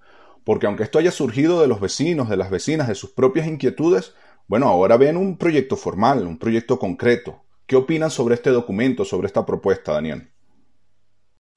Porque 0.44 0.66
aunque 0.66 0.82
esto 0.82 0.98
haya 0.98 1.10
surgido 1.10 1.62
de 1.62 1.68
los 1.68 1.80
vecinos, 1.80 2.28
de 2.28 2.36
las 2.36 2.50
vecinas, 2.50 2.88
de 2.88 2.96
sus 2.96 3.12
propias 3.12 3.46
inquietudes, 3.46 4.14
bueno, 4.46 4.68
ahora 4.68 4.98
ven 4.98 5.16
un 5.16 5.38
proyecto 5.38 5.76
formal, 5.76 6.26
un 6.26 6.38
proyecto 6.38 6.78
concreto. 6.78 7.44
¿Qué 7.66 7.76
opinan 7.76 8.10
sobre 8.10 8.34
este 8.34 8.50
documento, 8.50 9.06
sobre 9.06 9.26
esta 9.26 9.46
propuesta, 9.46 9.92
Daniel? 9.92 10.28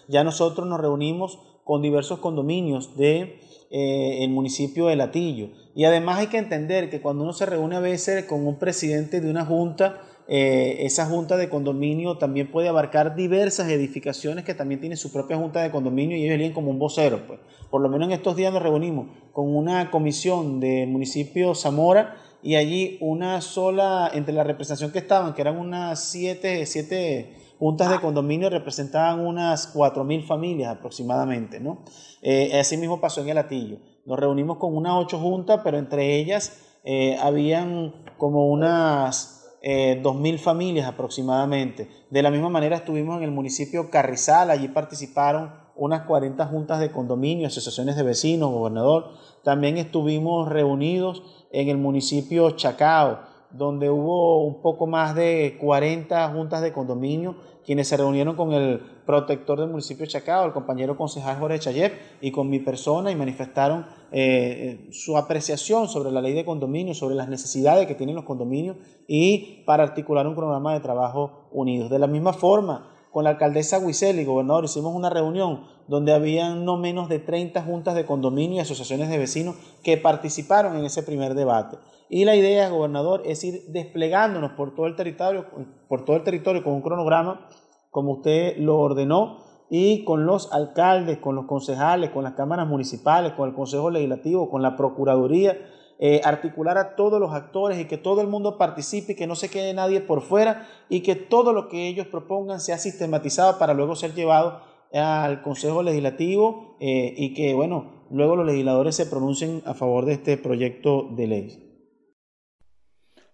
Ya 0.07 0.23
nosotros 0.23 0.67
nos 0.67 0.79
reunimos 0.79 1.39
con 1.63 1.81
diversos 1.81 2.19
condominios 2.19 2.95
de 2.95 3.39
eh, 3.69 4.23
el 4.23 4.29
municipio 4.29 4.87
de 4.87 4.95
Latillo. 4.95 5.49
Y 5.75 5.83
además 5.83 6.19
hay 6.19 6.27
que 6.27 6.37
entender 6.37 6.89
que 6.89 7.01
cuando 7.01 7.23
uno 7.23 7.33
se 7.33 7.45
reúne 7.45 7.75
a 7.75 7.81
veces 7.81 8.25
con 8.25 8.47
un 8.47 8.57
presidente 8.57 9.19
de 9.19 9.29
una 9.29 9.45
junta, 9.45 10.01
eh, 10.29 10.85
esa 10.85 11.05
junta 11.05 11.37
de 11.37 11.49
condominio 11.49 12.17
también 12.17 12.51
puede 12.51 12.67
abarcar 12.67 13.15
diversas 13.15 13.69
edificaciones 13.69 14.43
que 14.43 14.53
también 14.53 14.79
tienen 14.79 14.97
su 14.97 15.11
propia 15.11 15.37
junta 15.37 15.61
de 15.61 15.71
condominio 15.71 16.17
y 16.17 16.23
ellos 16.23 16.37
vienen 16.37 16.53
como 16.53 16.71
un 16.71 16.79
vocero. 16.79 17.27
Pues. 17.27 17.39
Por 17.69 17.81
lo 17.81 17.89
menos 17.89 18.07
en 18.07 18.13
estos 18.13 18.35
días 18.35 18.53
nos 18.53 18.63
reunimos 18.63 19.07
con 19.33 19.55
una 19.55 19.91
comisión 19.91 20.59
del 20.59 20.89
municipio 20.89 21.53
Zamora 21.53 22.15
y 22.41 22.55
allí 22.55 22.97
una 23.01 23.41
sola, 23.41 24.09
entre 24.13 24.33
la 24.33 24.43
representación 24.43 24.91
que 24.91 24.99
estaban, 24.99 25.33
que 25.33 25.41
eran 25.41 25.57
unas 25.57 26.03
siete, 26.03 26.65
siete 26.65 27.33
juntas 27.59 27.89
de 27.89 27.99
condominio, 27.99 28.49
representaban 28.49 29.19
unas 29.19 29.67
cuatro 29.67 30.03
mil 30.03 30.23
familias 30.23 30.75
aproximadamente. 30.75 31.59
¿no? 31.59 31.83
Eh, 32.21 32.59
así 32.59 32.77
mismo 32.77 32.99
pasó 32.99 33.21
en 33.21 33.29
el 33.29 33.37
Atillo. 33.37 33.77
Nos 34.05 34.19
reunimos 34.19 34.57
con 34.57 34.75
unas 34.75 34.93
ocho 34.95 35.19
juntas, 35.19 35.61
pero 35.63 35.77
entre 35.77 36.15
ellas 36.17 36.63
eh, 36.83 37.17
habían 37.21 37.93
como 38.17 38.47
unas 38.47 39.37
eh, 39.61 39.99
2.000 40.01 40.37
familias 40.37 40.87
aproximadamente. 40.87 41.89
De 42.09 42.21
la 42.21 42.31
misma 42.31 42.49
manera 42.49 42.77
estuvimos 42.77 43.17
en 43.17 43.23
el 43.23 43.31
municipio 43.31 43.89
Carrizal, 43.89 44.49
allí 44.49 44.69
participaron 44.69 45.51
unas 45.75 46.03
40 46.03 46.45
juntas 46.47 46.79
de 46.79 46.91
condominio, 46.91 47.47
asociaciones 47.47 47.95
de 47.95 48.03
vecinos, 48.03 48.51
gobernador. 48.51 49.11
También 49.43 49.77
estuvimos 49.77 50.47
reunidos 50.47 51.23
en 51.51 51.69
el 51.69 51.77
municipio 51.77 52.51
Chacao, 52.51 53.19
donde 53.51 53.89
hubo 53.89 54.43
un 54.43 54.61
poco 54.61 54.87
más 54.87 55.15
de 55.15 55.57
40 55.59 56.29
juntas 56.29 56.61
de 56.61 56.73
condominio, 56.73 57.35
quienes 57.65 57.87
se 57.87 57.97
reunieron 57.97 58.35
con 58.35 58.53
el 58.53 58.79
protector 59.05 59.59
del 59.59 59.69
municipio 59.69 60.05
de 60.05 60.11
Chacao, 60.11 60.45
el 60.45 60.53
compañero 60.53 60.97
concejal 60.97 61.37
Jorge 61.39 61.59
Chayev, 61.59 61.93
y 62.21 62.31
con 62.31 62.49
mi 62.49 62.59
persona 62.59 63.11
y 63.11 63.15
manifestaron 63.15 63.85
eh, 64.11 64.87
su 64.91 65.17
apreciación 65.17 65.87
sobre 65.87 66.11
la 66.11 66.21
ley 66.21 66.33
de 66.33 66.45
condominio, 66.45 66.93
sobre 66.93 67.15
las 67.15 67.29
necesidades 67.29 67.87
que 67.87 67.95
tienen 67.95 68.15
los 68.15 68.25
condominios 68.25 68.77
y 69.07 69.63
para 69.65 69.83
articular 69.83 70.27
un 70.27 70.35
programa 70.35 70.73
de 70.73 70.79
trabajo 70.79 71.47
unidos. 71.51 71.89
De 71.89 71.99
la 71.99 72.07
misma 72.07 72.33
forma, 72.33 72.91
con 73.11 73.23
la 73.23 73.31
alcaldesa 73.31 73.79
Huisel 73.79 74.19
y 74.19 74.25
gobernador 74.25 74.65
hicimos 74.65 74.93
una 74.93 75.09
reunión 75.09 75.63
donde 75.87 76.13
habían 76.13 76.65
no 76.65 76.77
menos 76.77 77.09
de 77.09 77.19
30 77.19 77.63
juntas 77.63 77.95
de 77.95 78.05
condominio 78.05 78.57
y 78.57 78.59
asociaciones 78.59 79.09
de 79.09 79.17
vecinos 79.17 79.55
que 79.83 79.97
participaron 79.97 80.75
en 80.75 80.85
ese 80.85 81.03
primer 81.03 81.33
debate. 81.33 81.77
Y 82.09 82.25
la 82.25 82.35
idea, 82.35 82.69
gobernador, 82.69 83.23
es 83.25 83.43
ir 83.43 83.63
desplegándonos 83.67 84.53
por 84.53 84.73
todo 84.73 84.87
el 84.87 84.95
territorio, 84.95 85.45
por 85.87 86.05
todo 86.05 86.15
el 86.15 86.23
territorio 86.23 86.63
con 86.63 86.73
un 86.73 86.81
cronograma, 86.81 87.49
como 87.91 88.13
usted 88.13 88.57
lo 88.57 88.77
ordenó, 88.77 89.45
y 89.69 90.05
con 90.05 90.25
los 90.25 90.51
alcaldes, 90.53 91.17
con 91.17 91.35
los 91.35 91.45
concejales, 91.45 92.11
con 92.11 92.23
las 92.23 92.33
cámaras 92.33 92.67
municipales, 92.67 93.33
con 93.33 93.49
el 93.49 93.55
Consejo 93.55 93.89
Legislativo, 93.89 94.49
con 94.49 94.61
la 94.61 94.75
Procuraduría, 94.75 95.57
eh, 95.99 96.21
articular 96.23 96.77
a 96.77 96.95
todos 96.95 97.19
los 97.19 97.33
actores 97.33 97.79
y 97.79 97.85
que 97.85 97.97
todo 97.97 98.21
el 98.21 98.27
mundo 98.27 98.57
participe 98.57 99.15
que 99.15 99.25
no 99.25 99.35
se 99.35 99.49
quede 99.49 99.73
nadie 99.73 99.99
por 99.99 100.21
fuera 100.21 100.67
y 100.89 101.01
que 101.01 101.15
todo 101.15 101.53
lo 101.53 101.69
que 101.69 101.87
ellos 101.87 102.05
propongan 102.05 102.59
sea 102.59 102.77
sistematizado 102.77 103.57
para 103.57 103.73
luego 103.73 103.95
ser 103.95 104.13
llevado 104.13 104.61
al 104.93 105.41
Consejo 105.41 105.83
Legislativo 105.83 106.77
eh, 106.79 107.13
y 107.17 107.33
que, 107.33 107.53
bueno, 107.55 108.05
luego 108.11 108.35
los 108.35 108.45
legisladores 108.45 108.95
se 108.95 109.07
pronuncien 109.07 109.63
a 109.65 109.73
favor 109.73 110.05
de 110.05 110.13
este 110.13 110.37
proyecto 110.37 111.09
de 111.11 111.27
ley. 111.27 111.66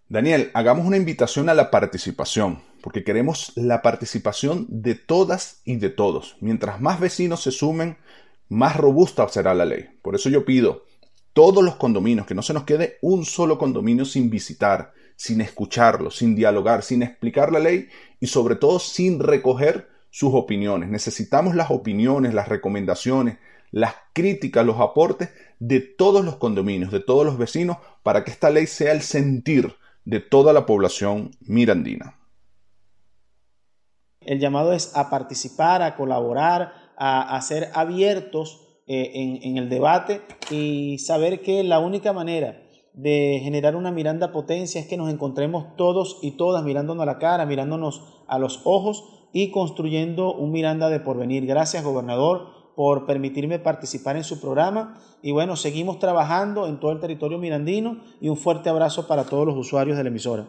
Daniel, 0.08 0.50
hagamos 0.52 0.86
una 0.86 0.98
invitación 0.98 1.48
a 1.48 1.54
la 1.54 1.70
participación, 1.70 2.60
porque 2.82 3.04
queremos 3.04 3.52
la 3.56 3.80
participación 3.80 4.66
de 4.68 4.94
todas 4.94 5.62
y 5.64 5.76
de 5.76 5.88
todos. 5.88 6.36
Mientras 6.40 6.78
más 6.78 7.00
vecinos 7.00 7.42
se 7.42 7.50
sumen, 7.50 7.96
más 8.50 8.76
robusta 8.76 9.26
será 9.28 9.54
la 9.54 9.64
ley. 9.64 9.86
Por 10.02 10.14
eso 10.14 10.28
yo 10.28 10.44
pido 10.44 10.84
todos 11.32 11.64
los 11.64 11.76
condominios, 11.76 12.26
que 12.26 12.34
no 12.34 12.42
se 12.42 12.52
nos 12.52 12.64
quede 12.64 12.98
un 13.00 13.24
solo 13.24 13.56
condominio 13.56 14.04
sin 14.04 14.28
visitar, 14.28 14.92
sin 15.16 15.40
escucharlos, 15.40 16.16
sin 16.16 16.36
dialogar, 16.36 16.82
sin 16.82 17.02
explicar 17.02 17.50
la 17.50 17.58
ley 17.58 17.88
y 18.20 18.26
sobre 18.26 18.56
todo 18.56 18.78
sin 18.80 19.20
recoger 19.20 19.88
sus 20.10 20.34
opiniones. 20.34 20.90
Necesitamos 20.90 21.54
las 21.54 21.70
opiniones, 21.70 22.34
las 22.34 22.48
recomendaciones, 22.48 23.38
las 23.70 23.94
críticas, 24.12 24.66
los 24.66 24.80
aportes 24.80 25.30
de 25.58 25.80
todos 25.80 26.22
los 26.26 26.36
condominios, 26.36 26.92
de 26.92 27.00
todos 27.00 27.24
los 27.24 27.38
vecinos, 27.38 27.78
para 28.02 28.22
que 28.22 28.32
esta 28.32 28.50
ley 28.50 28.66
sea 28.66 28.92
el 28.92 29.00
sentir 29.00 29.74
de 30.04 30.20
toda 30.20 30.52
la 30.52 30.66
población 30.66 31.30
mirandina. 31.40 32.18
El 34.20 34.40
llamado 34.40 34.72
es 34.72 34.96
a 34.96 35.10
participar, 35.10 35.82
a 35.82 35.96
colaborar, 35.96 36.72
a, 36.96 37.40
ser 37.42 37.70
abiertos 37.74 38.60
eh, 38.86 39.10
en, 39.14 39.42
en 39.42 39.58
el 39.58 39.68
debate 39.68 40.22
y 40.50 40.98
saber 40.98 41.42
que 41.42 41.62
la 41.64 41.78
única 41.78 42.12
manera 42.12 42.62
de 42.94 43.40
generar 43.42 43.74
una 43.74 43.90
Miranda 43.90 44.30
potencia 44.30 44.80
es 44.80 44.86
que 44.86 44.96
nos 44.96 45.12
encontremos 45.12 45.76
todos 45.76 46.20
y 46.22 46.32
todas 46.32 46.62
mirándonos 46.64 47.02
a 47.02 47.06
la 47.06 47.18
cara, 47.18 47.44
mirándonos 47.44 48.22
a 48.28 48.38
los 48.38 48.60
ojos 48.64 49.28
y 49.32 49.50
construyendo 49.50 50.32
un 50.32 50.52
Miranda 50.52 50.88
de 50.88 51.00
porvenir. 51.00 51.44
Gracias, 51.44 51.82
gobernador, 51.82 52.63
por 52.74 53.06
permitirme 53.06 53.58
participar 53.58 54.16
en 54.16 54.24
su 54.24 54.40
programa. 54.40 54.98
Y 55.22 55.32
bueno, 55.32 55.56
seguimos 55.56 55.98
trabajando 55.98 56.66
en 56.66 56.78
todo 56.78 56.92
el 56.92 57.00
territorio 57.00 57.38
mirandino 57.38 58.02
y 58.20 58.28
un 58.28 58.36
fuerte 58.36 58.68
abrazo 58.68 59.06
para 59.06 59.24
todos 59.24 59.46
los 59.46 59.56
usuarios 59.56 59.96
de 59.96 60.04
la 60.04 60.10
emisora. 60.10 60.46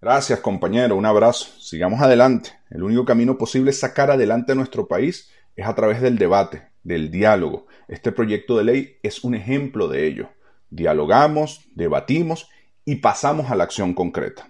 Gracias, 0.00 0.40
compañero. 0.40 0.96
Un 0.96 1.06
abrazo. 1.06 1.46
Sigamos 1.60 2.00
adelante. 2.00 2.50
El 2.70 2.82
único 2.82 3.04
camino 3.04 3.38
posible 3.38 3.72
sacar 3.72 4.10
adelante 4.10 4.52
a 4.52 4.56
nuestro 4.56 4.88
país 4.88 5.30
es 5.54 5.66
a 5.66 5.74
través 5.74 6.00
del 6.00 6.18
debate, 6.18 6.70
del 6.82 7.10
diálogo. 7.10 7.66
Este 7.88 8.10
proyecto 8.10 8.56
de 8.56 8.64
ley 8.64 8.96
es 9.02 9.22
un 9.22 9.34
ejemplo 9.34 9.88
de 9.88 10.06
ello. 10.06 10.30
Dialogamos, 10.70 11.60
debatimos 11.74 12.48
y 12.84 12.96
pasamos 12.96 13.50
a 13.50 13.54
la 13.54 13.64
acción 13.64 13.94
concreta. 13.94 14.48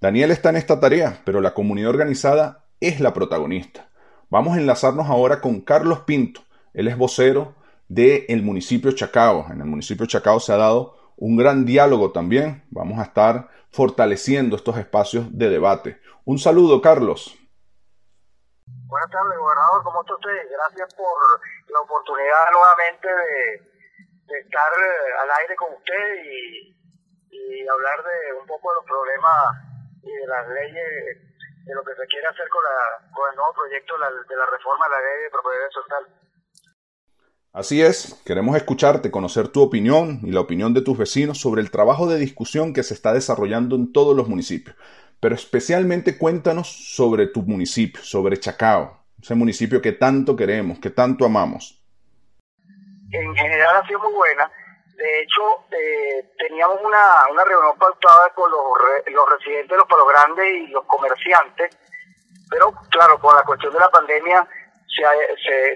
Daniel 0.00 0.30
está 0.30 0.50
en 0.50 0.56
esta 0.56 0.78
tarea, 0.78 1.22
pero 1.24 1.40
la 1.40 1.54
comunidad 1.54 1.90
organizada 1.90 2.66
es 2.80 3.00
la 3.00 3.14
protagonista. 3.14 3.85
Vamos 4.28 4.56
a 4.56 4.60
enlazarnos 4.60 5.06
ahora 5.08 5.40
con 5.40 5.60
Carlos 5.60 6.00
Pinto. 6.00 6.40
Él 6.74 6.88
es 6.88 6.98
vocero 6.98 7.54
del 7.86 8.42
municipio 8.42 8.90
Chacao. 8.90 9.46
En 9.52 9.60
el 9.60 9.66
municipio 9.66 10.04
Chacao 10.06 10.40
se 10.40 10.52
ha 10.52 10.56
dado 10.56 10.96
un 11.16 11.36
gran 11.36 11.64
diálogo 11.64 12.10
también. 12.10 12.64
Vamos 12.70 12.98
a 12.98 13.04
estar 13.04 13.48
fortaleciendo 13.70 14.56
estos 14.56 14.78
espacios 14.78 15.26
de 15.30 15.48
debate. 15.48 16.00
Un 16.24 16.38
saludo, 16.38 16.82
Carlos. 16.82 17.38
Buenas 18.66 19.10
tardes, 19.10 19.38
gobernador. 19.38 19.82
¿Cómo 19.84 20.00
está 20.02 20.14
usted? 20.14 20.50
Gracias 20.50 20.94
por 20.94 21.16
la 21.68 21.80
oportunidad 21.80 22.50
nuevamente 22.50 23.06
de, 23.06 24.38
estar 24.40 24.72
eh, 24.74 25.22
al 25.22 25.30
aire 25.42 25.54
con 25.54 25.72
usted 25.72 26.24
y, 26.24 26.72
hablar 27.68 27.98
de 28.02 28.40
un 28.40 28.46
poco 28.46 28.70
de 28.70 28.74
los 28.76 28.84
problemas 28.86 29.32
y 30.02 30.10
de 30.10 30.26
las 30.26 30.48
leyes 30.48 31.35
de 31.66 31.74
lo 31.74 31.82
que 31.82 31.94
se 32.00 32.06
quiere 32.06 32.26
hacer 32.28 32.48
con, 32.48 32.62
la, 32.62 33.10
con 33.12 33.28
el 33.28 33.36
nuevo 33.36 33.52
proyecto 33.52 33.94
de 33.94 34.36
la, 34.36 34.46
reforma 34.46 34.86
de 34.86 34.90
la 34.90 35.00
ley 35.02 35.22
de 35.24 35.30
propiedad 35.30 35.70
social. 35.72 36.04
Así 37.52 37.82
es, 37.82 38.22
queremos 38.24 38.56
escucharte, 38.56 39.10
conocer 39.10 39.48
tu 39.48 39.62
opinión 39.62 40.20
y 40.22 40.30
la 40.30 40.40
opinión 40.40 40.74
de 40.74 40.82
tus 40.82 40.96
vecinos 40.96 41.40
sobre 41.40 41.62
el 41.62 41.72
trabajo 41.72 42.06
de 42.08 42.18
discusión 42.18 42.72
que 42.72 42.84
se 42.84 42.94
está 42.94 43.12
desarrollando 43.12 43.74
en 43.74 43.92
todos 43.92 44.16
los 44.16 44.28
municipios. 44.28 44.76
Pero 45.18 45.34
especialmente 45.34 46.18
cuéntanos 46.18 46.68
sobre 46.68 47.26
tu 47.26 47.42
municipio, 47.42 48.00
sobre 48.02 48.38
Chacao, 48.38 49.02
ese 49.20 49.34
municipio 49.34 49.82
que 49.82 49.92
tanto 49.92 50.36
queremos, 50.36 50.78
que 50.78 50.90
tanto 50.90 51.24
amamos. 51.24 51.82
En 53.10 53.34
general 53.34 53.76
ha 53.76 53.86
sido 53.86 53.98
muy 54.00 54.12
buena. 54.12 54.50
De 54.96 55.20
hecho, 55.20 55.42
eh, 55.72 56.32
teníamos 56.38 56.80
una, 56.82 57.26
una 57.30 57.44
reunión 57.44 57.78
pactada 57.78 58.30
con 58.34 58.50
los, 58.50 58.64
los 59.06 59.30
residentes 59.30 59.68
de 59.68 59.76
los 59.76 59.86
pueblos 59.86 60.08
grandes 60.08 60.46
y 60.46 60.66
los 60.68 60.86
comerciantes, 60.86 61.76
pero 62.50 62.72
claro, 62.90 63.18
con 63.18 63.36
la 63.36 63.42
cuestión 63.42 63.74
de 63.74 63.80
la 63.80 63.90
pandemia 63.90 64.48
se 64.88 65.04
ha, 65.04 65.12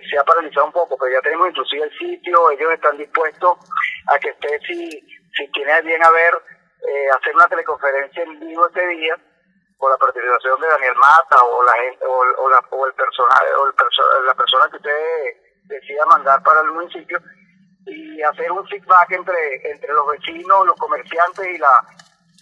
se, 0.08 0.18
ha 0.18 0.24
paralizado 0.24 0.66
un 0.66 0.72
poco, 0.72 0.96
pero 0.96 1.12
ya 1.12 1.20
tenemos 1.20 1.48
inclusive 1.48 1.84
el 1.84 1.98
sitio, 1.98 2.50
ellos 2.50 2.72
están 2.72 2.96
dispuestos 2.96 3.58
a 4.08 4.18
que 4.18 4.30
usted, 4.30 4.58
si, 4.66 4.90
si 5.36 5.52
tiene 5.52 5.82
bien 5.82 6.02
a 6.02 6.10
ver, 6.10 6.34
eh, 6.88 7.10
hacer 7.18 7.34
una 7.34 7.48
teleconferencia 7.48 8.22
en 8.22 8.40
vivo 8.40 8.66
este 8.68 8.86
día, 8.88 9.16
con 9.76 9.90
la 9.90 9.98
participación 9.98 10.60
de 10.60 10.68
Daniel 10.68 10.94
Mata 10.96 11.42
o 11.42 11.62
la 11.62 11.72
gente 11.72 12.04
o, 12.06 12.48
la, 12.48 12.58
o 12.70 12.86
el 12.86 12.94
personal 12.94 13.40
o 13.58 13.66
el 13.66 14.26
la 14.26 14.34
persona 14.34 14.68
que 14.70 14.76
usted 14.76 14.92
decida 15.64 16.04
mandar 16.06 16.42
para 16.42 16.60
el 16.60 16.70
municipio 16.72 17.18
y 17.90 18.22
hacer 18.22 18.50
un 18.52 18.66
feedback 18.66 19.12
entre 19.12 19.70
entre 19.70 19.92
los 19.92 20.06
vecinos, 20.06 20.66
los 20.66 20.76
comerciantes 20.76 21.46
y 21.54 21.58
la 21.58 21.86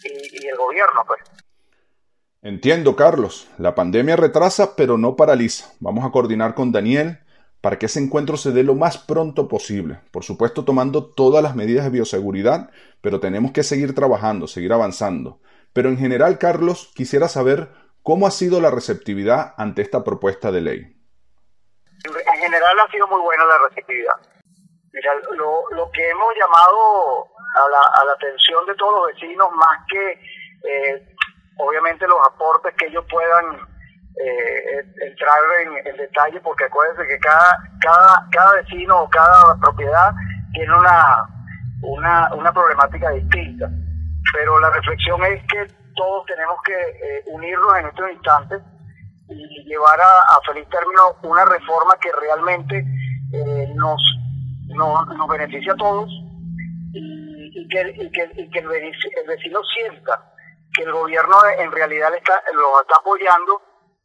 y, 0.05 0.45
y 0.45 0.49
el 0.49 0.57
gobierno, 0.57 1.05
pues. 1.07 1.21
Entiendo, 2.43 2.95
Carlos. 2.95 3.49
La 3.59 3.75
pandemia 3.75 4.17
retrasa, 4.17 4.77
pero 4.77 4.97
no 4.97 5.17
paraliza. 5.17 5.73
Vamos 5.81 6.05
a 6.05 6.11
coordinar 6.11 6.55
con 6.55 6.71
Daniel 6.71 7.19
para 7.61 7.79
que 7.79 7.87
ese 7.87 7.99
encuentro 7.99 8.37
se 8.37 8.53
dé 8.53 8.63
lo 8.63 8.75
más 8.75 8.99
pronto 8.99 9.49
posible. 9.49 10.01
Por 10.13 10.23
supuesto, 10.23 10.65
tomando 10.65 11.05
todas 11.05 11.43
las 11.43 11.57
medidas 11.57 11.85
de 11.85 11.91
bioseguridad, 11.91 12.71
pero 13.01 13.19
tenemos 13.19 13.51
que 13.53 13.65
seguir 13.65 13.95
trabajando, 13.95 14.47
seguir 14.47 14.73
avanzando. 14.73 15.41
Pero 15.73 15.89
en 15.89 15.99
general, 15.99 16.39
Carlos, 16.39 16.93
quisiera 16.95 17.29
saber 17.29 17.71
cómo 18.03 18.27
ha 18.27 18.31
sido 18.31 18.61
la 18.61 18.71
receptividad 18.71 19.55
ante 19.57 19.83
esta 19.83 20.05
propuesta 20.05 20.53
de 20.53 20.61
ley. 20.61 20.97
En 22.05 22.41
general 22.41 22.81
ha 22.81 22.91
sido 22.93 23.09
muy 23.09 23.21
buena 23.21 23.45
la 23.45 23.69
receptividad. 23.69 24.15
Mira, 24.99 25.15
lo, 25.37 25.63
lo 25.77 25.91
que 25.93 26.11
hemos 26.11 26.35
llamado 26.35 27.29
a 27.55 27.69
la, 27.71 28.03
a 28.03 28.05
la 28.05 28.13
atención 28.15 28.67
de 28.67 28.75
todos 28.75 28.95
los 28.95 29.15
vecinos, 29.15 29.49
más 29.53 29.79
que 29.89 30.11
eh, 30.11 31.15
obviamente 31.59 32.05
los 32.09 32.19
aportes 32.27 32.75
que 32.75 32.87
ellos 32.87 33.05
puedan 33.09 33.61
eh, 34.21 34.83
entrar 35.07 35.39
en, 35.85 35.97
detalle, 35.97 36.41
porque 36.41 36.65
acuérdense 36.65 37.07
que 37.07 37.19
cada, 37.21 37.59
cada, 37.81 38.27
cada 38.33 38.55
vecino 38.55 39.03
o 39.03 39.09
cada 39.09 39.57
propiedad 39.61 40.13
tiene 40.53 40.77
una, 40.77 41.29
una, 41.83 42.35
una 42.35 42.53
problemática 42.53 43.11
distinta. 43.11 43.71
Pero 44.33 44.59
la 44.59 44.71
reflexión 44.71 45.23
es 45.25 45.41
que 45.47 45.73
todos 45.95 46.27
tenemos 46.27 46.61
que 46.65 46.73
eh, 46.73 47.23
unirnos 47.27 47.79
en 47.79 47.87
estos 47.87 48.11
instantes 48.11 48.63
y 49.29 49.65
llevar 49.65 50.01
a, 50.01 50.41
feliz 50.47 50.69
término 50.69 51.17
una 51.23 51.45
reforma 51.45 51.95
que 52.01 52.11
realmente 52.21 52.79
eh, 53.33 53.73
nos, 53.77 54.01
nos, 54.79 55.07
nos 55.09 55.29
beneficie 55.29 55.73
a 55.73 55.77
todos 55.77 56.09
y, 56.93 57.69
que, 57.69 57.95
y 57.97 58.11
que, 58.11 58.31
y 58.37 58.51
que 58.51 58.59
el 58.61 58.69
vecino 59.27 59.61
sienta 59.65 60.33
que 60.75 60.83
el 60.83 60.93
gobierno 60.93 61.37
en 61.59 61.73
realidad 61.73 62.15
está, 62.15 62.43
los 62.53 62.81
está 62.81 62.97
apoyando 62.99 63.61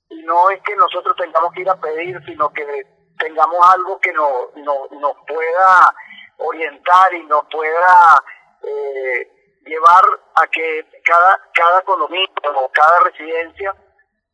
y 0.10 0.22
no 0.24 0.50
es 0.50 0.62
que 0.64 0.76
nosotros 0.76 1.16
tengamos 1.16 1.54
que 1.54 1.62
ir 1.62 1.70
a 1.70 1.80
pedir, 1.80 2.20
sino 2.26 2.52
que 2.52 2.66
tengamos 3.18 3.58
algo 3.74 4.00
que 4.00 4.12
nos, 4.14 4.56
nos, 4.56 5.16
pueda 5.28 5.96
orientar 6.38 7.14
y 7.14 7.24
nos 7.26 7.46
pueda 7.46 8.24
eh, 8.64 9.28
llevar 9.66 10.04
a 10.36 10.48
que 10.48 10.86
cada, 11.04 11.42
cada 11.54 11.80
economía 11.80 12.28
o 12.56 12.70
cada 12.72 13.00
residencia 13.06 13.76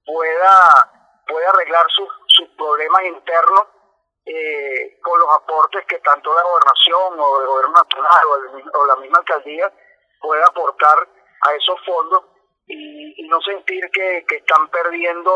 pueda, 0.06 0.92
pueda 1.28 1.50
arreglar 1.50 1.86
sus, 1.90 2.10
sus 2.28 2.50
problemas 2.58 3.04
internos 3.04 3.79
eh, 4.32 5.00
con 5.02 5.20
los 5.20 5.28
aportes 5.34 5.86
que 5.88 5.98
tanto 6.00 6.32
la 6.34 6.44
gobernación 6.44 7.20
o 7.20 7.42
el 7.42 7.48
gobierno 7.48 7.74
nacional 7.74 8.72
o, 8.74 8.86
la 8.86 8.96
misma 8.98 9.18
alcaldía 9.18 9.72
pueda 10.22 10.46
aportar 10.46 11.08
a 11.42 11.54
esos 11.56 11.84
fondos 11.84 12.26
y, 12.68 13.28
no 13.28 13.42
sentir 13.42 13.90
que, 13.92 14.26
están 14.30 14.70
perdiendo 14.70 15.36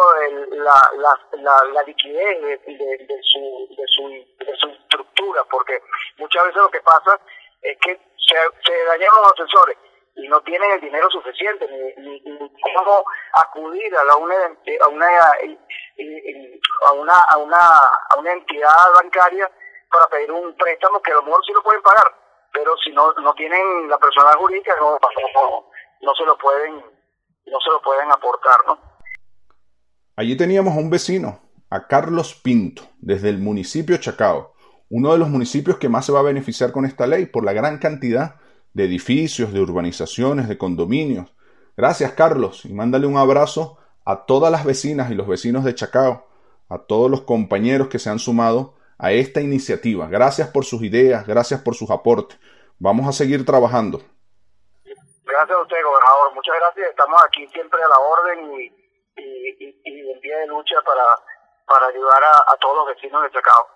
la, 0.52 0.80
la, 0.98 1.64
la, 1.74 1.84
liquidez 1.84 2.42
de, 2.42 2.58
de, 2.68 3.20
su, 3.24 3.68
de, 3.76 3.88
su, 3.88 4.10
de 4.46 4.58
su 4.58 4.68
estructura, 4.68 5.44
porque 5.46 5.82
muchas 6.18 6.46
veces 6.46 6.62
lo 6.62 6.70
que 6.70 6.82
pasa 6.82 7.20
es 7.62 7.78
que 7.80 8.00
se, 8.18 8.36
se 8.66 8.86
dañan 8.86 9.10
los 9.22 9.34
asesores 9.34 9.78
y 10.16 10.28
no 10.28 10.42
tienen 10.42 10.72
el 10.72 10.82
dinero 10.82 11.10
suficiente 11.10 11.68
ni, 11.98 12.22
cómo 12.22 13.06
acudir 13.34 13.96
a, 13.96 14.04
la 14.04 14.16
una, 14.18 14.36
a, 14.36 14.88
una, 14.88 15.08
a, 16.88 16.92
una, 16.94 17.20
a, 17.20 17.38
una, 17.38 17.58
a 18.10 18.20
una 18.20 18.32
entidad 18.32 18.94
bancaria 18.96 19.50
para 19.92 20.08
pedir 20.08 20.32
un 20.32 20.56
préstamo 20.56 21.02
que 21.02 21.12
a 21.12 21.16
lo 21.16 21.24
mejor 21.24 21.44
sí 21.46 21.54
lo 21.54 21.64
pueden 21.64 21.82
pagar, 21.82 22.06
pero 22.52 22.76
si 22.78 22.92
no, 22.92 23.14
no 23.14 23.34
tienen 23.34 23.90
la 23.90 23.98
personal 23.98 24.36
jurídica 24.36 24.76
no, 24.80 24.98
no, 25.00 25.66
no 26.02 26.16
se 26.16 26.26
lo 26.26 26.38
pueden 26.38 26.76
no 27.46 27.60
se 27.60 27.70
lo 27.70 27.82
pueden 27.82 28.12
aportar, 28.12 28.58
¿no? 28.68 28.80
Allí 30.16 30.38
teníamos 30.38 30.76
a 30.76 30.80
un 30.80 30.90
vecino, 30.90 31.42
a 31.70 31.88
Carlos 31.88 32.36
Pinto, 32.36 32.84
desde 33.00 33.30
el 33.30 33.40
municipio 33.40 33.98
Chacao, 33.98 34.54
uno 34.90 35.12
de 35.12 35.18
los 35.18 35.28
municipios 35.30 35.78
que 35.78 35.90
más 35.90 36.06
se 36.06 36.12
va 36.12 36.20
a 36.20 36.24
beneficiar 36.24 36.72
con 36.72 36.86
esta 36.86 37.08
ley 37.08 37.26
por 37.26 37.44
la 37.44 37.54
gran 37.54 37.80
cantidad 37.80 38.36
de 38.74 38.86
edificios, 38.86 39.54
de 39.54 39.62
urbanizaciones, 39.62 40.48
de 40.48 40.58
condominios. 40.58 41.34
Gracias, 41.78 42.12
Carlos, 42.14 42.66
y 42.66 42.74
mándale 42.74 43.08
un 43.08 43.18
abrazo 43.18 43.78
a 44.06 44.26
todas 44.26 44.52
las 44.52 44.66
vecinas 44.66 45.12
y 45.12 45.16
los 45.16 45.28
vecinos 45.28 45.64
de 45.64 45.76
Chacao, 45.76 46.28
a 46.70 46.80
todos 46.80 47.10
los 47.10 47.22
compañeros 47.22 47.88
que 47.88 48.00
se 48.00 48.10
han 48.10 48.20
sumado 48.20 48.76
a 48.98 49.12
esta 49.12 49.42
iniciativa. 49.42 50.08
Gracias 50.08 50.50
por 50.50 50.66
sus 50.66 50.84
ideas, 50.84 51.26
gracias 51.26 51.62
por 51.62 51.76
sus 51.76 51.90
aportes. 51.90 52.40
Vamos 52.80 53.08
a 53.08 53.12
seguir 53.12 53.46
trabajando 53.46 54.02
Gracias 55.34 55.58
a 55.58 55.62
usted, 55.62 55.78
gobernador. 55.84 56.36
Muchas 56.36 56.56
gracias. 56.60 56.90
Estamos 56.92 57.20
aquí 57.26 57.48
siempre 57.48 57.82
a 57.82 57.88
la 57.88 57.98
orden 57.98 58.52
y, 58.54 58.66
y, 59.18 59.82
y, 59.84 60.12
en 60.12 60.20
pie 60.20 60.38
de 60.38 60.48
lucha 60.48 60.76
para, 60.86 61.04
para 61.66 61.88
ayudar 61.88 62.24
a, 62.24 62.54
a 62.54 62.58
todos 62.58 62.76
los 62.78 62.96
vecinos 62.96 63.24
de 63.24 63.32
Chacao. 63.32 63.68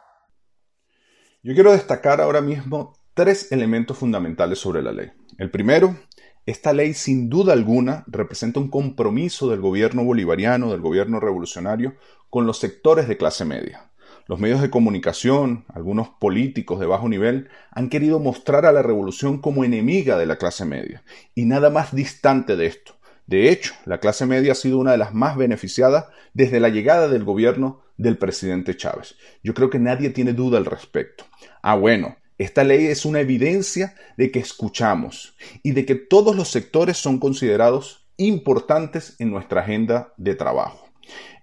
Yo 1.42 1.54
quiero 1.56 1.72
destacar 1.72 2.22
ahora 2.22 2.42
mismo 2.42 2.94
tres 3.18 3.52
elementos 3.52 3.98
fundamentales 3.98 4.60
sobre 4.60 4.84
la 4.84 4.92
ley. 4.92 5.10
El 5.40 5.50
primero, 5.50 5.98
esta 6.46 6.72
ley 6.72 6.94
sin 6.94 7.30
duda 7.30 7.52
alguna 7.52 8.04
representa 8.06 8.60
un 8.60 8.70
compromiso 8.70 9.50
del 9.50 9.60
gobierno 9.60 10.04
bolivariano, 10.04 10.70
del 10.70 10.82
gobierno 10.82 11.20
revolucionario, 11.20 11.96
con 12.30 12.46
los 12.46 12.60
sectores 12.60 13.08
de 13.08 13.18
clase 13.18 13.44
media. 13.44 13.90
Los 14.28 14.40
medios 14.40 14.62
de 14.62 14.70
comunicación, 14.70 15.66
algunos 15.70 16.10
políticos 16.10 16.80
de 16.80 16.86
bajo 16.86 17.10
nivel, 17.10 17.50
han 17.72 17.90
querido 17.90 18.20
mostrar 18.20 18.68
a 18.68 18.72
la 18.72 18.84
revolución 18.84 19.42
como 19.42 19.64
enemiga 19.64 20.16
de 20.16 20.28
la 20.28 20.36
clase 20.36 20.66
media, 20.66 21.04
y 21.34 21.46
nada 21.46 21.72
más 21.72 21.96
distante 21.96 22.56
de 22.56 22.68
esto. 22.68 22.98
De 23.26 23.50
hecho, 23.50 23.74
la 23.86 24.00
clase 24.00 24.28
media 24.28 24.52
ha 24.52 24.56
sido 24.56 24.78
una 24.78 24.92
de 24.92 25.00
las 25.00 25.16
más 25.16 25.38
beneficiadas 25.38 26.06
desde 26.36 26.60
la 26.60 26.70
llegada 26.70 27.08
del 27.08 27.24
gobierno 27.24 27.82
del 27.98 28.20
presidente 28.20 28.78
Chávez. 28.78 29.16
Yo 29.44 29.56
creo 29.56 29.72
que 29.72 29.80
nadie 29.80 30.12
tiene 30.12 30.34
duda 30.34 30.60
al 30.60 30.66
respecto. 30.66 31.26
Ah, 31.64 31.76
bueno, 31.76 32.16
esta 32.38 32.64
ley 32.64 32.86
es 32.86 33.06
una 33.06 33.20
evidencia 33.20 33.96
de 34.18 34.32
que 34.32 34.40
escuchamos 34.40 35.36
y 35.64 35.72
de 35.72 35.86
que 35.86 35.96
todos 35.96 36.36
los 36.36 36.50
sectores 36.50 36.98
son 36.98 37.20
considerados 37.20 38.08
importantes 38.18 39.16
en 39.20 39.32
nuestra 39.32 39.62
agenda 39.62 40.14
de 40.18 40.36
trabajo. 40.36 40.90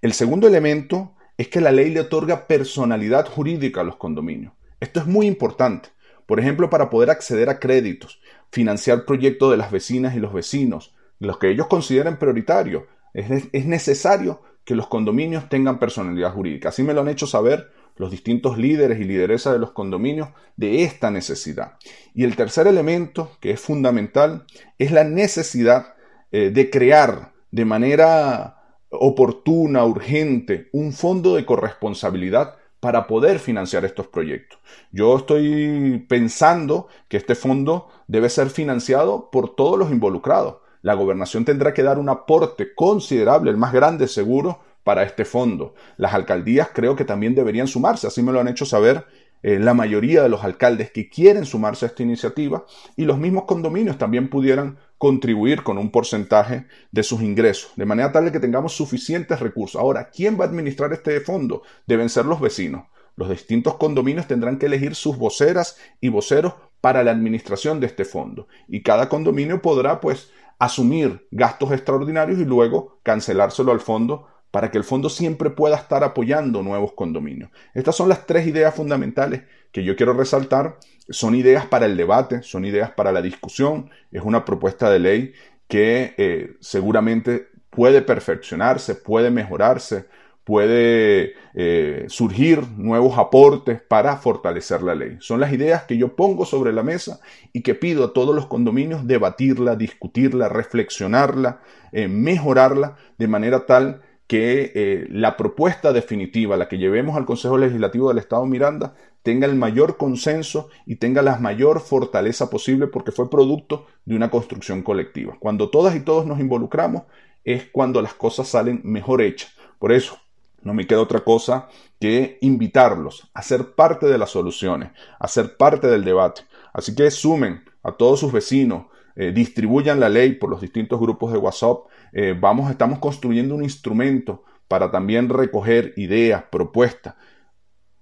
El 0.03 0.13
segundo 0.13 0.47
elemento 0.47 1.15
es 1.37 1.49
que 1.49 1.61
la 1.61 1.73
ley 1.73 1.91
le 1.91 2.01
otorga 2.01 2.47
personalidad 2.47 3.27
jurídica 3.29 3.81
a 3.81 3.85
los 3.85 3.97
condominios. 3.97 4.53
Esto 4.81 5.01
es 5.01 5.07
muy 5.07 5.27
importante. 5.27 5.89
Por 6.27 6.41
ejemplo, 6.41 6.71
para 6.71 6.91
poder 6.91 7.11
acceder 7.11 7.49
a 7.49 7.59
créditos, 7.59 8.21
financiar 8.51 9.05
proyectos 9.05 9.51
de 9.51 9.57
las 9.57 9.71
vecinas 9.71 10.15
y 10.15 10.21
los 10.21 10.33
vecinos, 10.33 10.95
los 11.19 11.39
que 11.39 11.51
ellos 11.51 11.67
consideren 11.67 12.19
prioritarios. 12.19 12.85
Es, 13.13 13.67
necesario 13.67 14.43
que 14.65 14.75
los 14.75 14.89
condominios 14.89 15.49
tengan 15.49 15.79
personalidad 15.79 16.33
jurídica. 16.33 16.71
Así 16.71 16.83
me 16.83 16.95
lo 16.95 17.03
han 17.03 17.09
hecho 17.09 17.27
saber 17.27 17.71
los 17.97 18.11
distintos 18.11 18.59
líderes 18.59 19.01
y 19.01 19.05
lideresas 19.05 19.53
de 19.53 19.59
los 19.59 19.73
condominios 19.73 20.29
de 20.57 20.85
esta 20.85 21.11
necesidad. 21.11 21.75
Y 22.15 22.25
el 22.25 22.37
tercer 22.37 22.67
elemento, 22.67 23.31
que 23.41 23.51
es 23.51 23.61
fundamental, 23.61 24.47
es 24.79 24.91
la 24.91 25.05
necesidad 25.05 25.95
eh, 26.33 26.51
de 26.51 26.71
crear 26.71 27.33
de 27.51 27.65
manera 27.65 28.81
oportuna, 28.91 29.85
urgente, 29.85 30.69
un 30.73 30.93
fondo 30.93 31.37
de 31.37 31.45
corresponsabilidad 31.45 32.57
para 32.81 33.07
poder 33.07 33.39
financiar 33.39 33.85
estos 33.85 34.09
proyectos. 34.09 34.59
Yo 34.93 35.17
estoy 35.17 36.05
pensando 36.09 36.89
que 37.09 37.17
este 37.17 37.35
fondo 37.35 37.89
debe 38.09 38.29
ser 38.29 38.51
financiado 38.51 39.31
por 39.31 39.55
todos 39.55 39.79
los 39.79 39.91
involucrados. 39.91 40.57
La 40.83 40.93
gobernación 40.93 41.47
tendrá 41.47 41.73
que 41.73 41.83
dar 41.83 41.99
un 41.99 42.11
aporte 42.11 42.75
considerable, 42.75 43.51
el 43.51 43.57
más 43.57 43.73
grande 43.73 44.07
seguro, 44.07 44.61
para 44.85 45.03
este 45.03 45.25
fondo. 45.25 45.75
Las 45.97 46.15
alcaldías 46.15 46.69
creo 46.73 46.95
que 46.95 47.05
también 47.05 47.35
deberían 47.35 47.67
sumarse, 47.67 48.07
así 48.07 48.23
me 48.23 48.33
lo 48.33 48.41
han 48.41 48.49
hecho 48.49 48.67
saber 48.67 49.05
eh, 49.43 49.59
la 49.59 49.75
mayoría 49.75 50.23
de 50.23 50.31
los 50.31 50.43
alcaldes 50.43 50.91
que 50.91 51.11
quieren 51.11 51.45
sumarse 51.45 51.85
a 51.85 51.89
esta 51.89 52.03
iniciativa 52.03 52.65
y 52.97 53.05
los 53.05 53.19
mismos 53.19 53.45
condominios 53.45 53.99
también 53.99 54.31
pudieran 54.31 54.79
contribuir 54.97 55.63
con 55.63 55.77
un 55.77 55.91
porcentaje 55.91 56.67
de 56.93 57.03
sus 57.03 57.21
ingresos, 57.21 57.73
de 57.77 57.85
manera 57.85 58.11
tal 58.11 58.33
que 58.33 58.41
tengamos 58.41 58.75
suficientes 58.75 59.41
recursos. 59.41 59.79
Ahora, 59.79 60.09
¿quién 60.09 60.41
va 60.41 60.45
a 60.45 60.49
administrar 60.49 60.93
este 60.95 61.21
fondo? 61.21 61.63
Deben 61.87 62.09
ser 62.09 62.25
los 62.25 62.41
vecinos. 62.41 62.87
Los 63.17 63.29
distintos 63.29 63.75
condominios 63.75 64.27
tendrán 64.27 64.59
que 64.59 64.65
elegir 64.65 64.95
sus 64.95 65.19
voceras 65.19 65.77
y 66.01 66.09
voceros 66.09 66.55
para 66.81 67.05
la 67.05 67.11
administración 67.11 67.81
de 67.81 67.87
este 67.87 68.07
fondo. 68.07 68.49
Y 68.67 68.83
cada 68.83 69.11
condominio 69.11 69.61
podrá, 69.61 70.01
pues, 70.01 70.31
asumir 70.59 71.29
gastos 71.31 71.73
extraordinarios 71.73 72.39
y 72.39 72.45
luego 72.45 72.99
cancelárselo 73.03 73.73
al 73.73 73.81
fondo 73.81 74.27
para 74.55 74.71
que 74.71 74.79
el 74.79 74.85
fondo 74.85 75.09
siempre 75.09 75.51
pueda 75.51 75.75
estar 75.75 76.05
apoyando 76.05 76.63
nuevos 76.63 76.93
condominios. 76.93 77.51
Estas 77.75 77.97
son 77.97 78.09
las 78.09 78.25
tres 78.25 78.47
ideas 78.47 78.73
fundamentales 78.73 79.43
que 79.73 79.83
yo 79.83 79.97
quiero 79.97 80.13
resaltar. 80.13 80.79
Son 81.09 81.35
ideas 81.35 81.67
para 81.67 81.87
el 81.87 81.97
debate, 81.97 82.41
son 82.45 82.65
ideas 82.65 82.93
para 82.93 83.11
la 83.11 83.21
discusión. 83.21 83.91
Es 84.13 84.23
una 84.23 84.45
propuesta 84.45 84.89
de 84.91 85.01
ley 85.01 85.33
que 85.67 86.15
eh, 86.19 86.55
seguramente 86.61 87.49
puede 87.69 88.01
perfeccionarse, 88.01 88.95
puede 88.95 89.33
mejorarse, 89.33 90.07
puede 90.45 91.35
eh, 91.55 92.05
surgir 92.07 92.63
nuevos 92.77 93.19
aportes 93.19 93.83
para 93.83 94.19
fortalecer 94.19 94.85
la 94.85 94.95
ley. 94.95 95.17
Son 95.19 95.41
las 95.41 95.53
ideas 95.53 95.83
que 95.83 95.97
yo 95.97 96.15
pongo 96.15 96.45
sobre 96.45 96.73
la 96.73 96.85
mesa 96.85 97.19
y 97.53 97.63
que 97.63 97.75
pido 97.75 98.05
a 98.05 98.13
todos 98.13 98.37
los 98.37 98.47
condominios 98.47 99.05
debatirla, 99.05 99.75
discutirla, 99.75 100.49
reflexionarla, 100.49 101.61
eh, 101.91 102.07
mejorarla 102.07 102.95
de 103.19 103.27
manera 103.27 103.67
tal 103.67 104.03
que 104.27 104.73
eh, 104.75 105.07
la 105.11 105.37
propuesta 105.37 105.93
definitiva, 105.93 106.57
la 106.57 106.69
que 106.69 106.79
llevemos 106.79 107.17
al 107.17 107.27
Consejo 107.27 107.59
Legislativo 107.59 108.09
del 108.09 108.19
Estado 108.19 108.47
Miranda, 108.47 108.95
tenga 109.23 109.47
el 109.47 109.55
mayor 109.55 109.97
consenso 109.97 110.69
y 110.87 110.97
tenga 110.97 111.23
la 111.23 111.39
mayor 111.39 111.81
fortaleza 111.81 112.51
posible 112.51 112.87
porque 112.87 113.13
fue 113.13 113.31
producto 113.31 113.87
de 114.05 114.17
una 114.17 114.31
construcción 114.31 114.83
colectiva. 114.83 115.37
Cuando 115.41 115.71
todas 115.71 115.95
y 115.97 116.01
todos 116.01 116.27
nos 116.27 116.41
involucramos 116.41 117.05
es 117.45 117.67
cuando 117.71 118.01
las 118.01 118.15
cosas 118.15 118.49
salen 118.49 118.81
mejor 118.85 119.21
hechas. 119.23 119.55
Por 119.79 119.93
eso, 119.93 120.19
no 120.63 120.73
me 120.73 120.87
queda 120.87 121.01
otra 121.01 121.21
cosa 121.21 121.69
que 122.01 122.39
invitarlos 122.41 123.31
a 123.35 123.43
ser 123.43 123.75
parte 123.75 124.07
de 124.07 124.19
las 124.19 124.31
soluciones, 124.31 124.91
a 125.19 125.29
ser 125.29 125.57
parte 125.57 125.87
del 125.87 126.05
debate. 126.05 126.43
Así 126.73 126.95
que 126.95 127.11
sumen 127.11 127.65
a 127.83 127.93
todos 127.93 128.21
sus 128.21 128.33
vecinos, 128.33 128.87
eh, 129.17 129.33
distribuyan 129.33 130.01
la 130.01 130.09
ley 130.09 130.33
por 130.33 130.51
los 130.51 130.61
distintos 130.61 131.01
grupos 131.01 131.33
de 131.33 131.39
WhatsApp. 131.39 131.87
Eh, 132.13 132.37
vamos, 132.39 132.71
estamos 132.71 132.99
construyendo 132.99 133.55
un 133.55 133.63
instrumento 133.63 134.45
para 134.69 134.91
también 134.91 135.29
recoger 135.29 135.93
ideas, 135.97 136.45
propuestas. 136.51 137.15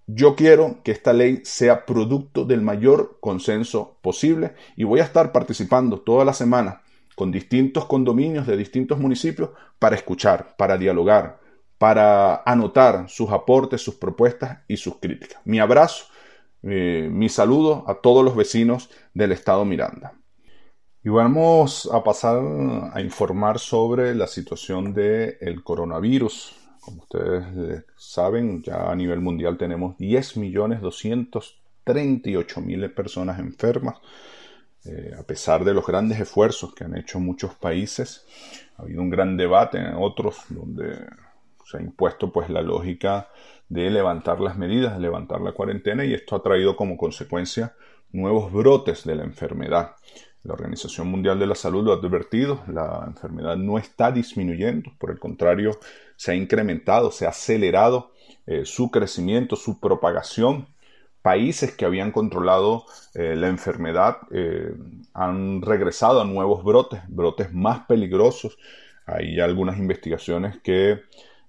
Yo 0.06 0.34
quiero 0.34 0.82
que 0.82 0.90
esta 0.90 1.12
ley 1.12 1.40
sea 1.44 1.86
producto 1.86 2.44
del 2.44 2.60
mayor 2.60 3.18
consenso 3.20 3.98
posible 4.02 4.54
y 4.76 4.84
voy 4.84 5.00
a 5.00 5.04
estar 5.04 5.32
participando 5.32 6.00
toda 6.00 6.24
la 6.24 6.32
semana 6.32 6.82
con 7.14 7.30
distintos 7.30 7.84
condominios 7.84 8.46
de 8.46 8.56
distintos 8.56 8.98
municipios 8.98 9.50
para 9.78 9.96
escuchar, 9.96 10.56
para 10.56 10.76
dialogar, 10.76 11.40
para 11.78 12.42
anotar 12.44 13.08
sus 13.08 13.30
aportes, 13.30 13.82
sus 13.82 13.94
propuestas 13.96 14.60
y 14.66 14.76
sus 14.76 14.96
críticas. 14.96 15.40
Mi 15.44 15.60
abrazo, 15.60 16.06
eh, 16.62 17.08
mi 17.10 17.28
saludo 17.28 17.84
a 17.86 17.94
todos 17.94 18.24
los 18.24 18.34
vecinos 18.34 18.90
del 19.14 19.32
estado 19.32 19.64
Miranda. 19.64 20.14
Y 21.05 21.09
vamos 21.09 21.90
a 21.92 22.05
pasar 22.05 22.40
a 22.92 23.00
informar 23.00 23.59
sobre 23.59 24.14
la 24.14 24.28
situación 24.28 24.94
del 24.94 25.64
coronavirus. 25.64 26.55
Como 26.80 27.03
ustedes 27.03 27.84
saben, 27.96 28.62
ya 28.62 28.88
a 28.88 28.94
nivel 28.94 29.18
mundial 29.18 29.59
tenemos 29.59 29.96
10.238.000 29.96 32.94
personas 32.94 33.40
enfermas. 33.40 33.96
Eh, 34.84 35.12
a 35.18 35.24
pesar 35.24 35.64
de 35.64 35.74
los 35.74 35.84
grandes 35.84 36.20
esfuerzos 36.20 36.72
que 36.72 36.84
han 36.84 36.96
hecho 36.96 37.18
muchos 37.18 37.57
países, 37.57 38.24
ha 38.76 38.82
habido 38.82 39.03
un 39.03 39.11
gran 39.11 39.36
debate 39.36 39.78
en 39.78 39.94
otros 39.96 40.44
donde 40.50 41.05
se 41.64 41.78
ha 41.78 41.80
impuesto 41.80 42.30
pues 42.30 42.48
la 42.48 42.62
lógica 42.62 43.28
de 43.68 43.90
levantar 43.90 44.38
las 44.38 44.57
medidas, 44.57 44.94
de 44.94 45.00
levantar 45.00 45.40
la 45.40 45.50
cuarentena 45.50 46.05
y 46.05 46.14
esto 46.14 46.36
ha 46.36 46.44
traído 46.44 46.76
como 46.76 46.96
consecuencia 46.96 47.74
nuevos 48.12 48.53
brotes 48.53 49.03
de 49.05 49.16
la 49.16 49.24
enfermedad. 49.24 49.96
La 50.45 50.55
Organización 50.55 51.09
Mundial 51.09 51.38
de 51.38 51.47
la 51.47 51.55
Salud 51.55 51.84
lo 51.84 51.93
ha 51.93 51.97
advertido, 51.97 52.64
la 52.66 53.05
enfermedad 53.07 53.57
no 53.57 53.78
está 53.78 54.11
disminuyendo, 54.11 54.90
por 54.99 55.12
el 55.12 55.20
contrario, 55.20 55.78
se 56.16 56.32
ha 56.32 56.34
incrementado, 56.34 57.12
se 57.12 57.26
ha 57.26 57.28
acelerado 57.28 58.11
eh, 58.47 58.64
su 58.64 58.90
crecimiento, 58.90 59.55
su 59.55 59.78
propagación. 59.78 60.66
Países 61.22 61.76
que 61.76 61.84
habían 61.84 62.11
controlado 62.11 62.84
eh, 63.14 63.36
la 63.36 63.47
enfermedad 63.47 64.16
eh, 64.32 64.74
han 65.14 65.62
regresado 65.62 66.20
a 66.20 66.24
nuevos 66.24 66.64
brotes, 66.64 67.01
brotes 67.07 67.53
más 67.53 67.86
peligrosos. 67.86 68.59
Hay 69.07 69.38
algunas 69.38 69.78
investigaciones 69.78 70.59
que 70.59 71.03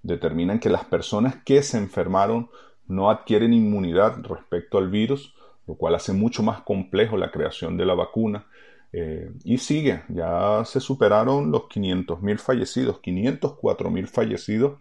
determinan 0.03 0.59
que 0.59 0.69
las 0.69 0.85
personas 0.85 1.37
que 1.43 1.63
se 1.63 1.79
enfermaron 1.79 2.51
no 2.87 3.09
adquieren 3.09 3.53
inmunidad 3.53 4.21
respecto 4.21 4.77
al 4.77 4.91
virus, 4.91 5.33
lo 5.65 5.73
cual 5.75 5.95
hace 5.95 6.13
mucho 6.13 6.43
más 6.43 6.61
complejo 6.61 7.17
la 7.17 7.31
creación 7.31 7.75
de 7.75 7.85
la 7.85 7.95
vacuna 7.95 8.45
eh, 8.93 9.31
y 9.43 9.57
sigue, 9.57 10.03
ya 10.09 10.63
se 10.65 10.79
superaron 10.79 11.51
los 11.51 11.63
500.000 11.63 12.39
fallecidos, 12.39 13.01
504.000 13.01 14.07
fallecidos, 14.07 14.79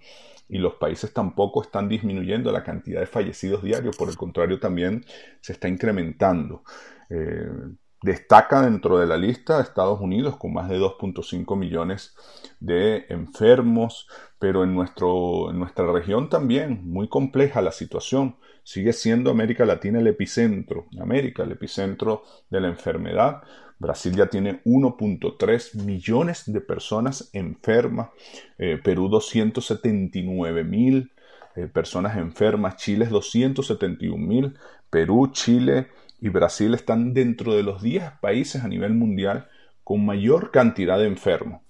y 0.49 0.59
los 0.59 0.75
países 0.75 1.13
tampoco 1.13 1.63
están 1.63 1.89
disminuyendo 1.89 2.53
la 2.53 2.63
cantidad 2.63 3.01
de 3.01 3.07
fallecidos 3.07 3.63
diarios, 3.63 3.97
por 3.97 4.09
el 4.09 4.17
contrario 4.17 4.61
también 4.61 5.05
se 5.41 5.55
está 5.55 5.69
incrementando. 5.69 6.63
Eh, 7.11 7.49
Destaca 8.03 8.63
dentro 8.63 8.99
de 8.99 9.07
la 9.07 9.17
lista 9.17 9.61
Estados 9.61 10.01
Unidos 10.01 10.37
con 10.37 10.53
más 10.53 10.69
de 10.69 10.77
2.5 10.77 11.57
millones 11.57 12.17
de 12.59 13.07
enfermos, 13.09 14.09
pero 14.41 14.65
en, 14.65 14.75
nuestro, 14.75 15.51
en 15.51 15.61
nuestra 15.61 15.91
región 15.93 16.29
también 16.29 16.81
muy 16.83 17.09
compleja 17.09 17.63
la 17.63 17.71
situación. 17.71 18.37
Sigue 18.63 18.93
siendo 18.93 19.31
América 19.31 19.65
Latina 19.65 19.99
el 19.99 20.07
epicentro, 20.07 20.87
América 21.01 21.43
el 21.43 21.53
epicentro 21.53 22.23
de 22.51 22.61
la 22.61 22.69
enfermedad. 22.69 23.43
Brasil 23.79 24.15
ya 24.15 24.27
tiene 24.27 24.63
1.3 24.65 25.75
millones 25.85 26.45
de 26.47 26.61
personas 26.61 27.31
enfermas, 27.33 28.11
eh, 28.59 28.79
Perú 28.83 29.09
279 29.09 30.65
mil 30.65 31.11
eh, 31.57 31.67
personas 31.67 32.17
enfermas, 32.17 32.77
Chile 32.77 33.07
271 33.07 34.17
mil, 34.17 34.57
Perú, 34.89 35.31
Chile, 35.33 35.89
y 36.21 36.29
Brasil 36.29 36.73
están 36.75 37.13
dentro 37.13 37.55
de 37.55 37.65
los 37.65 37.83
10 37.83 38.21
países 38.21 38.63
a 38.63 38.69
nivel 38.69 38.95
mundial 38.95 39.49
con 39.83 40.07
mayor 40.07 40.53
cantidad 40.53 40.97
de 40.97 41.07
enfermos. 41.07 41.63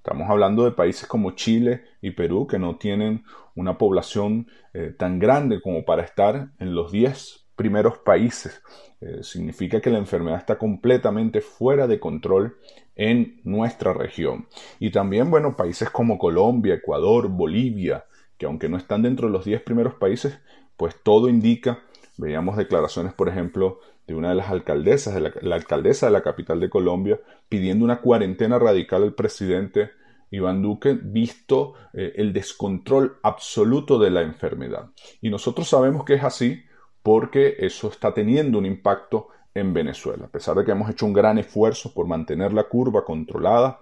Estamos 0.00 0.30
hablando 0.30 0.64
de 0.64 0.70
países 0.70 1.06
como 1.06 1.32
Chile 1.32 1.84
y 2.00 2.12
Perú 2.12 2.46
que 2.46 2.58
no 2.58 2.76
tienen 2.76 3.22
una 3.54 3.76
población 3.76 4.46
eh, 4.72 4.94
tan 4.98 5.18
grande 5.18 5.60
como 5.60 5.84
para 5.84 6.02
estar 6.02 6.52
en 6.58 6.74
los 6.74 6.90
10 6.90 7.48
primeros 7.54 7.98
países. 7.98 8.62
Eh, 9.02 9.18
significa 9.22 9.78
que 9.82 9.90
la 9.90 9.98
enfermedad 9.98 10.38
está 10.38 10.56
completamente 10.56 11.42
fuera 11.42 11.86
de 11.86 12.00
control 12.00 12.56
en 12.96 13.42
nuestra 13.44 13.92
región. 13.92 14.48
Y 14.78 14.90
también, 14.90 15.30
bueno, 15.30 15.54
países 15.54 15.90
como 15.90 16.16
Colombia, 16.16 16.76
Ecuador, 16.76 17.28
Bolivia, 17.28 18.06
que 18.38 18.46
aunque 18.46 18.70
no 18.70 18.78
están 18.78 19.02
dentro 19.02 19.26
de 19.26 19.34
los 19.34 19.44
10 19.44 19.60
primeros 19.60 19.96
países, 19.96 20.40
pues 20.78 20.96
todo 21.02 21.28
indica, 21.28 21.80
veíamos 22.16 22.56
declaraciones, 22.56 23.12
por 23.12 23.28
ejemplo, 23.28 23.80
de 24.10 24.16
una 24.16 24.30
de 24.30 24.34
las 24.34 24.50
alcaldesas, 24.50 25.14
de 25.14 25.20
la, 25.20 25.54
alcaldesa 25.54 26.06
de 26.06 26.12
la 26.12 26.22
capital 26.22 26.58
de 26.58 26.68
Colombia, 26.68 27.20
pidiendo 27.48 27.84
una 27.84 28.00
cuarentena 28.00 28.58
radical 28.58 29.04
al 29.04 29.14
presidente 29.14 29.90
Iván 30.30 30.62
Duque, 30.62 30.98
visto 31.00 31.74
eh, 31.92 32.12
el 32.16 32.32
descontrol 32.32 33.18
absoluto 33.22 33.98
de 33.98 34.10
la 34.10 34.22
enfermedad. 34.22 34.90
Y 35.20 35.30
nosotros 35.30 35.68
sabemos 35.68 36.04
que 36.04 36.14
es 36.14 36.24
así 36.24 36.62
porque 37.02 37.56
eso 37.60 37.88
está 37.88 38.12
teniendo 38.12 38.58
un 38.58 38.66
impacto 38.66 39.28
en 39.54 39.72
Venezuela. 39.72 40.26
A 40.26 40.30
pesar 40.30 40.56
de 40.56 40.64
que 40.64 40.72
hemos 40.72 40.90
hecho 40.90 41.06
un 41.06 41.12
gran 41.12 41.38
esfuerzo 41.38 41.94
por 41.94 42.06
mantener 42.06 42.52
la 42.52 42.64
curva 42.64 43.04
controlada, 43.04 43.78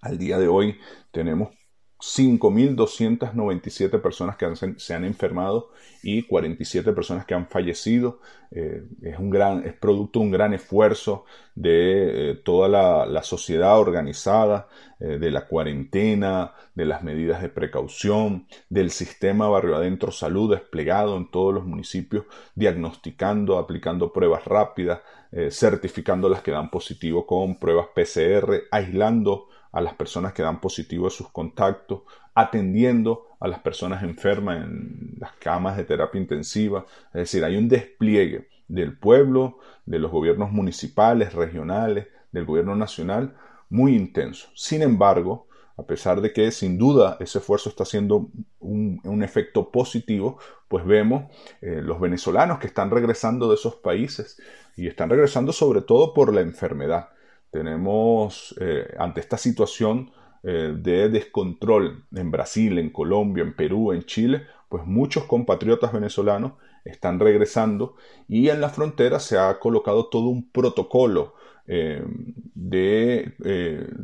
al 0.00 0.16
día 0.16 0.38
de 0.38 0.48
hoy 0.48 0.78
tenemos 1.10 1.50
5.297 1.98 4.02
personas 4.02 4.36
que 4.36 4.46
se 4.76 4.94
han 4.94 5.04
enfermado 5.04 5.70
y 6.02 6.22
47 6.22 6.92
personas 6.92 7.24
que 7.24 7.34
han 7.34 7.48
fallecido. 7.48 8.20
Eh, 8.50 8.82
es, 9.02 9.18
un 9.18 9.30
gran, 9.30 9.66
es 9.66 9.72
producto 9.72 10.20
de 10.20 10.26
un 10.26 10.30
gran 10.30 10.54
esfuerzo 10.54 11.24
de 11.54 12.30
eh, 12.30 12.34
toda 12.34 12.68
la, 12.68 13.22
sociedad 13.22 13.78
organizada, 13.78 14.68
eh, 15.00 15.18
de 15.18 15.30
la 15.30 15.46
cuarentena, 15.46 16.52
de 16.74 16.84
las 16.84 17.02
medidas 17.02 17.40
de 17.40 17.48
precaución, 17.48 18.46
del 18.68 18.90
sistema 18.90 19.48
barrio 19.48 19.76
adentro 19.76 20.12
salud 20.12 20.52
desplegado 20.52 21.16
en 21.16 21.30
todos 21.30 21.54
los 21.54 21.64
municipios, 21.64 22.26
diagnosticando, 22.54 23.58
aplicando 23.58 24.12
pruebas 24.12 24.44
rápidas, 24.44 25.00
certificando 25.50 26.28
las 26.28 26.40
que 26.40 26.52
dan 26.52 26.70
positivo 26.70 27.26
con 27.26 27.58
pruebas 27.58 27.88
PCR, 27.94 28.68
aislando 28.70 29.48
a 29.76 29.82
las 29.82 29.92
personas 29.92 30.32
que 30.32 30.42
dan 30.42 30.58
positivo 30.58 31.06
a 31.06 31.10
sus 31.10 31.28
contactos, 31.28 32.00
atendiendo 32.34 33.26
a 33.38 33.46
las 33.46 33.58
personas 33.58 34.02
enfermas 34.02 34.64
en 34.64 35.16
las 35.18 35.32
camas 35.32 35.76
de 35.76 35.84
terapia 35.84 36.18
intensiva. 36.18 36.86
Es 37.08 37.20
decir, 37.20 37.44
hay 37.44 37.58
un 37.58 37.68
despliegue 37.68 38.48
del 38.68 38.96
pueblo, 38.96 39.58
de 39.84 39.98
los 39.98 40.10
gobiernos 40.10 40.50
municipales, 40.50 41.34
regionales, 41.34 42.06
del 42.32 42.46
gobierno 42.46 42.74
nacional, 42.74 43.36
muy 43.68 43.94
intenso. 43.94 44.48
Sin 44.54 44.80
embargo, 44.80 45.46
a 45.76 45.82
pesar 45.82 46.22
de 46.22 46.32
que 46.32 46.50
sin 46.52 46.78
duda 46.78 47.18
ese 47.20 47.40
esfuerzo 47.40 47.68
está 47.68 47.82
haciendo 47.82 48.30
un, 48.60 49.22
efecto 49.22 49.70
positivo, 49.70 50.38
pues 50.68 50.86
vemos 50.86 51.30
eh, 51.60 51.82
los 51.82 52.00
venezolanos 52.00 52.60
que 52.60 52.68
están 52.68 52.90
regresando 52.90 53.46
de 53.50 53.56
esos 53.56 53.74
países 53.74 54.40
y 54.74 54.86
están 54.86 55.10
regresando 55.10 55.52
sobre 55.52 55.82
todo 55.82 56.14
por 56.14 56.32
la 56.32 56.40
enfermedad 56.40 57.10
tenemos 57.56 58.54
eh, 58.60 58.94
ante 58.98 59.20
esta 59.20 59.38
situación 59.38 60.10
eh, 60.42 60.74
de 60.76 61.08
descontrol 61.08 62.04
en 62.14 62.30
Brasil, 62.30 62.78
en 62.78 62.90
Colombia, 62.90 63.42
en 63.42 63.56
Perú, 63.56 63.92
en 63.92 64.04
Chile, 64.04 64.42
pues 64.68 64.84
muchos 64.84 65.24
compatriotas 65.24 65.90
venezolanos 65.90 66.52
están 66.84 67.18
regresando 67.18 67.96
y 68.28 68.50
en 68.50 68.60
la 68.60 68.68
frontera 68.68 69.18
se 69.20 69.38
ha 69.38 69.58
colocado 69.58 70.08
todo 70.08 70.28
un 70.28 70.50
protocolo 70.50 71.34
eh, 71.66 72.04
de 72.54 73.32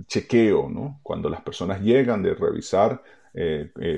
chequeo, 0.07 0.70
¿no? 0.70 1.00
cuando 1.03 1.28
las 1.28 1.42
personas 1.42 1.82
llegan, 1.82 2.22
de 2.22 2.34
revisar 2.34 3.03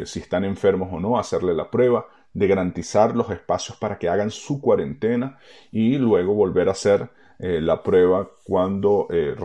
si 0.04 0.20
están 0.20 0.44
enfermos 0.44 0.90
o 0.92 1.00
no, 1.00 1.18
hacerle 1.18 1.54
la 1.54 1.68
prueba, 1.68 2.06
de 2.32 2.46
garantizar 2.46 3.16
los 3.16 3.30
espacios 3.30 3.76
para 3.78 3.98
que 3.98 4.08
hagan 4.08 4.30
su 4.30 4.60
cuarentena 4.60 5.38
y 5.72 5.98
luego 5.98 6.34
volver 6.34 6.68
a 6.68 6.72
hacer 6.72 7.10
eh, 7.46 7.60
la 7.60 7.82
prueba 7.82 8.26
cuando 8.42 9.06
eh, 9.10 9.36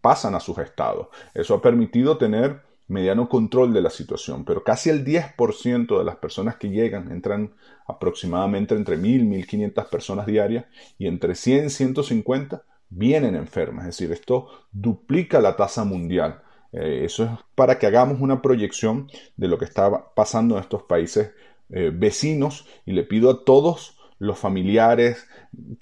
pasan 0.00 0.34
a 0.34 0.40
sus 0.40 0.56
estados. 0.56 1.08
Eso 1.34 1.52
ha 1.52 1.60
permitido 1.60 2.16
tener 2.16 2.62
mediano 2.86 3.28
control 3.28 3.74
de 3.74 3.82
la 3.82 3.90
situación, 3.90 4.46
pero 4.46 4.64
casi 4.64 4.88
el 4.88 5.04
10% 5.04 5.98
de 5.98 6.04
las 6.04 6.16
personas 6.16 6.56
que 6.56 6.70
llegan 6.70 7.12
entran 7.12 7.52
aproximadamente 7.86 8.74
entre 8.74 8.96
1.000 8.96 9.36
y 9.36 9.42
1.500 9.42 9.90
personas 9.90 10.24
diarias 10.24 10.64
y 10.96 11.06
entre 11.06 11.34
100 11.34 11.66
y 11.66 11.68
150 11.68 12.62
vienen 12.88 13.34
enfermas, 13.34 13.86
es 13.86 13.98
decir, 13.98 14.10
esto 14.10 14.48
duplica 14.72 15.38
la 15.42 15.54
tasa 15.54 15.84
mundial. 15.84 16.40
Eh, 16.72 17.02
eso 17.04 17.24
es 17.24 17.30
para 17.54 17.78
que 17.78 17.86
hagamos 17.86 18.22
una 18.22 18.40
proyección 18.40 19.10
de 19.36 19.48
lo 19.48 19.58
que 19.58 19.66
está 19.66 20.14
pasando 20.14 20.56
en 20.56 20.62
estos 20.62 20.82
países 20.84 21.32
vecinos 21.68 22.66
y 22.86 22.92
le 22.92 23.02
pido 23.02 23.30
a 23.30 23.44
todos 23.44 23.97
los 24.18 24.38
familiares 24.38 25.26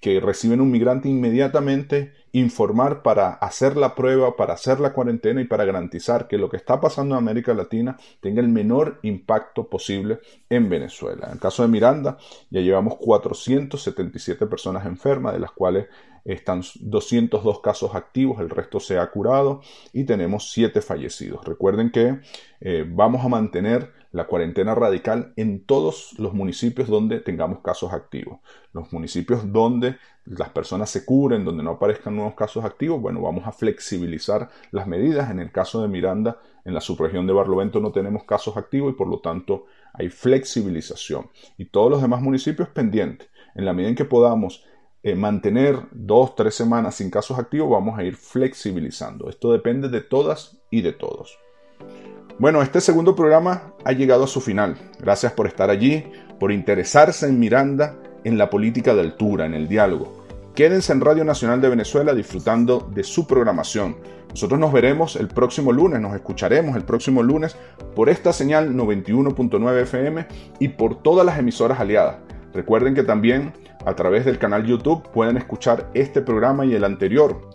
que 0.01 0.20
reciben 0.20 0.61
un 0.61 0.70
migrante 0.70 1.09
inmediatamente 1.09 2.12
informar 2.32 3.03
para 3.03 3.30
hacer 3.30 3.76
la 3.76 3.95
prueba, 3.95 4.37
para 4.37 4.55
hacer 4.55 4.78
la 4.78 4.93
cuarentena 4.93 5.41
y 5.41 5.45
para 5.45 5.64
garantizar 5.64 6.28
que 6.28 6.37
lo 6.37 6.51
que 6.51 6.59
está 6.59 6.80
pasando 6.80 7.14
en 7.14 7.22
América 7.22 7.55
Latina 7.55 7.97
tenga 8.20 8.43
el 8.43 8.49
menor 8.49 9.01
impacto 9.03 9.68
posible 9.70 10.18
en 10.51 10.68
Venezuela. 10.68 11.28
En 11.28 11.34
el 11.34 11.41
caso 11.41 11.62
de 11.62 11.68
Miranda 11.68 12.18
ya 12.51 12.61
llevamos 12.61 12.97
477 12.97 14.47
personas 14.47 14.84
enfermas, 14.84 15.32
de 15.32 15.41
las 15.41 15.53
cuales 15.53 15.87
están 16.26 16.62
202 16.80 17.61
casos 17.61 17.95
activos, 17.95 18.41
el 18.41 18.51
resto 18.51 18.80
se 18.80 18.99
ha 18.99 19.11
curado 19.11 19.62
y 19.93 20.05
tenemos 20.05 20.51
7 20.53 20.82
fallecidos. 20.82 21.45
Recuerden 21.45 21.91
que 21.91 22.20
eh, 22.61 22.84
vamos 22.87 23.24
a 23.24 23.28
mantener 23.28 23.93
la 24.16 24.26
cuarentena 24.26 24.74
radical 24.74 25.34
en 25.36 25.66
todos 25.66 26.14
los 26.18 26.32
municipios 26.32 26.88
donde 26.88 27.20
tengamos 27.20 27.58
casos 27.58 27.92
activos. 27.92 28.40
Los 28.72 28.90
municipios 28.90 29.52
donde 29.52 29.96
las 30.24 30.48
personas 30.48 30.88
se 30.88 31.04
curen, 31.04 31.44
donde 31.44 31.62
no 31.62 31.72
aparezcan 31.72 32.16
nuevos 32.16 32.34
casos 32.34 32.64
activos, 32.64 32.98
bueno, 32.98 33.20
vamos 33.20 33.46
a 33.46 33.52
flexibilizar 33.52 34.48
las 34.70 34.86
medidas. 34.86 35.30
En 35.30 35.38
el 35.38 35.52
caso 35.52 35.82
de 35.82 35.88
Miranda, 35.88 36.40
en 36.64 36.72
la 36.72 36.80
subregión 36.80 37.26
de 37.26 37.34
Barlovento 37.34 37.78
no 37.78 37.92
tenemos 37.92 38.24
casos 38.24 38.56
activos 38.56 38.94
y 38.94 38.96
por 38.96 39.06
lo 39.06 39.18
tanto 39.18 39.66
hay 39.92 40.08
flexibilización. 40.08 41.28
Y 41.58 41.66
todos 41.66 41.90
los 41.90 42.00
demás 42.00 42.22
municipios 42.22 42.70
pendientes. 42.70 43.28
En 43.54 43.66
la 43.66 43.74
medida 43.74 43.90
en 43.90 43.96
que 43.96 44.06
podamos 44.06 44.64
eh, 45.02 45.14
mantener 45.14 45.78
dos, 45.92 46.34
tres 46.34 46.54
semanas 46.54 46.94
sin 46.94 47.10
casos 47.10 47.38
activos, 47.38 47.68
vamos 47.70 47.98
a 47.98 48.02
ir 48.02 48.16
flexibilizando. 48.16 49.28
Esto 49.28 49.52
depende 49.52 49.90
de 49.90 50.00
todas 50.00 50.56
y 50.70 50.80
de 50.80 50.94
todos. 50.94 51.38
Bueno, 52.39 52.61
este 52.61 52.82
segundo 52.82 53.16
programa 53.16 53.72
ha 53.82 53.93
llegado 53.93 54.24
a 54.24 54.26
su 54.26 54.43
final. 54.43 54.76
Gracias 55.01 55.32
por 55.32 55.47
estar 55.47 55.70
allí, 55.70 56.05
por 56.39 56.53
interesarse 56.53 57.26
en 57.26 57.39
Miranda, 57.39 57.97
en 58.24 58.37
la 58.37 58.51
política 58.51 58.95
de 58.95 59.01
altura, 59.01 59.47
en 59.47 59.55
el 59.55 59.68
diálogo. 59.68 60.22
Quédense 60.55 60.93
en 60.93 61.01
Radio 61.01 61.24
Nacional 61.24 61.62
de 61.62 61.70
Venezuela 61.70 62.12
disfrutando 62.12 62.91
de 62.93 63.05
su 63.05 63.26
programación. 63.26 63.97
Nosotros 64.28 64.61
nos 64.61 64.70
veremos 64.70 65.16
el 65.16 65.28
próximo 65.28 65.72
lunes, 65.72 65.99
nos 65.99 66.14
escucharemos 66.14 66.76
el 66.76 66.84
próximo 66.84 67.22
lunes 67.22 67.57
por 67.95 68.11
esta 68.11 68.34
señal 68.34 68.74
91.9 68.74 69.80
FM 69.82 70.26
y 70.59 70.68
por 70.68 71.03
todas 71.03 71.24
las 71.24 71.39
emisoras 71.39 71.80
aliadas. 71.80 72.16
Recuerden 72.53 72.95
que 72.95 73.03
también 73.03 73.55
a 73.87 73.95
través 73.95 74.26
del 74.26 74.39
canal 74.39 74.66
YouTube 74.66 75.09
pueden 75.11 75.39
escuchar 75.39 75.91
este 75.95 76.20
programa 76.20 76.66
y 76.66 76.74
el 76.74 76.84
anterior. 76.84 77.49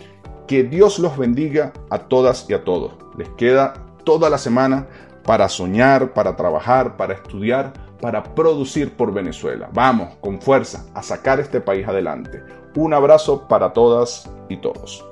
Que 0.48 0.64
Dios 0.64 0.98
los 0.98 1.20
bendiga 1.20 1.72
a 1.92 2.00
todas 2.00 2.50
y 2.50 2.54
a 2.54 2.64
todos. 2.64 2.94
Les 3.16 3.30
queda 3.30 3.74
toda 4.04 4.30
la 4.30 4.38
semana 4.38 4.88
para 5.24 5.50
soñar, 5.50 6.14
para 6.14 6.36
trabajar, 6.36 6.98
para 6.98 7.14
estudiar, 7.14 7.74
para 8.02 8.24
producir 8.24 8.94
por 8.94 9.14
Venezuela. 9.14 9.70
Vamos, 9.74 10.16
con 10.22 10.42
fuerza, 10.42 10.86
a 10.94 11.04
sacar 11.04 11.40
este 11.40 11.62
país 11.62 11.88
adelante. 11.88 12.44
Un 12.76 12.94
abrazo 12.94 13.48
para 13.48 13.74
todas 13.74 14.30
y 14.50 14.58
todos. 14.58 15.06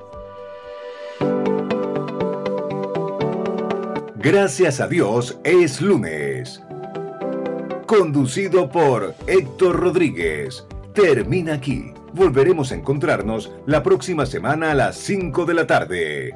Gracias 4.16 4.82
a 4.82 4.88
Dios 4.88 5.40
es 5.44 5.82
lunes. 5.82 6.62
Conducido 7.86 8.70
por 8.70 9.16
Héctor 9.28 9.80
Rodríguez. 9.80 10.66
Termina 10.94 11.54
aquí 11.54 11.94
Volveremos 12.14 12.72
a 12.72 12.76
encontrarnos 12.76 13.52
la 13.66 13.84
próxima 13.84 14.26
semana 14.26 14.72
a 14.72 14.76
las 14.76 14.98
5 14.98 15.46
de 15.46 15.54
la 15.54 15.68
tarde. 15.68 16.36